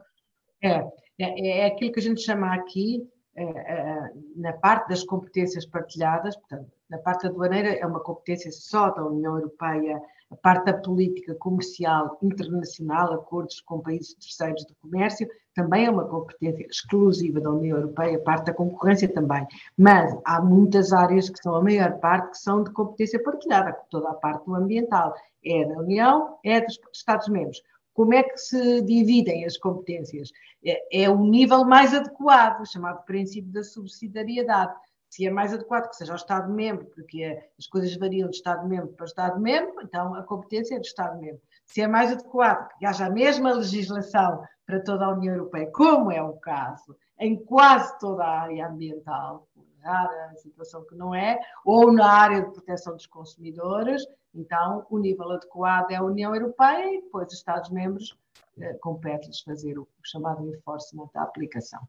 É, 0.63 0.83
é, 1.19 1.59
é 1.59 1.65
aquilo 1.65 1.91
que 1.91 1.99
a 1.99 2.03
gente 2.03 2.21
chama 2.21 2.53
aqui, 2.53 3.07
é, 3.35 3.43
é, 3.43 4.11
na 4.35 4.53
parte 4.53 4.89
das 4.89 5.03
competências 5.03 5.65
partilhadas, 5.65 6.35
portanto, 6.35 6.71
na 6.89 6.97
parte 6.97 7.27
aduaneira 7.27 7.69
é 7.69 7.85
uma 7.85 7.99
competência 7.99 8.51
só 8.51 8.89
da 8.89 9.05
União 9.05 9.35
Europeia, 9.35 10.01
a 10.29 10.35
parte 10.35 10.65
da 10.65 10.73
política 10.73 11.33
comercial 11.35 12.17
internacional, 12.21 13.13
acordos 13.13 13.61
com 13.61 13.79
países 13.79 14.13
terceiros 14.15 14.65
de 14.65 14.75
comércio, 14.75 15.27
também 15.55 15.85
é 15.85 15.89
uma 15.89 16.07
competência 16.07 16.65
exclusiva 16.69 17.39
da 17.39 17.49
União 17.49 17.77
Europeia, 17.77 18.19
parte 18.19 18.45
da 18.45 18.53
concorrência 18.53 19.11
também. 19.11 19.45
Mas 19.77 20.15
há 20.25 20.41
muitas 20.41 20.93
áreas 20.93 21.29
que 21.29 21.41
são 21.41 21.55
a 21.55 21.63
maior 21.63 21.97
parte 21.99 22.31
que 22.31 22.37
são 22.37 22.63
de 22.63 22.71
competência 22.71 23.21
partilhada, 23.23 23.75
toda 23.89 24.09
a 24.09 24.13
parte 24.13 24.45
do 24.45 24.55
ambiental 24.55 25.15
é 25.43 25.65
da 25.65 25.79
União, 25.79 26.37
é 26.43 26.61
dos 26.61 26.79
Estados-membros. 26.93 27.61
Como 27.93 28.13
é 28.13 28.21
que 28.21 28.37
se 28.37 28.81
dividem 28.81 29.45
as 29.45 29.57
competências? 29.57 30.29
É, 30.63 31.03
é 31.05 31.09
o 31.09 31.17
nível 31.25 31.65
mais 31.65 31.93
adequado, 31.93 32.63
chamado 32.67 33.03
princípio 33.05 33.51
da 33.51 33.63
subsidiariedade 33.63 34.75
se 35.09 35.25
é 35.25 35.31
mais 35.31 35.53
adequado 35.53 35.89
que 35.89 35.95
seja 35.95 36.13
o 36.13 36.17
Estado-membro, 36.17 36.85
porque 36.87 37.39
as 37.57 37.67
coisas 37.67 37.95
variam 37.95 38.29
de 38.29 38.35
Estado-membro 38.35 38.89
para 38.89 39.05
Estado-membro, 39.05 39.81
então 39.81 40.13
a 40.15 40.23
competência 40.23 40.75
é 40.75 40.79
do 40.79 40.85
Estado-membro. 40.85 41.41
Se 41.65 41.81
é 41.81 41.87
mais 41.87 42.11
adequado 42.11 42.69
que 42.77 42.85
haja 42.85 43.05
a 43.05 43.09
mesma 43.09 43.53
legislação 43.53 44.43
para 44.65 44.81
toda 44.81 45.05
a 45.05 45.13
União 45.13 45.35
Europeia, 45.35 45.71
como 45.71 46.11
é 46.11 46.21
o 46.21 46.33
caso 46.33 46.95
em 47.19 47.35
quase 47.35 47.97
toda 47.99 48.23
a 48.23 48.41
área 48.41 48.67
ambiental, 48.67 49.47
rara 49.81 50.35
situação 50.35 50.85
que 50.85 50.95
não 50.95 51.15
é, 51.15 51.39
ou 51.65 51.91
na 51.91 52.11
área 52.11 52.41
de 52.41 52.51
proteção 52.51 52.93
dos 52.93 53.05
consumidores, 53.05 54.05
então 54.35 54.85
o 54.89 54.99
nível 54.99 55.31
adequado 55.31 55.91
é 55.91 55.95
a 55.95 56.03
União 56.03 56.35
Europeia 56.35 56.93
e 56.93 57.01
depois 57.01 57.27
os 57.27 57.35
Estados-membros 57.35 58.17
eh, 58.59 58.73
compete-lhes 58.81 59.39
fazer 59.41 59.79
o, 59.79 59.83
o 59.83 59.87
chamado 60.03 60.45
enforcement 60.47 61.09
da 61.13 61.23
aplicação. 61.23 61.79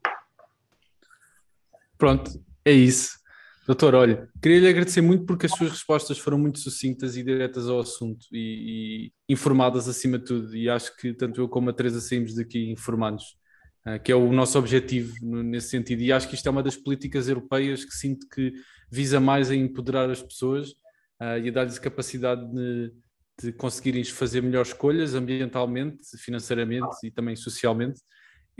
Pronto, 1.97 2.41
é 2.65 2.71
isso. 2.71 3.19
Doutor, 3.69 3.93
olha, 3.93 4.27
queria 4.41 4.61
lhe 4.61 4.67
agradecer 4.67 4.99
muito 4.99 5.27
porque 5.27 5.45
as 5.45 5.51
suas 5.51 5.69
respostas 5.69 6.17
foram 6.17 6.39
muito 6.39 6.57
sucintas 6.57 7.15
e 7.15 7.21
diretas 7.21 7.69
ao 7.69 7.79
assunto 7.79 8.25
e, 8.31 9.11
e 9.27 9.31
informadas 9.31 9.87
acima 9.87 10.17
de 10.17 10.25
tudo. 10.25 10.55
E 10.57 10.67
acho 10.67 10.97
que 10.97 11.13
tanto 11.13 11.39
eu 11.39 11.47
como 11.47 11.69
a 11.69 11.73
Teresa 11.73 12.01
saímos 12.01 12.33
daqui 12.33 12.71
informados, 12.71 13.37
uh, 13.85 14.01
que 14.03 14.11
é 14.11 14.15
o 14.15 14.31
nosso 14.31 14.57
objetivo 14.57 15.13
nesse 15.23 15.69
sentido. 15.69 16.01
E 16.01 16.11
acho 16.11 16.27
que 16.27 16.33
isto 16.33 16.47
é 16.47 16.49
uma 16.49 16.63
das 16.63 16.75
políticas 16.75 17.29
europeias 17.29 17.85
que 17.85 17.93
sinto 17.93 18.27
que 18.27 18.53
visa 18.91 19.19
mais 19.19 19.51
a 19.51 19.55
empoderar 19.55 20.09
as 20.09 20.23
pessoas 20.23 20.71
uh, 21.21 21.37
e 21.43 21.49
a 21.49 21.51
dar-lhes 21.51 21.77
capacidade 21.77 22.51
de, 22.51 22.91
de 23.39 23.51
conseguirem 23.53 24.03
fazer 24.03 24.41
melhores 24.41 24.69
escolhas 24.69 25.13
ambientalmente, 25.13 26.01
financeiramente 26.17 26.97
e 27.03 27.11
também 27.11 27.35
socialmente. 27.35 28.01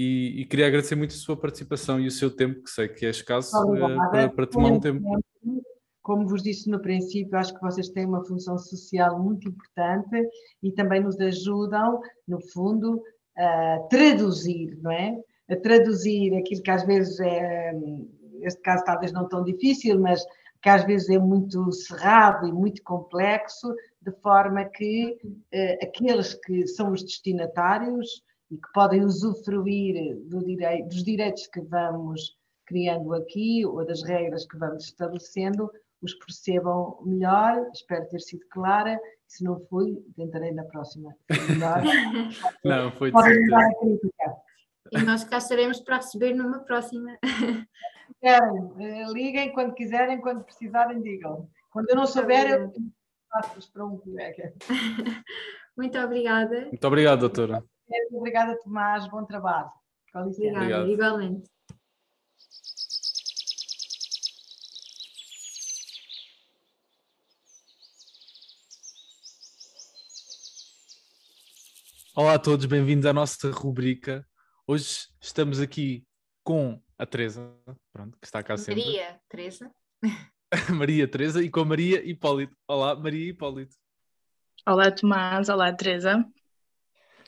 E, 0.02 0.39
e, 0.39 0.45
queria 0.45 0.66
agradecer 0.66 0.95
muito 0.95 1.12
a 1.12 1.18
sua 1.18 1.36
participação 1.36 2.00
e 2.00 2.08
o 2.08 2.12
seu 2.12 2.34
tempo, 2.34 2.64
que 2.64 2.70
sei 2.70 2.88
que 2.88 3.06
é 3.06 3.10
escasso, 3.10 3.54
uh, 3.66 3.97
para, 4.10 4.30
para, 4.30 4.47
tomar 4.47 4.72
um 4.72 4.80
tempo. 4.80 5.04
Como 6.02 6.26
vos 6.26 6.41
disse 6.41 6.70
no 6.70 6.80
princípio, 6.82 7.38
acho 7.38 7.54
que 7.54 7.60
vocês 7.60 7.89
têm 7.89 8.06
uma 8.06 8.24
função 8.24 8.58
social 8.58 9.22
muito 9.22 9.50
importante 9.50 10.26
e 10.64 10.72
também 10.72 11.04
nos 11.04 11.20
ajudam, 11.20 12.00
no 12.26 12.39
fundo, 12.54 13.04
a 13.38 13.80
traduzir, 13.89 14.80
não 14.82 14.89
é? 14.89 15.18
A 15.50 15.58
traduzir 15.58 16.34
aquilo 16.34 16.64
que 16.64 16.72
às 16.72 16.86
vezes 16.86 17.20
é, 17.20 17.74
neste 18.39 18.62
caso 18.62 18.86
talvez 18.86 19.12
não 19.12 19.28
tão 19.28 19.43
difícil, 19.43 20.00
mas 20.00 20.24
que 20.62 20.70
às 20.70 20.86
vezes 20.86 21.10
é 21.10 21.20
muito 21.20 21.70
cerrado 21.74 22.47
e 22.47 22.54
muito 22.54 22.82
complexo, 22.84 23.76
de 24.02 24.14
forma 24.22 24.64
que 24.64 25.18
uh, 25.26 25.84
aqueles 25.84 26.36
que 26.36 26.66
são 26.68 26.93
os 26.93 27.04
destinatários 27.04 28.24
e 28.52 28.58
que 28.58 28.72
podem 28.74 29.04
usufruir 29.04 30.18
do 30.26 30.43
direi 30.43 30.84
dos 30.84 31.04
direitos 31.04 31.47
que 31.47 31.62
vamos 31.62 32.38
criando 32.66 33.14
aqui 33.14 33.66
ou 33.66 33.86
das 33.86 34.04
regras 34.04 34.45
que 34.45 34.58
vamos 34.58 34.86
estabelecendo, 34.86 35.72
os 36.02 36.14
percebam 36.14 37.00
melhor. 37.04 37.68
Espero 37.74 38.08
ter 38.08 38.20
sido 38.20 38.45
clara. 38.50 39.00
Se 39.28 39.43
não 39.43 39.60
fui, 39.68 39.97
tentarei 40.16 40.52
na 40.52 40.64
próxima. 40.64 41.16
Melhor. 41.50 41.82
não, 42.64 42.91
foi 42.91 43.12
de 43.12 43.22
certeza. 43.22 44.36
E 44.91 44.97
nós 45.04 45.24
cá 45.24 45.38
estaremos 45.38 45.80
para 45.82 45.97
receber 45.97 46.34
numa 46.34 46.60
próxima. 46.60 47.18
Querem, 48.20 48.72
eh, 48.80 49.06
liguem 49.12 49.52
quando 49.52 49.74
quiserem, 49.74 50.20
quando 50.20 50.43
precisarem, 50.43 51.02
digam. 51.02 51.47
Quando 51.72 51.89
eu 51.89 51.95
não 51.95 52.08
souber, 52.08 52.50
eu 52.50 52.74
faço 53.32 53.72
para 53.72 53.86
um 53.86 53.97
colega. 53.97 54.54
Muito 55.78 55.97
obrigada. 56.00 56.62
Muito 56.66 56.88
obrigado, 56.88 57.20
doutora. 57.20 57.64
Obrigada, 58.12 58.58
Tomás. 58.60 59.08
Bom 59.08 59.26
trabalho. 59.26 59.72
Com 60.14 60.26
licença. 60.26 60.58
Obrigada, 60.58 60.88
igualmente. 60.88 61.50
Olá 72.16 72.34
a 72.34 72.40
todos, 72.40 72.66
bem-vindos 72.66 73.06
à 73.06 73.14
nossa 73.14 73.50
rubrica. 73.50 74.28
Hoje 74.68 75.08
estamos 75.22 75.60
aqui 75.60 76.06
com 76.44 76.80
a 76.98 77.06
Teresa, 77.06 77.56
pronto, 77.94 78.18
que 78.20 78.28
está 78.28 78.44
cá 78.44 78.58
sempre. 78.58 78.84
Maria 78.84 79.22
Teresa. 79.30 79.72
Maria 80.78 81.08
Teresa 81.08 81.42
e 81.42 81.50
com 81.50 81.62
a 81.62 81.66
Maria 81.66 82.04
Hipólito. 82.08 82.56
Olá, 82.68 82.94
Maria 82.96 83.30
Hipólito. 83.30 83.76
Olá, 84.68 84.92
Tomás. 84.92 85.50
Olá, 85.50 85.74
Teresa. 85.74 86.24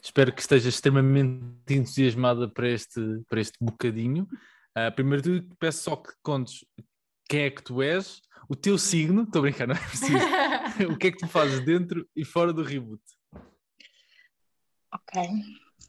Espero 0.03 0.33
que 0.33 0.41
esteja 0.41 0.67
extremamente 0.67 1.73
entusiasmada 1.73 2.49
para 2.49 2.67
este, 2.67 2.99
para 3.29 3.39
este 3.39 3.57
bocadinho. 3.61 4.27
Uh, 4.75 4.91
primeiro 4.95 5.21
de 5.21 5.41
tudo, 5.41 5.55
peço 5.57 5.83
só 5.83 5.95
que 5.95 6.11
contes 6.23 6.65
quem 7.29 7.43
é 7.43 7.51
que 7.51 7.63
tu 7.63 7.81
és, 7.81 8.21
o 8.49 8.55
teu 8.55 8.77
signo, 8.77 9.23
estou 9.23 9.39
a 9.39 9.43
brincar, 9.43 9.67
não 9.67 9.75
é 9.75 9.79
preciso. 9.79 10.13
o 10.91 10.97
que 10.97 11.07
é 11.07 11.11
que 11.11 11.19
tu 11.19 11.27
fazes 11.27 11.63
dentro 11.63 12.07
e 12.15 12.25
fora 12.25 12.51
do 12.51 12.63
reboot? 12.63 13.01
Ok. 14.93 15.21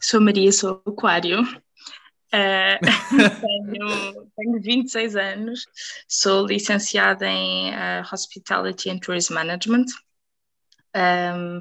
Sou 0.00 0.20
Maria, 0.20 0.52
sou 0.52 0.82
aquário. 0.86 1.42
Uh, 1.42 2.78
tenho, 3.40 4.30
tenho 4.36 4.60
26 4.62 5.16
anos, 5.16 5.66
sou 6.06 6.46
licenciada 6.46 7.26
em 7.26 7.70
uh, 7.70 8.02
Hospitality 8.12 8.90
and 8.90 8.98
Tourism 9.00 9.34
Management. 9.34 9.86
Um, 10.94 11.60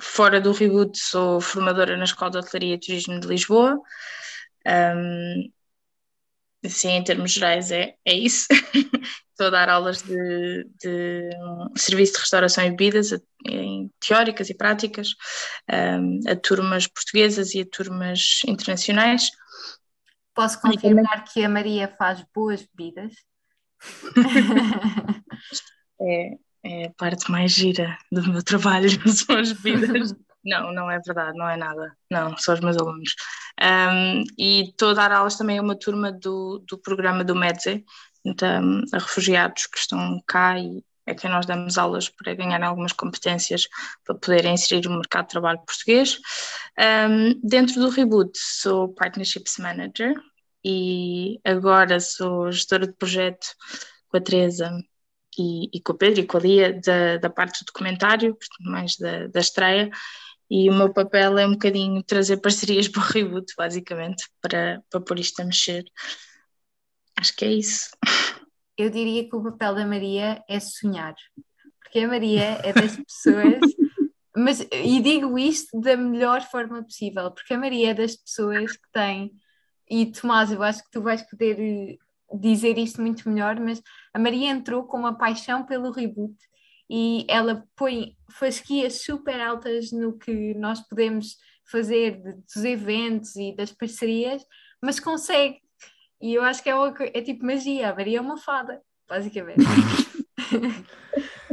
fora 0.00 0.40
do 0.40 0.52
Reboot, 0.52 0.98
sou 0.98 1.40
formadora 1.40 1.96
na 1.96 2.04
Escola 2.04 2.30
de 2.30 2.38
Hotelaria 2.38 2.74
e 2.74 2.80
Turismo 2.80 3.20
de 3.20 3.26
Lisboa. 3.26 3.80
Um, 4.66 5.52
assim, 6.64 6.90
em 6.90 7.04
termos 7.04 7.32
gerais, 7.32 7.70
é, 7.70 7.94
é 8.04 8.14
isso. 8.14 8.46
Estou 9.30 9.48
a 9.48 9.50
dar 9.50 9.68
aulas 9.68 10.00
de, 10.02 10.64
de 10.82 11.30
serviço 11.76 12.14
de 12.14 12.20
restauração 12.20 12.64
e 12.64 12.70
bebidas, 12.70 13.12
em 13.46 13.90
teóricas 14.00 14.48
e 14.48 14.54
práticas, 14.54 15.10
um, 15.70 16.20
a 16.26 16.34
turmas 16.34 16.86
portuguesas 16.86 17.54
e 17.54 17.60
a 17.60 17.66
turmas 17.66 18.40
internacionais. 18.46 19.30
Posso 20.34 20.60
confirmar 20.60 21.24
que 21.24 21.44
a 21.44 21.48
Maria 21.48 21.94
faz 21.98 22.24
boas 22.34 22.66
bebidas? 22.74 23.12
é, 26.00 26.38
é 26.66 26.86
a 26.86 26.90
parte 26.90 27.30
mais 27.30 27.52
gira 27.52 27.96
do 28.10 28.22
meu 28.30 28.42
trabalho, 28.42 28.88
são 29.08 29.36
as 29.36 29.52
vidas. 29.52 30.14
não, 30.44 30.72
não 30.72 30.90
é 30.90 30.98
verdade, 30.98 31.38
não 31.38 31.48
é 31.48 31.56
nada. 31.56 31.96
Não, 32.10 32.36
são 32.36 32.54
os 32.54 32.60
meus 32.60 32.76
alunos. 32.76 33.14
Um, 33.60 34.24
e 34.36 34.70
estou 34.70 34.90
a 34.90 34.94
dar 34.94 35.12
aulas 35.12 35.36
também 35.36 35.58
a 35.58 35.62
uma 35.62 35.78
turma 35.78 36.12
do, 36.12 36.62
do 36.68 36.76
programa 36.78 37.24
do 37.24 37.34
MEDZE, 37.34 37.84
então, 38.24 38.82
a 38.92 38.98
refugiados 38.98 39.66
que 39.66 39.78
estão 39.78 40.20
cá 40.26 40.58
e 40.58 40.84
é 41.06 41.14
que 41.14 41.28
nós 41.28 41.46
damos 41.46 41.78
aulas 41.78 42.08
para 42.08 42.34
ganhar 42.34 42.60
algumas 42.64 42.92
competências 42.92 43.68
para 44.04 44.16
poderem 44.16 44.54
inserir 44.54 44.88
o 44.88 44.90
mercado 44.90 45.26
de 45.26 45.30
trabalho 45.30 45.60
português. 45.64 46.18
Um, 46.76 47.40
dentro 47.48 47.80
do 47.80 47.88
Reboot 47.88 48.36
sou 48.36 48.88
Partnerships 48.88 49.56
Manager 49.58 50.14
e 50.64 51.38
agora 51.44 52.00
sou 52.00 52.50
gestora 52.50 52.88
de 52.88 52.92
projeto 52.94 53.46
com 54.08 54.16
a 54.16 54.20
Teresa 54.20 54.68
e, 55.38 55.68
e 55.72 55.80
com 55.80 55.92
o 55.92 55.96
Pedro 55.96 56.20
e 56.20 56.26
com 56.26 56.36
a 56.36 56.40
Lia 56.40 56.80
da, 56.80 57.16
da 57.18 57.30
parte 57.30 57.62
do 57.62 57.66
documentário, 57.66 58.36
mais 58.60 58.96
da, 58.96 59.26
da 59.26 59.40
estreia, 59.40 59.90
e 60.50 60.70
o 60.70 60.74
meu 60.74 60.92
papel 60.92 61.38
é 61.38 61.46
um 61.46 61.52
bocadinho 61.52 62.02
trazer 62.02 62.38
parcerias 62.38 62.88
para 62.88 63.00
o 63.00 63.04
reboot, 63.04 63.52
basicamente, 63.56 64.24
para, 64.40 64.82
para 64.90 65.00
pôr 65.00 65.18
isto 65.18 65.40
a 65.40 65.44
mexer. 65.44 65.84
Acho 67.18 67.34
que 67.34 67.44
é 67.44 67.52
isso. 67.52 67.90
Eu 68.76 68.90
diria 68.90 69.28
que 69.28 69.34
o 69.34 69.42
papel 69.42 69.74
da 69.74 69.86
Maria 69.86 70.42
é 70.48 70.60
sonhar, 70.60 71.14
porque 71.80 72.00
a 72.00 72.08
Maria 72.08 72.60
é 72.62 72.72
das 72.72 72.96
pessoas, 73.04 73.60
mas 74.36 74.60
e 74.70 75.00
digo 75.00 75.38
isto 75.38 75.80
da 75.80 75.96
melhor 75.96 76.42
forma 76.42 76.82
possível, 76.82 77.30
porque 77.30 77.54
a 77.54 77.58
Maria 77.58 77.90
é 77.90 77.94
das 77.94 78.16
pessoas 78.16 78.72
que 78.72 78.92
tem, 78.92 79.32
e 79.88 80.06
Tomás, 80.06 80.52
eu 80.52 80.62
acho 80.62 80.84
que 80.84 80.90
tu 80.90 81.00
vais 81.00 81.22
poder 81.22 81.98
dizer 82.32 82.78
isto 82.78 83.00
muito 83.00 83.28
melhor, 83.28 83.58
mas 83.60 83.82
a 84.12 84.18
Maria 84.18 84.50
entrou 84.50 84.84
com 84.84 84.98
uma 84.98 85.16
paixão 85.16 85.64
pelo 85.64 85.90
reboot 85.90 86.34
e 86.88 87.26
ela 87.28 87.64
põe 87.74 88.16
fasquias 88.30 89.02
super 89.02 89.40
altas 89.40 89.90
no 89.92 90.16
que 90.16 90.54
nós 90.54 90.80
podemos 90.88 91.36
fazer 91.70 92.22
dos 92.22 92.64
eventos 92.64 93.34
e 93.36 93.54
das 93.54 93.72
parcerias, 93.72 94.42
mas 94.82 95.00
consegue. 95.00 95.60
E 96.20 96.34
eu 96.34 96.42
acho 96.42 96.62
que 96.62 96.70
é, 96.70 96.74
é 97.12 97.22
tipo 97.22 97.44
magia, 97.44 97.90
a 97.90 97.94
Maria 97.94 98.18
é 98.18 98.20
uma 98.20 98.38
fada, 98.38 98.80
basicamente. 99.08 99.64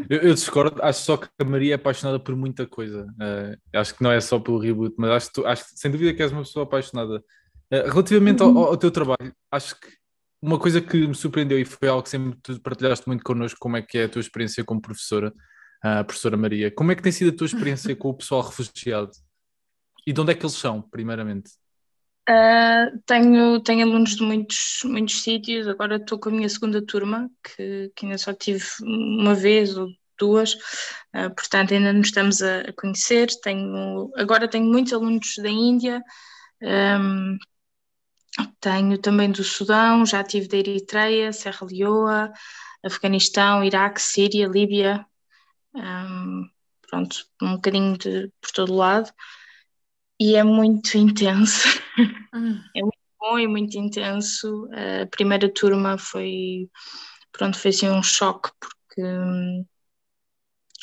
eu, 0.10 0.20
eu, 0.20 0.34
discordo, 0.34 0.82
acho 0.82 1.02
só 1.02 1.18
que 1.18 1.28
a 1.40 1.44
Maria 1.44 1.74
é 1.74 1.76
apaixonada 1.76 2.20
por 2.20 2.36
muita 2.36 2.68
coisa. 2.68 3.06
Uh, 3.14 3.78
acho 3.78 3.96
que 3.96 4.04
não 4.04 4.12
é 4.12 4.22
só 4.22 4.40
pelo 4.40 4.60
reboot, 4.60 4.96
mas 4.98 5.12
acho, 5.12 5.34
tu, 5.34 5.46
acho 5.46 5.66
sem 5.76 5.92
dúvida 5.92 6.14
que 6.14 6.22
és 6.22 6.32
uma 6.32 6.44
pessoa 6.44 6.64
apaixonada. 6.64 7.24
Uh, 7.74 7.90
relativamente 7.90 8.42
ao, 8.42 8.56
ao, 8.58 8.78
teu 8.78 8.92
trabalho, 8.92 9.34
acho 9.52 9.80
que 9.80 9.88
uma 10.44 10.60
coisa 10.60 10.82
que 10.82 11.08
me 11.08 11.16
surpreendeu 11.16 11.58
e 11.58 11.64
foi 11.64 11.88
algo 11.88 12.04
que 12.04 12.10
sempre 12.10 12.38
tu 12.44 12.60
partilhaste 12.60 13.08
muito 13.08 13.24
connosco, 13.24 13.58
como 13.62 13.78
é 13.78 13.82
que 13.82 13.98
é 13.98 14.04
a 14.04 14.10
tua 14.10 14.20
experiência 14.20 14.62
como 14.66 14.82
professora, 14.82 15.34
a 15.82 16.04
professora 16.04 16.36
Maria. 16.36 16.70
Como 16.70 16.92
é 16.92 16.96
que 16.96 17.02
tem 17.02 17.14
sido 17.14 17.34
a 17.34 17.38
tua 17.38 17.48
experiência 17.48 17.96
com 17.96 18.10
o 18.10 18.14
pessoal 18.14 18.42
refugiado? 18.42 19.12
E 20.06 20.12
de 20.12 20.20
onde 20.20 20.34
é 20.34 20.36
que 20.36 20.44
eles 20.44 20.56
são, 20.56 20.82
primeiramente? 20.82 21.52
Uh, 22.30 23.00
tenho, 23.06 23.62
tenho 23.62 23.88
alunos 23.88 24.18
de 24.18 24.24
muitos, 24.24 24.82
muitos 24.84 25.22
sítios, 25.22 25.66
agora 25.66 25.96
estou 25.96 26.20
com 26.20 26.28
a 26.28 26.34
minha 26.34 26.50
segunda 26.50 26.86
turma, 26.86 27.30
que, 27.42 27.90
que 27.96 28.06
ainda 28.06 28.18
só 28.18 28.34
tive 28.34 28.66
uma 28.82 29.34
vez 29.34 29.78
ou 29.78 29.88
duas, 30.20 30.56
uh, 31.16 31.34
portanto 31.34 31.74
ainda 31.74 31.94
nos 31.94 32.08
estamos 32.08 32.42
a, 32.42 32.62
a, 32.62 32.74
conhecer. 32.74 33.30
Tenho, 33.42 34.12
agora 34.18 34.50
tenho 34.50 34.66
muitos 34.66 34.92
alunos 34.92 35.36
da 35.38 35.50
Índia, 35.50 36.04
um, 36.62 37.38
tenho 38.60 38.98
também 38.98 39.32
do 39.32 39.44
Sudão, 39.44 40.06
já 40.06 40.24
tive 40.24 40.48
da 40.48 40.58
Eritreia, 40.58 41.32
Serra 41.32 41.68
Leoa, 41.70 42.32
Afeganistão, 42.84 43.64
Iraque, 43.64 44.02
Síria, 44.02 44.48
Líbia, 44.48 45.06
um, 45.76 46.50
pronto, 46.90 47.26
um 47.42 47.56
bocadinho 47.56 47.98
de, 47.98 48.32
por 48.42 48.52
todo 48.52 48.74
lado. 48.74 49.12
E 50.20 50.36
é 50.36 50.44
muito 50.44 50.98
intenso, 50.98 51.68
hum. 52.34 52.62
é 52.76 52.82
muito 52.82 52.98
bom 53.20 53.40
e 53.40 53.48
muito 53.48 53.78
intenso. 53.78 54.68
A 55.04 55.06
primeira 55.08 55.52
turma 55.52 55.98
foi, 55.98 56.70
pronto, 57.32 57.58
foi 57.58 57.70
assim 57.70 57.90
um 57.90 58.04
choque, 58.04 58.50
porque 58.60 59.04
hum, 59.04 59.66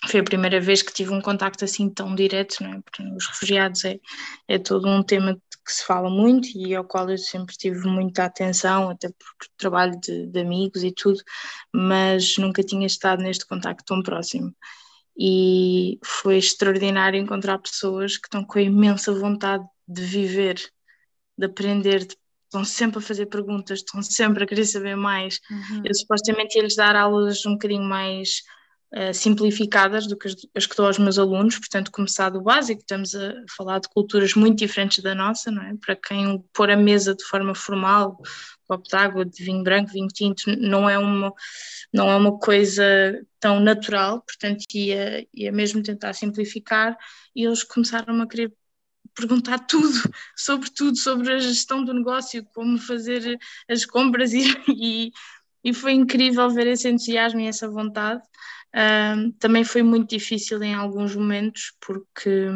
foi 0.08 0.20
a 0.20 0.24
primeira 0.24 0.60
vez 0.60 0.82
que 0.82 0.92
tive 0.92 1.10
um 1.12 1.20
contacto 1.20 1.64
assim 1.64 1.88
tão 1.90 2.14
direto, 2.14 2.62
não 2.62 2.74
é? 2.74 2.80
Porque 2.80 3.02
os 3.02 3.26
refugiados 3.26 3.84
é, 3.84 3.98
é 4.48 4.58
todo 4.58 4.88
um 4.88 5.02
tema 5.02 5.40
que 5.70 5.76
se 5.76 5.86
fala 5.86 6.10
muito 6.10 6.48
e 6.56 6.74
ao 6.74 6.84
qual 6.84 7.08
eu 7.08 7.16
sempre 7.16 7.56
tive 7.56 7.86
muita 7.86 8.24
atenção, 8.24 8.90
até 8.90 9.08
por 9.08 9.48
trabalho 9.56 9.98
de, 10.00 10.26
de 10.26 10.40
amigos 10.40 10.82
e 10.82 10.90
tudo, 10.90 11.22
mas 11.72 12.36
nunca 12.38 12.62
tinha 12.64 12.86
estado 12.86 13.22
neste 13.22 13.46
contacto 13.46 13.84
tão 13.84 14.02
próximo. 14.02 14.52
E 15.16 16.00
foi 16.04 16.38
extraordinário 16.38 17.20
encontrar 17.20 17.58
pessoas 17.58 18.16
que 18.16 18.26
estão 18.26 18.44
com 18.44 18.58
a 18.58 18.62
imensa 18.62 19.14
vontade 19.14 19.64
de 19.86 20.02
viver, 20.02 20.56
de 21.38 21.46
aprender, 21.46 22.04
de 22.04 22.16
estão 22.46 22.64
sempre 22.64 22.98
a 22.98 23.02
fazer 23.02 23.26
perguntas, 23.26 23.78
estão 23.78 24.02
sempre 24.02 24.42
a 24.42 24.46
querer 24.46 24.64
saber 24.64 24.96
mais. 24.96 25.38
Uhum. 25.48 25.82
Eu 25.84 25.94
supostamente 25.94 26.58
ia-lhes 26.58 26.74
dar 26.74 26.96
aulas 26.96 27.46
um 27.46 27.52
bocadinho 27.52 27.84
mais 27.84 28.42
uh, 28.94 29.14
simplificadas 29.14 30.06
do 30.06 30.16
que 30.16 30.28
as, 30.28 30.36
as, 30.54 30.66
que 30.66 30.76
dou 30.76 30.86
aos 30.86 30.98
meus 30.98 31.18
alunos, 31.18 31.58
portanto, 31.58 31.90
começar 31.90 32.30
do 32.30 32.42
básico, 32.42 32.80
estamos 32.80 33.14
a 33.14 33.34
falar 33.56 33.78
de 33.78 33.88
culturas 33.88 34.34
muito 34.34 34.58
diferentes 34.58 35.02
da 35.02 35.14
nossa, 35.14 35.50
não 35.50 35.62
é? 35.62 35.74
Para 35.76 35.96
quem 35.96 36.42
pôr 36.52 36.70
a 36.70 36.76
mesa 36.76 37.14
de 37.14 37.24
forma 37.24 37.54
formal, 37.54 38.20
copo 38.66 38.88
de 38.88 38.96
água, 38.96 39.24
de 39.24 39.42
vinho 39.42 39.62
branco, 39.62 39.90
vinho 39.92 40.08
tinto, 40.08 40.44
não 40.58 40.88
é 40.88 40.98
uma, 40.98 41.32
não 41.92 42.10
é 42.10 42.16
uma 42.16 42.38
coisa 42.38 42.84
tão 43.38 43.58
natural, 43.60 44.22
portanto, 44.22 44.64
ia, 44.74 45.26
ia 45.34 45.52
mesmo 45.52 45.82
tentar 45.82 46.12
simplificar, 46.12 46.96
e 47.34 47.44
eles 47.44 47.62
começaram 47.62 48.20
a 48.20 48.28
querer 48.28 48.52
perguntar 49.14 49.58
tudo 49.66 49.98
sobre 50.36 50.70
tudo, 50.70 50.96
sobre 50.96 51.32
a 51.32 51.38
gestão 51.38 51.84
do 51.84 51.92
negócio, 51.92 52.44
como 52.54 52.78
fazer 52.78 53.38
as 53.68 53.84
compras 53.84 54.32
e, 54.32 54.42
e, 54.68 55.12
e 55.64 55.74
foi 55.74 55.92
incrível 55.92 56.48
ver 56.50 56.66
esse 56.68 56.88
entusiasmo 56.88 57.40
e 57.40 57.46
essa 57.46 57.68
vontade. 57.68 58.22
Um, 58.74 59.32
também 59.32 59.64
foi 59.64 59.82
muito 59.82 60.10
difícil 60.10 60.62
em 60.62 60.74
alguns 60.74 61.16
momentos 61.16 61.72
porque 61.80 62.46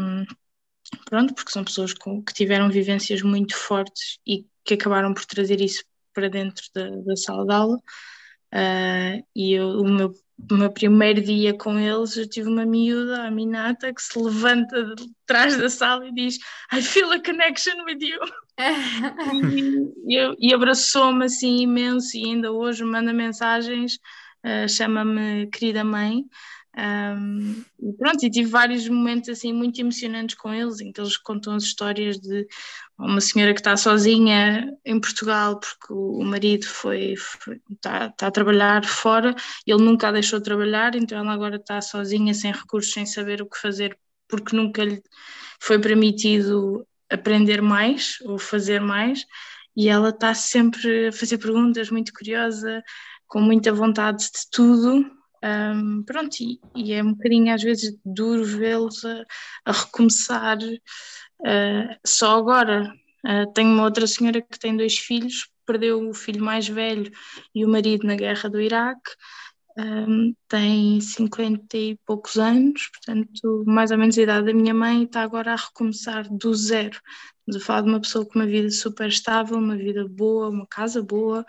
pronto, 1.06 1.34
porque 1.34 1.50
são 1.50 1.64
pessoas 1.64 1.92
com, 1.92 2.22
que 2.22 2.32
tiveram 2.32 2.70
vivências 2.70 3.20
muito 3.22 3.56
fortes 3.56 4.18
e 4.26 4.46
que 4.64 4.74
acabaram 4.74 5.12
por 5.12 5.24
trazer 5.24 5.60
isso 5.60 5.84
para 6.12 6.28
dentro 6.28 6.64
da, 6.74 6.88
da 6.88 7.16
sala 7.16 7.44
de 7.44 7.52
aula. 7.52 7.76
Uh, 8.52 9.26
e 9.34 9.52
eu, 9.54 9.80
o 9.80 9.88
meu 9.88 10.14
meu 10.50 10.70
primeiro 10.70 11.22
dia 11.22 11.56
com 11.56 11.78
eles, 11.78 12.16
eu 12.16 12.28
tive 12.28 12.48
uma 12.48 12.66
miúda, 12.66 13.22
a 13.22 13.30
Minata, 13.30 13.92
que 13.94 14.02
se 14.02 14.18
levanta 14.18 14.94
de 14.94 15.06
trás 15.26 15.56
da 15.56 15.68
sala 15.68 16.06
e 16.08 16.12
diz 16.12 16.38
I 16.72 16.82
feel 16.82 17.12
a 17.12 17.22
connection 17.22 17.84
with 17.84 18.00
you. 18.00 18.18
e, 20.08 20.48
e 20.48 20.54
abraçou-me 20.54 21.24
assim 21.24 21.62
imenso 21.62 22.16
e 22.16 22.24
ainda 22.24 22.52
hoje 22.52 22.84
manda 22.84 23.12
mensagens, 23.12 23.98
uh, 24.44 24.68
chama-me 24.68 25.46
querida 25.48 25.82
mãe. 25.84 26.24
Um, 26.76 27.64
e 27.80 27.92
pronto, 27.92 28.26
e 28.26 28.30
tive 28.30 28.50
vários 28.50 28.88
momentos 28.88 29.28
assim 29.28 29.52
muito 29.52 29.80
emocionantes 29.80 30.34
com 30.34 30.52
eles, 30.52 30.80
em 30.80 30.90
que 30.90 31.00
eles 31.00 31.16
contam 31.16 31.54
as 31.54 31.62
histórias 31.62 32.18
de 32.18 32.48
uma 32.98 33.20
senhora 33.20 33.54
que 33.54 33.60
está 33.60 33.76
sozinha 33.76 34.72
em 34.84 35.00
Portugal 35.00 35.60
porque 35.60 35.92
o 35.92 36.24
marido 36.24 36.66
foi, 36.66 37.14
foi 37.16 37.60
está, 37.70 38.06
está, 38.06 38.26
a 38.26 38.30
trabalhar 38.30 38.84
fora, 38.84 39.36
ele 39.64 39.82
nunca 39.84 40.08
a 40.08 40.12
deixou 40.12 40.40
trabalhar, 40.40 40.96
então 40.96 41.16
ela 41.18 41.32
agora 41.32 41.56
está 41.56 41.80
sozinha, 41.80 42.34
sem 42.34 42.52
recursos, 42.52 42.92
sem 42.92 43.06
saber 43.06 43.40
o 43.40 43.46
que 43.48 43.58
fazer, 43.58 43.96
porque 44.28 44.56
nunca 44.56 44.84
lhe 44.84 45.00
foi 45.60 45.78
permitido 45.78 46.84
aprender 47.08 47.62
mais 47.62 48.18
ou 48.24 48.36
fazer 48.36 48.80
mais, 48.80 49.24
e 49.76 49.88
ela 49.88 50.10
está 50.10 50.34
sempre 50.34 51.08
a 51.08 51.12
fazer 51.12 51.38
perguntas, 51.38 51.90
muito 51.90 52.12
curiosa, 52.12 52.82
com 53.34 53.40
muita 53.40 53.72
vontade 53.72 54.26
de 54.26 54.48
tudo, 54.48 55.10
um, 55.42 56.04
pronto, 56.04 56.36
e, 56.40 56.60
e, 56.72 56.92
é 56.92 57.02
um 57.02 57.14
bocadinho 57.14 57.52
às 57.52 57.60
vezes 57.60 57.98
duro 58.04 58.44
vê-los 58.44 59.04
a, 59.04 59.24
a, 59.64 59.72
recomeçar 59.72 60.56
uh, 60.62 61.98
só 62.06 62.38
agora. 62.38 62.94
Uh, 63.26 63.52
tenho 63.52 63.72
uma 63.72 63.82
outra 63.82 64.06
senhora 64.06 64.40
que 64.40 64.56
tem 64.56 64.76
dois 64.76 64.96
filhos, 64.96 65.50
perdeu 65.66 66.08
o 66.08 66.14
filho 66.14 66.44
mais 66.44 66.68
velho 66.68 67.10
e 67.52 67.64
o 67.64 67.68
marido 67.68 68.06
na 68.06 68.14
guerra 68.14 68.48
do 68.48 68.60
Iraque, 68.60 69.10
um, 69.76 70.32
tem 70.46 71.00
50 71.00 71.76
e 71.76 71.98
poucos 72.06 72.36
anos, 72.36 72.88
portanto, 72.92 73.64
mais 73.66 73.90
ou 73.90 73.98
menos 73.98 74.16
a 74.16 74.22
idade 74.22 74.46
da 74.46 74.54
minha 74.54 74.72
mãe, 74.72 75.02
está 75.02 75.22
agora 75.22 75.54
a 75.54 75.56
recomeçar 75.56 76.28
do 76.32 76.54
zero. 76.54 77.00
Estamos 77.40 77.60
a 77.60 77.66
falar 77.66 77.80
de 77.80 77.88
uma 77.88 78.00
pessoa 78.00 78.24
com 78.24 78.38
uma 78.38 78.46
vida 78.46 78.70
super 78.70 79.08
estável, 79.08 79.58
uma 79.58 79.76
vida 79.76 80.06
boa, 80.08 80.48
uma 80.50 80.68
casa 80.68 81.02
boa, 81.02 81.44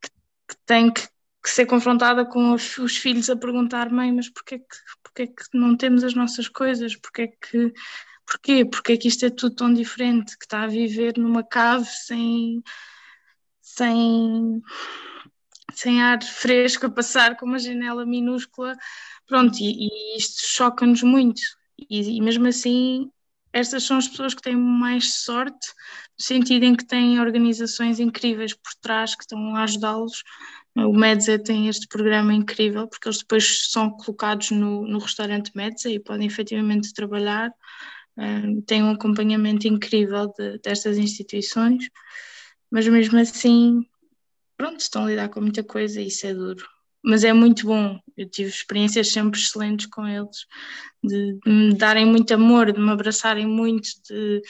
que, 0.00 0.08
que 0.48 0.56
tem 0.64 0.92
que 0.92 1.15
que 1.46 1.52
ser 1.52 1.64
confrontada 1.66 2.26
com 2.26 2.52
os, 2.52 2.76
os, 2.76 2.96
filhos 2.96 3.30
a 3.30 3.36
perguntar, 3.36 3.88
mãe, 3.88 4.12
mas 4.12 4.28
porquê 4.28 4.58
que, 4.58 4.76
porquê 5.00 5.28
que 5.28 5.44
não 5.54 5.76
temos 5.76 6.02
as 6.02 6.12
nossas 6.12 6.48
coisas? 6.48 6.96
Porquê 6.96 7.28
que, 7.28 7.72
porquê? 8.26 8.64
Porquê 8.64 8.96
que 8.96 9.06
isto 9.06 9.26
é 9.26 9.30
tudo 9.30 9.54
tão 9.54 9.72
diferente? 9.72 10.36
Que 10.36 10.44
está 10.44 10.64
a 10.64 10.66
viver 10.66 11.16
numa 11.16 11.44
cave 11.44 11.86
sem, 11.86 12.64
sem, 13.62 14.60
sem 15.72 16.02
ar 16.02 16.20
fresco 16.20 16.86
a 16.86 16.90
passar 16.90 17.36
com 17.36 17.46
uma 17.46 17.60
janela 17.60 18.04
minúscula, 18.04 18.76
pronto, 19.28 19.56
e, 19.60 19.86
e 19.86 20.18
isto 20.18 20.48
choca-nos 20.48 21.04
muito. 21.04 21.40
E, 21.88 22.16
e 22.18 22.20
mesmo 22.20 22.48
assim, 22.48 23.08
estas 23.52 23.84
são 23.84 23.98
as 23.98 24.08
pessoas 24.08 24.34
que 24.34 24.42
têm 24.42 24.56
mais 24.56 25.22
sorte, 25.22 25.68
no 26.18 26.24
sentido 26.24 26.64
em 26.64 26.74
que 26.74 26.84
têm 26.84 27.20
organizações 27.20 28.00
incríveis 28.00 28.52
por 28.52 28.74
trás 28.80 29.14
que 29.14 29.22
estão 29.22 29.54
a 29.54 29.62
ajudá-los 29.62 30.24
o 30.76 30.92
Medza 30.92 31.38
tem 31.38 31.68
este 31.68 31.88
programa 31.88 32.34
incrível 32.34 32.86
porque 32.86 33.08
eles 33.08 33.18
depois 33.18 33.70
são 33.70 33.90
colocados 33.90 34.50
no, 34.50 34.86
no 34.86 34.98
restaurante 34.98 35.50
Medza 35.54 35.88
e 35.90 35.98
podem 35.98 36.26
efetivamente 36.26 36.92
trabalhar. 36.92 37.50
Têm 38.66 38.82
um 38.82 38.90
acompanhamento 38.90 39.66
incrível 39.66 40.32
de, 40.38 40.58
destas 40.58 40.98
instituições, 40.98 41.88
mas 42.70 42.86
mesmo 42.88 43.18
assim, 43.18 43.86
pronto, 44.56 44.80
estão 44.80 45.04
a 45.04 45.08
lidar 45.08 45.28
com 45.30 45.40
muita 45.40 45.62
coisa 45.64 46.00
e 46.00 46.08
isso 46.08 46.26
é 46.26 46.34
duro. 46.34 46.66
Mas 47.02 47.24
é 47.24 47.32
muito 47.32 47.66
bom, 47.66 47.98
eu 48.16 48.28
tive 48.28 48.50
experiências 48.50 49.12
sempre 49.12 49.38
excelentes 49.38 49.86
com 49.86 50.06
eles, 50.06 50.46
de, 51.02 51.38
de 51.44 51.50
me 51.50 51.74
darem 51.74 52.04
muito 52.04 52.34
amor, 52.34 52.72
de 52.72 52.80
me 52.80 52.90
abraçarem 52.90 53.46
muito, 53.46 53.88
de, 54.08 54.42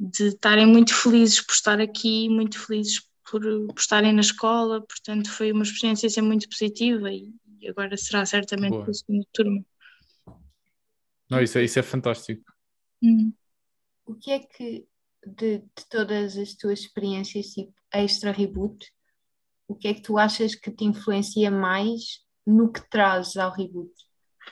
de 0.00 0.28
estarem 0.28 0.66
muito 0.66 0.94
felizes 0.94 1.40
por 1.40 1.52
estar 1.52 1.80
aqui, 1.80 2.28
muito 2.28 2.58
felizes 2.58 3.00
por, 3.32 3.40
por 3.40 3.78
estarem 3.78 4.12
na 4.12 4.20
escola, 4.20 4.82
portanto 4.82 5.30
foi 5.30 5.50
uma 5.52 5.62
experiência 5.62 6.06
assim, 6.06 6.20
muito 6.20 6.46
positiva 6.50 7.10
e, 7.10 7.32
e 7.58 7.68
agora 7.68 7.96
será 7.96 8.26
certamente 8.26 8.72
Boa. 8.72 8.90
a 8.90 8.92
segunda 8.92 9.26
turma. 9.32 9.64
Não, 11.30 11.40
isso 11.40 11.56
é, 11.56 11.64
isso 11.64 11.78
é 11.78 11.82
fantástico. 11.82 12.44
Hum. 13.02 13.32
O 14.04 14.14
que 14.14 14.32
é 14.32 14.38
que 14.40 14.86
de, 15.26 15.58
de, 15.60 15.86
todas 15.88 16.36
as 16.36 16.54
tuas 16.54 16.80
experiências 16.80 17.46
tipo 17.46 17.72
extra 17.90 18.32
reboot, 18.32 18.92
o 19.66 19.74
que 19.74 19.88
é 19.88 19.94
que 19.94 20.02
tu 20.02 20.18
achas 20.18 20.54
que 20.54 20.70
te 20.70 20.84
influencia 20.84 21.50
mais 21.50 22.20
no 22.46 22.70
que 22.70 22.86
trazes 22.90 23.36
ao 23.38 23.50
reboot? 23.50 23.90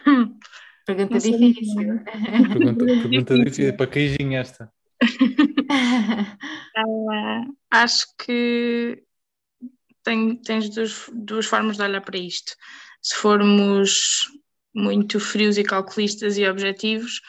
Hum. 0.07 0.39
Pergunta 0.87 1.19
difícil. 1.19 2.05
Pergunta, 2.05 2.85
pergunta 2.85 3.35
difícil, 3.35 3.77
para 3.77 3.87
queijinho 3.87 4.39
esta. 4.39 4.73
Uh, 6.79 7.57
acho 7.71 8.07
que 8.19 9.03
tem, 10.03 10.37
tens 10.37 10.69
duas, 10.71 11.11
duas 11.13 11.47
formas 11.47 11.77
de 11.77 11.83
olhar 11.83 12.01
para 12.01 12.19
isto. 12.19 12.53
Se 13.03 13.15
formos 13.15 14.27
muito 14.75 15.19
frios 15.19 15.59
e 15.59 15.65
calculistas 15.65 16.37
e 16.37 16.47
objetivos, 16.47 17.21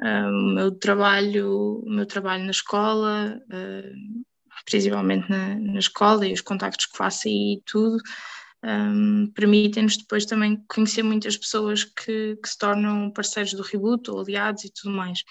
uh, 0.00 0.28
o 0.28 0.54
meu 0.54 0.70
trabalho, 0.72 1.82
o 1.84 1.90
meu 1.90 2.06
trabalho 2.06 2.44
na 2.44 2.50
escola, 2.50 3.40
uh, 3.48 4.24
principalmente 4.64 5.28
na, 5.28 5.54
na 5.56 5.78
escola 5.78 6.26
e 6.26 6.32
os 6.32 6.40
contactos 6.40 6.86
que 6.86 6.96
faço 6.96 7.28
e 7.28 7.62
tudo, 7.66 7.98
um, 8.64 9.30
permitem-nos 9.34 9.98
depois 9.98 10.24
também 10.24 10.64
conhecer 10.66 11.02
muitas 11.02 11.36
pessoas 11.36 11.84
que, 11.84 12.36
que, 12.36 12.48
se 12.48 12.56
tornam 12.56 13.10
parceiros 13.10 13.52
do 13.52 13.62
reboot 13.62 14.10
ou 14.10 14.20
aliados 14.20 14.64
e 14.64 14.72
tudo 14.72 14.94
mais. 14.96 15.22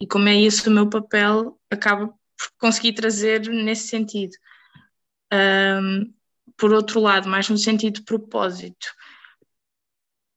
E 0.00 0.06
como 0.06 0.28
é 0.28 0.40
esse 0.40 0.68
o 0.68 0.72
meu 0.72 0.88
papel, 0.90 1.56
acaba 1.70 2.08
por 2.08 2.50
conseguir 2.58 2.94
trazer 2.94 3.48
nesse 3.48 3.86
sentido. 3.86 4.32
Um, 5.32 6.12
por 6.56 6.72
outro 6.72 7.00
lado, 7.00 7.28
mais 7.28 7.48
no 7.48 7.56
sentido 7.56 8.00
de 8.00 8.02
propósito, 8.02 8.88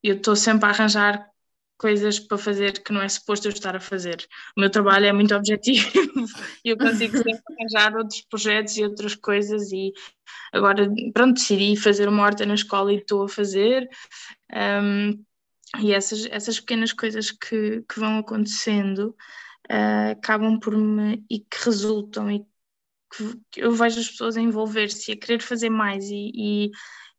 eu 0.03 0.15
estou 0.15 0.35
sempre 0.35 0.67
a 0.67 0.69
arranjar 0.69 1.32
coisas 1.77 2.19
para 2.19 2.37
fazer 2.37 2.83
que 2.83 2.93
não 2.93 3.01
é 3.01 3.09
suposto 3.09 3.47
eu 3.47 3.51
estar 3.51 3.75
a 3.75 3.79
fazer. 3.79 4.25
O 4.57 4.61
meu 4.61 4.69
trabalho 4.69 5.05
é 5.05 5.13
muito 5.13 5.35
objetivo 5.35 5.89
e 6.63 6.69
eu 6.69 6.77
consigo 6.77 7.17
sempre 7.17 7.41
arranjar 7.59 7.95
outros 7.97 8.21
projetos 8.21 8.77
e 8.77 8.83
outras 8.83 9.15
coisas 9.15 9.71
e 9.71 9.91
agora, 10.51 10.89
pronto, 11.13 11.33
decidi 11.33 11.75
fazer 11.75 12.07
uma 12.07 12.23
horta 12.23 12.45
na 12.45 12.53
escola 12.53 12.93
e 12.93 12.97
estou 12.97 13.23
a 13.23 13.29
fazer 13.29 13.87
um, 14.81 15.23
e 15.79 15.91
essas, 15.91 16.25
essas 16.27 16.59
pequenas 16.59 16.93
coisas 16.93 17.31
que, 17.31 17.83
que 17.89 17.99
vão 17.99 18.19
acontecendo 18.19 19.15
uh, 19.71 20.11
acabam 20.11 20.59
por 20.59 20.77
me, 20.77 21.25
e 21.29 21.39
que 21.39 21.65
resultam 21.65 22.29
e 22.29 22.45
que 23.11 23.61
eu 23.61 23.71
vejo 23.71 23.99
as 23.99 24.09
pessoas 24.09 24.37
a 24.37 24.41
envolver-se, 24.41 25.11
a 25.11 25.17
querer 25.17 25.41
fazer 25.41 25.69
mais 25.69 26.05
e, 26.05 26.31
e 26.35 26.71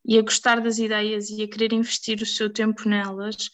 e 0.05 0.19
a 0.19 0.23
gostar 0.23 0.61
das 0.61 0.79
ideias 0.79 1.31
e 1.31 1.43
a 1.43 1.49
querer 1.49 1.73
investir 1.73 2.21
o 2.21 2.27
seu 2.27 2.51
tempo 2.51 2.89
nelas, 2.89 3.51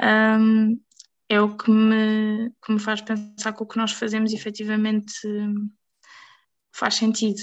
um, 0.00 0.80
é 1.28 1.40
o 1.40 1.56
que 1.56 1.70
me, 1.70 2.50
que 2.64 2.72
me 2.72 2.78
faz 2.78 3.00
pensar 3.00 3.52
que 3.52 3.62
o 3.62 3.66
que 3.66 3.78
nós 3.78 3.92
fazemos 3.92 4.32
efetivamente 4.32 5.14
faz 6.72 6.94
sentido. 6.94 7.40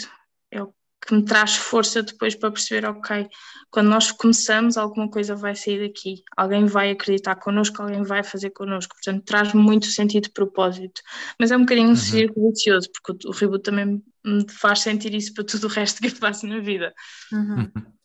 É 0.52 0.62
o 0.62 0.74
que 1.06 1.16
me 1.16 1.24
traz 1.24 1.56
força 1.56 2.04
depois 2.04 2.36
para 2.36 2.52
perceber, 2.52 2.86
ok, 2.86 3.28
quando 3.72 3.88
nós 3.88 4.12
começamos, 4.12 4.78
alguma 4.78 5.10
coisa 5.10 5.36
vai 5.36 5.56
sair 5.56 5.88
daqui, 5.88 6.24
alguém 6.36 6.66
vai 6.66 6.91
acreditar 6.91 7.36
connosco, 7.36 7.82
alguém 7.82 8.04
vai 8.04 8.24
fazer 8.24 8.50
connosco, 8.50 8.95
portanto 8.95 9.24
traz 9.24 9.54
muito 9.54 9.86
sentido 9.86 10.26
de 10.26 10.32
propósito, 10.32 11.02
mas 11.39 11.52
é 11.52 11.58
um 11.58 11.62
bocadinho 11.62 11.88
um 11.88 11.91
uhum. 11.91 11.95
círculo 11.95 12.52
vicioso, 12.52 12.89
porque 12.91 13.28
o, 13.28 13.32
o 13.32 13.34
reboot 13.34 13.64
também 13.64 14.04
me 14.26 14.45
faz 14.52 14.82
sentir 14.82 15.14
isso 15.14 15.34
para 15.34 15.45
tudo 15.45 15.68
o 15.68 15.70
resto 15.70 16.02
que 16.02 16.08
eu 16.08 16.16
faço 16.16 16.45
na 16.45 16.60
vida. 16.60 16.93
Uhum. 17.32 17.72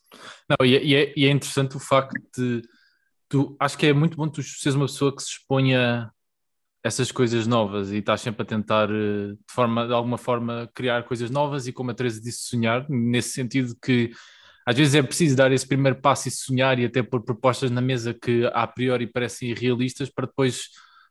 Não, 0.49 0.65
e, 0.65 0.75
é, 0.75 0.83
e, 0.83 0.95
é, 0.95 1.13
e 1.17 1.25
é 1.25 1.29
interessante 1.29 1.75
o 1.75 1.79
facto 1.79 2.15
de 2.37 2.61
tu, 3.29 3.55
acho 3.59 3.77
que 3.77 3.87
é 3.87 3.93
muito 3.93 4.17
bom 4.17 4.27
tu 4.27 4.41
seres 4.43 4.75
uma 4.75 4.85
pessoa 4.85 5.15
que 5.15 5.21
se 5.21 5.29
exponha 5.29 6.11
essas 6.83 7.11
coisas 7.11 7.47
novas 7.47 7.91
e 7.91 7.97
estás 7.97 8.21
sempre 8.21 8.43
a 8.43 8.45
tentar 8.45 8.89
eh, 8.91 9.33
de, 9.33 9.53
forma, 9.53 9.87
de 9.87 9.93
alguma 9.93 10.19
forma 10.19 10.69
criar 10.73 11.03
coisas 11.03 11.31
novas 11.31 11.67
e 11.67 11.73
como 11.73 11.89
a 11.91 11.93
Teresa 11.95 12.21
disse 12.21 12.43
sonhar, 12.43 12.85
nesse 12.89 13.29
sentido 13.31 13.75
que 13.83 14.11
às 14.67 14.75
vezes 14.75 14.95
é 14.95 15.01
preciso 15.01 15.35
dar 15.35 15.51
esse 15.51 15.67
primeiro 15.67 15.99
passo 15.99 16.27
e 16.27 16.31
sonhar 16.31 16.79
e 16.79 16.85
até 16.85 17.01
pôr 17.01 17.23
propostas 17.23 17.71
na 17.71 17.81
mesa 17.81 18.13
que 18.13 18.49
a 18.53 18.67
priori 18.67 19.07
parecem 19.07 19.49
irrealistas 19.49 20.09
para 20.11 20.27
depois 20.27 20.69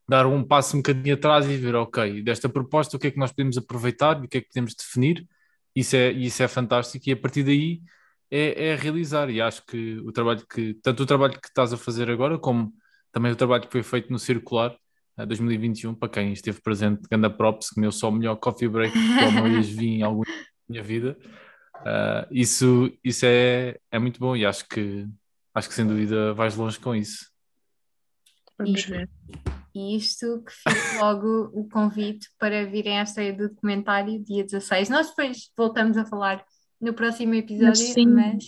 dar 0.09 0.27
um 0.27 0.45
passo 0.45 0.77
um 0.77 0.81
bocadinho 0.81 1.15
atrás 1.15 1.47
e 1.49 1.57
ver, 1.57 1.75
ok, 1.75 2.23
desta 2.23 2.49
proposta 2.49 2.97
o 2.97 3.01
que 3.01 3.09
é 3.09 3.11
que 3.11 3.19
nós 3.19 3.33
podemos 3.33 3.59
aproveitar 3.59 4.23
e 4.23 4.27
o 4.27 4.29
que 4.29 4.39
é 4.39 4.41
que 4.43 4.49
podemos 4.49 4.75
definir, 4.77 5.27
isso 5.75 5.97
é, 5.97 6.13
isso 6.13 6.43
é 6.43 6.49
fantástico 6.49 7.09
e 7.09 7.13
a 7.13 7.17
partir 7.17 7.43
daí 7.43 7.81
é, 8.37 8.69
é 8.69 8.75
realizar 8.77 9.31
e 9.31 9.41
acho 9.41 9.65
que 9.65 9.99
o 9.99 10.11
trabalho 10.11 10.45
que, 10.47 10.75
tanto 10.83 11.05
o 11.05 11.07
trabalho 11.07 11.39
que 11.41 11.47
estás 11.47 11.73
a 11.73 11.77
fazer 11.77 12.11
agora 12.11 12.37
como 12.39 12.73
também 13.13 13.31
o 13.31 13.37
trabalho 13.37 13.63
que 13.63 13.71
foi 13.71 13.83
feito 13.83 14.11
no 14.11 14.19
Circular 14.19 14.77
2021, 15.17 15.95
para 15.95 16.09
quem 16.09 16.33
esteve 16.33 16.61
presente, 16.61 17.03
ganda 17.09 17.31
props, 17.31 17.71
que 17.71 17.81
meu 17.81 17.93
só 17.93 18.09
o 18.09 18.13
melhor 18.13 18.35
coffee 18.35 18.67
break 18.67 18.93
que 18.93 19.25
alguma 19.25 19.49
vez 19.49 19.69
vi 19.69 19.99
em 19.99 20.03
alguma 20.03 20.25
minha 20.69 20.83
vida. 20.83 21.17
Uh, 21.77 22.27
isso 22.33 22.91
isso 23.05 23.25
é, 23.25 23.79
é 23.91 23.99
muito 23.99 24.19
bom 24.19 24.35
e 24.35 24.45
acho 24.45 24.67
que 24.69 25.07
acho 25.55 25.69
que 25.69 25.75
sem 25.75 25.87
dúvida 25.87 26.35
vais 26.35 26.57
longe 26.57 26.81
com 26.81 26.95
isso. 26.95 27.31
Vamos 28.59 28.85
ver. 28.85 29.09
E 29.73 29.97
isto 29.97 30.43
que 30.43 30.53
fica 30.53 31.01
logo 31.01 31.51
o 31.53 31.69
convite 31.69 32.29
para 32.39 32.67
virem 32.67 32.99
à 32.99 33.03
estreia 33.03 33.33
do 33.33 33.49
documentário 33.49 34.23
dia 34.25 34.43
16. 34.43 34.89
Nós 34.89 35.09
depois 35.11 35.51
voltamos 35.57 35.97
a 35.97 36.05
falar 36.05 36.45
no 36.85 36.93
próximo 36.93 37.35
episódio, 37.35 37.95
mas, 37.97 38.07
mas 38.07 38.45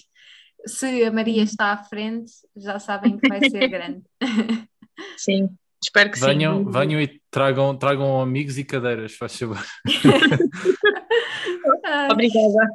se 0.67 1.05
a 1.05 1.11
Maria 1.11 1.43
está 1.43 1.73
à 1.73 1.83
frente, 1.83 2.33
já 2.57 2.79
sabem 2.79 3.17
que 3.17 3.29
vai 3.29 3.41
ser 3.49 3.69
grande. 3.69 4.03
Sim. 5.17 5.49
Espero 5.83 6.11
que 6.11 6.19
venham, 6.19 6.65
sim. 6.65 6.71
Venham 6.71 7.01
e 7.01 7.21
tragam, 7.31 7.77
tragam 7.77 8.21
amigos 8.21 8.57
e 8.57 8.65
cadeiras, 8.65 9.15
faz 9.15 9.39
favor. 9.39 9.63
obrigada. 12.11 12.69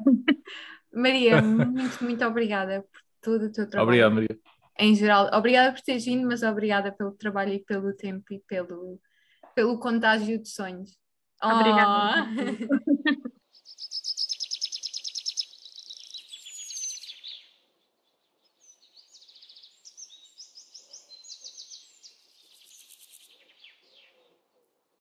Maria, 0.93 1.41
muito, 1.41 2.03
muito 2.03 2.23
obrigada 2.23 2.83
por 2.83 3.01
todo 3.21 3.47
o 3.47 3.51
teu 3.51 3.67
trabalho. 3.67 3.89
Obrigado, 3.89 4.13
Maria. 4.13 4.39
Em 4.77 4.95
geral, 4.95 5.31
obrigada 5.33 5.73
por 5.73 5.81
teres 5.81 6.05
vindo, 6.05 6.27
mas 6.27 6.43
obrigada 6.43 6.91
pelo 6.91 7.11
trabalho 7.11 7.53
e 7.53 7.59
pelo 7.59 7.91
tempo 7.93 8.31
e 8.31 8.39
pelo, 8.47 8.99
pelo 9.55 9.79
contágio 9.79 10.39
de 10.39 10.47
sonhos. 10.47 10.95
Obrigada. 11.41 12.29
Oh. 12.29 13.11